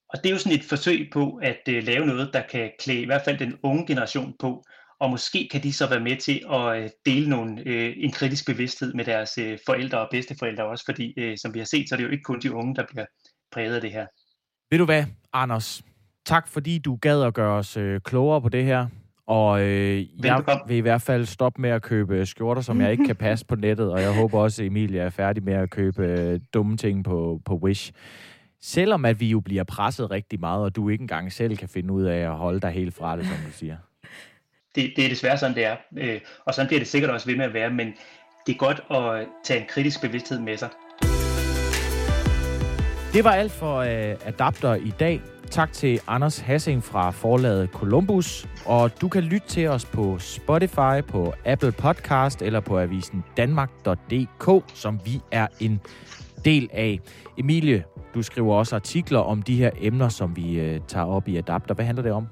Og 0.10 0.24
det 0.24 0.30
er 0.30 0.34
jo 0.34 0.38
sådan 0.38 0.58
et 0.60 0.64
forsøg 0.64 1.10
på 1.14 1.40
at 1.44 1.60
uh, 1.68 1.74
lave 1.84 2.06
noget, 2.06 2.30
der 2.34 2.42
kan 2.52 2.72
klæde 2.80 3.02
i 3.02 3.06
hvert 3.06 3.22
fald 3.26 3.38
den 3.38 3.56
unge 3.64 3.88
generation 3.88 4.34
på, 4.40 4.64
og 5.00 5.10
måske 5.10 5.50
kan 5.52 5.64
de 5.64 5.74
så 5.74 5.90
være 5.90 6.00
med 6.00 6.18
til 6.18 6.42
at 6.52 6.84
uh, 6.84 6.90
dele 7.06 7.30
nogle, 7.30 7.52
uh, 7.52 8.04
en 8.04 8.12
kritisk 8.12 8.46
bevidsthed 8.46 8.94
med 8.94 9.06
deres 9.06 9.38
uh, 9.38 9.58
forældre 9.66 10.00
og 10.00 10.08
bedsteforældre 10.12 10.66
også, 10.66 10.86
fordi 10.86 11.14
uh, 11.24 11.34
som 11.38 11.54
vi 11.54 11.60
har 11.60 11.66
set, 11.66 11.90
så 11.90 11.96
er 11.96 11.98
det 11.98 12.06
jo 12.06 12.12
ikke 12.12 12.24
kun 12.24 12.40
de 12.40 12.54
unge, 12.54 12.76
der 12.76 12.84
bliver 12.92 13.06
præget 13.52 13.76
af 13.76 13.82
det 13.82 13.92
her. 13.92 14.06
Ved 14.72 14.80
du 14.80 14.86
hvad, 14.86 15.04
Anders? 15.34 15.84
Tak 16.26 16.48
fordi 16.48 16.78
du 16.78 16.96
gad 16.96 17.24
at 17.24 17.34
gøre 17.34 17.58
os 17.58 17.78
uh, 17.78 17.98
klogere 18.04 18.42
på 18.42 18.50
det 18.50 18.64
her, 18.66 18.88
Og 19.28 19.62
øh, 19.62 20.06
jeg 20.24 20.44
vil 20.68 20.78
i 20.78 20.80
hvert 20.80 21.02
fald 21.02 21.26
stoppe 21.26 21.62
med 21.62 21.70
at 21.70 21.82
købe 21.82 22.26
skjorter, 22.26 22.62
som 22.62 22.82
jeg 22.82 22.92
ikke 22.92 23.06
kan 23.06 23.16
passe 23.16 23.46
på 23.46 23.56
nettet, 23.56 23.92
og 23.92 24.02
jeg 24.02 24.16
håber 24.16 24.40
også, 24.40 24.64
at 24.64 24.68
Emilie 24.68 25.00
er 25.00 25.10
færdig 25.10 25.44
med 25.44 25.54
at 25.54 25.70
købe 25.70 26.04
øh, 26.04 26.40
dumme 26.54 26.78
ting 26.78 27.04
på, 27.04 27.42
på 27.46 27.56
Wish. 27.56 27.92
Selvom 28.68 29.06
at 29.06 29.20
vi 29.20 29.28
jo 29.28 29.40
bliver 29.40 29.64
presset 29.64 30.12
rigtig 30.12 30.40
meget, 30.40 30.64
og 30.64 30.76
du 30.76 30.90
ikke 30.90 31.02
engang 31.02 31.34
selv 31.34 31.58
kan 31.58 31.70
finde 31.70 31.94
ud 31.94 32.04
af 32.04 32.18
at 32.18 32.32
holde 32.32 32.60
dig 32.60 32.72
helt 32.72 32.94
fra 32.94 33.18
det, 33.18 33.26
som 33.26 33.36
du 33.46 33.52
siger. 33.52 33.78
Det, 34.76 34.94
det 34.96 35.06
er 35.06 35.10
desværre 35.10 35.38
sådan, 35.38 35.56
det 35.56 35.66
er. 35.66 35.76
Øh, 35.98 36.20
og 36.46 36.54
sådan 36.54 36.68
bliver 36.68 36.80
det 36.80 36.88
sikkert 36.88 37.12
også 37.12 37.28
ved 37.28 37.36
med 37.36 37.46
at 37.46 37.54
være, 37.54 37.70
men 37.70 37.88
det 38.48 38.54
er 38.54 38.58
godt 38.58 38.82
at 38.92 39.28
tage 39.44 39.60
en 39.60 39.66
kritisk 39.70 40.02
bevidsthed 40.02 40.40
med 40.40 40.58
sig. 40.58 40.70
Det 43.14 43.24
var 43.24 43.32
alt 43.32 43.52
for 43.52 43.80
uh, 43.80 44.28
Adapter 44.28 44.74
i 44.74 44.94
dag. 45.00 45.22
Tak 45.52 45.74
til 45.74 46.00
Anders 46.08 46.40
Hassing 46.40 46.84
fra 46.84 47.12
forlaget 47.12 47.70
Columbus. 47.70 48.48
Og 48.66 49.02
du 49.02 49.08
kan 49.10 49.24
lytte 49.24 49.48
til 49.48 49.68
os 49.68 49.86
på 49.86 50.20
Spotify, 50.20 51.02
på 51.08 51.34
Apple 51.46 51.72
Podcast 51.72 52.42
eller 52.42 52.60
på 52.60 52.80
avisen 52.80 53.24
Danmark.dk, 53.38 54.76
som 54.76 55.00
vi 55.06 55.22
er 55.32 55.48
en 55.60 55.82
del 56.46 56.70
af. 56.74 57.00
Emilie, 57.38 57.84
du 58.14 58.22
skriver 58.22 58.56
også 58.56 58.76
artikler 58.76 59.20
om 59.20 59.42
de 59.42 59.56
her 59.56 59.72
emner, 59.82 60.10
som 60.10 60.36
vi 60.36 60.60
øh, 60.60 60.80
tager 60.88 61.06
op 61.06 61.28
i 61.28 61.38
Adapter. 61.38 61.76
Hvad 61.76 61.86
handler 61.86 62.04
det 62.04 62.12
om? 62.12 62.28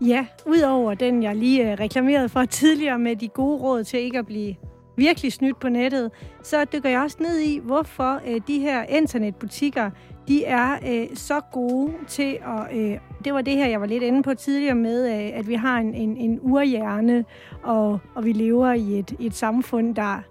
Ja, 0.00 0.26
udover 0.46 0.94
den, 0.94 1.22
jeg 1.22 1.36
lige 1.36 1.72
øh, 1.72 1.78
reklamerede 1.80 2.28
for 2.28 2.44
tidligere 2.60 2.98
med 2.98 3.16
de 3.16 3.28
gode 3.28 3.62
råd 3.62 3.84
til 3.84 4.00
ikke 4.00 4.18
at 4.18 4.26
blive 4.26 4.54
virkelig 4.96 5.32
snydt 5.32 5.60
på 5.60 5.68
nettet, 5.68 6.10
så 6.42 6.64
dykker 6.64 6.88
jeg 6.88 7.00
også 7.00 7.16
ned 7.20 7.38
i, 7.40 7.60
hvorfor 7.64 8.20
øh, 8.26 8.40
de 8.46 8.58
her 8.58 8.82
internetbutikker, 8.82 9.90
de 10.28 10.44
er 10.44 10.72
øh, 10.86 11.16
så 11.16 11.40
gode 11.52 11.92
til 12.08 12.38
at... 12.46 12.78
Øh, 12.78 12.98
det 13.24 13.34
var 13.34 13.40
det 13.42 13.56
her, 13.56 13.66
jeg 13.66 13.80
var 13.80 13.86
lidt 13.86 14.02
inde 14.02 14.22
på 14.22 14.34
tidligere 14.34 14.74
med, 14.74 15.08
øh, 15.08 15.38
at 15.38 15.48
vi 15.48 15.54
har 15.54 15.78
en, 15.78 15.94
en, 15.94 16.16
en 16.16 16.38
urhjerne, 16.42 17.24
og, 17.62 17.98
og 18.14 18.24
vi 18.24 18.32
lever 18.32 18.72
i 18.72 18.98
et, 18.98 19.14
et 19.20 19.34
samfund, 19.34 19.94
der 19.94 20.22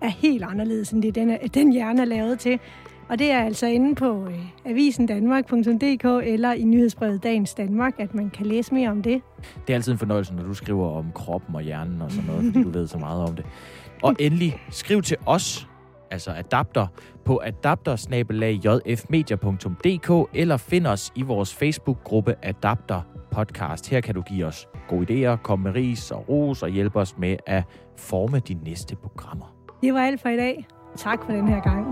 er 0.00 0.08
helt 0.08 0.44
anderledes, 0.44 0.90
end 0.90 1.02
det 1.02 1.14
den, 1.14 1.38
den 1.54 1.72
hjerne 1.72 2.00
er 2.00 2.06
lavet 2.06 2.38
til. 2.38 2.58
Og 3.08 3.18
det 3.18 3.30
er 3.30 3.40
altså 3.40 3.66
inde 3.66 3.94
på 3.94 4.26
øh, 4.26 4.38
avisendanmark.dk 4.64 6.26
eller 6.26 6.52
i 6.52 6.64
nyhedsbrevet 6.64 7.22
Dagens 7.22 7.54
Danmark, 7.54 7.94
at 7.98 8.14
man 8.14 8.30
kan 8.30 8.46
læse 8.46 8.74
mere 8.74 8.90
om 8.90 9.02
det. 9.02 9.22
Det 9.66 9.72
er 9.72 9.74
altid 9.74 9.92
en 9.92 9.98
fornøjelse, 9.98 10.34
når 10.34 10.42
du 10.42 10.54
skriver 10.54 10.88
om 10.90 11.12
kroppen 11.14 11.54
og 11.54 11.62
hjernen 11.62 12.02
og 12.02 12.10
sådan 12.10 12.26
noget, 12.26 12.44
fordi 12.44 12.62
du 12.62 12.70
ved 12.70 12.86
så 12.86 12.98
meget 12.98 13.22
om 13.22 13.36
det. 13.36 13.46
Og 14.02 14.16
endelig, 14.18 14.62
skriv 14.70 15.02
til 15.02 15.16
os, 15.26 15.68
altså 16.10 16.30
adapter, 16.30 16.86
på 17.24 17.40
adapter 17.44 17.96
eller 20.34 20.56
find 20.56 20.86
os 20.86 21.12
i 21.14 21.22
vores 21.22 21.54
Facebook-gruppe 21.54 22.34
Adapter 22.42 23.02
Podcast. 23.30 23.88
Her 23.88 24.00
kan 24.00 24.14
du 24.14 24.22
give 24.22 24.46
os 24.46 24.66
gode 24.88 25.32
idéer, 25.32 25.36
komme 25.36 25.62
med 25.62 25.74
ris 25.74 26.10
og 26.10 26.28
ros 26.28 26.62
og 26.62 26.68
hjælpe 26.68 26.98
os 26.98 27.18
med 27.18 27.36
at 27.46 27.64
forme 27.96 28.38
de 28.38 28.54
næste 28.54 28.96
programmer. 28.96 29.57
Det 29.82 29.94
var 29.94 30.00
alt 30.00 30.20
for 30.20 30.28
i 30.28 30.36
dag. 30.36 30.66
Tak 30.96 31.24
for 31.24 31.32
den 31.32 31.48
her 31.48 31.60
gang. 31.60 31.86